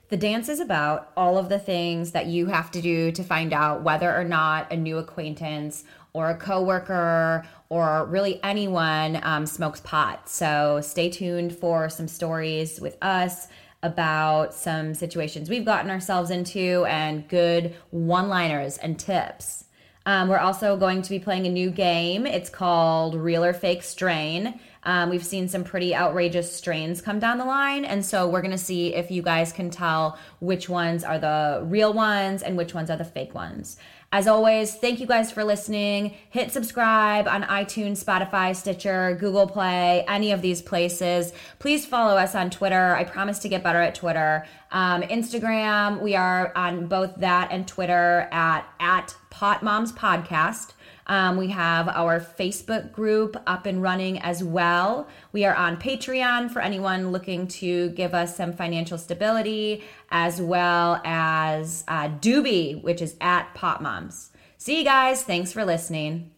The 0.09 0.17
dance 0.17 0.47
is 0.47 0.59
about 0.59 1.11
all 1.17 1.39
of 1.39 1.49
the 1.49 1.57
things 1.57 2.11
that 2.11 2.27
you 2.27 2.45
have 2.45 2.69
to 2.69 2.81
do 2.83 3.11
to 3.13 3.23
find 3.23 3.51
out 3.51 3.81
whether 3.81 4.15
or 4.15 4.23
not 4.23 4.71
a 4.71 4.77
new 4.77 4.99
acquaintance 4.99 5.83
or 6.13 6.29
a 6.29 6.37
coworker 6.37 7.47
or 7.69 8.05
really 8.05 8.39
anyone 8.43 9.19
um, 9.23 9.47
smokes 9.47 9.81
pot. 9.81 10.29
So 10.29 10.81
stay 10.81 11.09
tuned 11.09 11.55
for 11.55 11.89
some 11.89 12.07
stories 12.07 12.79
with 12.79 12.95
us 13.01 13.47
about 13.81 14.53
some 14.53 14.93
situations 14.93 15.49
we've 15.49 15.65
gotten 15.65 15.89
ourselves 15.89 16.31
into 16.31 16.85
and 16.85 17.27
good 17.29 17.75
one 17.91 18.27
liners 18.27 18.77
and 18.77 18.99
tips. 18.99 19.65
Um, 20.05 20.27
we're 20.27 20.39
also 20.39 20.75
going 20.75 21.01
to 21.03 21.09
be 21.09 21.19
playing 21.19 21.45
a 21.45 21.49
new 21.49 21.69
game. 21.69 22.25
It's 22.25 22.49
called 22.49 23.15
Real 23.15 23.43
or 23.43 23.53
Fake 23.53 23.83
Strain. 23.83 24.59
Um, 24.83 25.09
we've 25.09 25.25
seen 25.25 25.47
some 25.47 25.63
pretty 25.63 25.93
outrageous 25.93 26.51
strains 26.51 27.01
come 27.01 27.19
down 27.19 27.37
the 27.37 27.45
line, 27.45 27.83
and 27.85 28.03
so 28.03 28.27
we're 28.27 28.41
going 28.41 28.51
to 28.51 28.57
see 28.57 28.95
if 28.95 29.11
you 29.11 29.21
guys 29.21 29.51
can 29.51 29.69
tell 29.69 30.17
which 30.39 30.69
ones 30.69 31.03
are 31.03 31.19
the 31.19 31.61
real 31.65 31.93
ones 31.93 32.41
and 32.41 32.57
which 32.57 32.73
ones 32.73 32.89
are 32.89 32.97
the 32.97 33.05
fake 33.05 33.35
ones. 33.35 33.77
As 34.11 34.27
always, 34.27 34.73
thank 34.73 34.99
you 34.99 35.05
guys 35.05 35.31
for 35.31 35.43
listening. 35.43 36.15
Hit 36.31 36.51
subscribe 36.51 37.27
on 37.27 37.43
iTunes, 37.43 38.03
Spotify, 38.03 38.55
Stitcher, 38.55 39.15
Google 39.19 39.45
Play, 39.45 40.03
any 40.07 40.31
of 40.31 40.41
these 40.41 40.63
places. 40.63 41.31
Please 41.59 41.85
follow 41.85 42.17
us 42.17 42.33
on 42.33 42.49
Twitter. 42.49 42.95
I 42.95 43.03
promise 43.03 43.37
to 43.39 43.49
get 43.49 43.63
better 43.63 43.79
at 43.79 43.93
Twitter. 43.93 44.47
Um, 44.71 45.03
Instagram, 45.03 46.01
we 46.01 46.15
are 46.15 46.51
on 46.55 46.87
both 46.87 47.17
that 47.17 47.49
and 47.51 47.67
Twitter 47.67 48.27
at 48.31 48.65
at 48.79 49.15
Pot 49.29 49.61
Moms 49.61 49.91
Podcast. 49.91 50.73
Um, 51.09 51.37
we 51.37 51.47
have 51.47 51.89
our 51.89 52.19
Facebook 52.19 52.91
group 52.91 53.35
up 53.47 53.65
and 53.65 53.81
running 53.81 54.19
as 54.19 54.43
well. 54.43 55.07
We 55.31 55.43
are 55.43 55.55
on 55.55 55.77
Patreon 55.77 56.51
for 56.51 56.61
anyone 56.61 57.11
looking 57.11 57.47
to 57.47 57.89
give 57.89 58.13
us 58.13 58.37
some 58.37 58.53
financial 58.53 58.99
stability, 58.99 59.83
as 60.11 60.39
well 60.39 61.01
as 61.03 61.83
uh, 61.87 62.09
Doobie, 62.09 62.83
which 62.83 63.01
is 63.01 63.15
at 63.19 63.55
Pot 63.55 63.81
Moms. 63.81 64.29
See 64.57 64.77
you 64.77 64.83
guys. 64.83 65.23
Thanks 65.23 65.51
for 65.51 65.65
listening. 65.65 66.29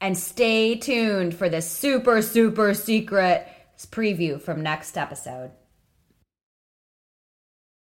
And 0.00 0.16
stay 0.16 0.76
tuned 0.76 1.34
for 1.34 1.50
this 1.50 1.70
super, 1.70 2.22
super 2.22 2.72
secret 2.72 3.46
preview 3.90 4.40
from 4.40 4.62
next 4.62 4.96
episode. 4.96 5.50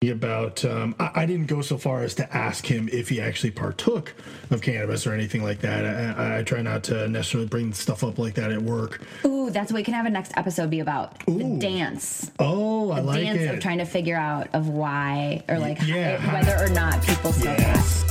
About, 0.09 0.65
um, 0.65 0.95
I, 0.99 1.11
I 1.13 1.25
didn't 1.27 1.45
go 1.45 1.61
so 1.61 1.77
far 1.77 2.01
as 2.01 2.15
to 2.15 2.35
ask 2.35 2.65
him 2.65 2.89
if 2.91 3.07
he 3.09 3.21
actually 3.21 3.51
partook 3.51 4.15
of 4.49 4.59
cannabis 4.59 5.05
or 5.05 5.13
anything 5.13 5.43
like 5.43 5.59
that. 5.59 5.85
I, 5.85 6.39
I, 6.39 6.43
try 6.43 6.63
not 6.63 6.83
to 6.85 7.07
necessarily 7.07 7.47
bring 7.47 7.71
stuff 7.71 8.03
up 8.03 8.17
like 8.17 8.33
that 8.33 8.51
at 8.51 8.63
work. 8.63 8.99
Ooh, 9.25 9.51
that's 9.51 9.71
what 9.71 9.77
we 9.77 9.83
can 9.83 9.93
have 9.93 10.07
a 10.07 10.09
next 10.09 10.35
episode 10.35 10.71
be 10.71 10.79
about. 10.79 11.23
The 11.27 11.55
dance. 11.59 12.31
Oh, 12.39 12.89
I 12.89 13.01
like 13.01 13.21
dance 13.21 13.41
it. 13.41 13.53
of 13.53 13.59
trying 13.59 13.77
to 13.77 13.85
figure 13.85 14.17
out 14.17 14.47
of 14.53 14.69
why 14.69 15.43
or 15.47 15.59
like 15.59 15.77
Yeah. 15.85 16.33
whether 16.33 16.57
or 16.65 16.69
not 16.69 17.03
people 17.03 17.31
smoke 17.31 17.59
yes. 17.59 18.10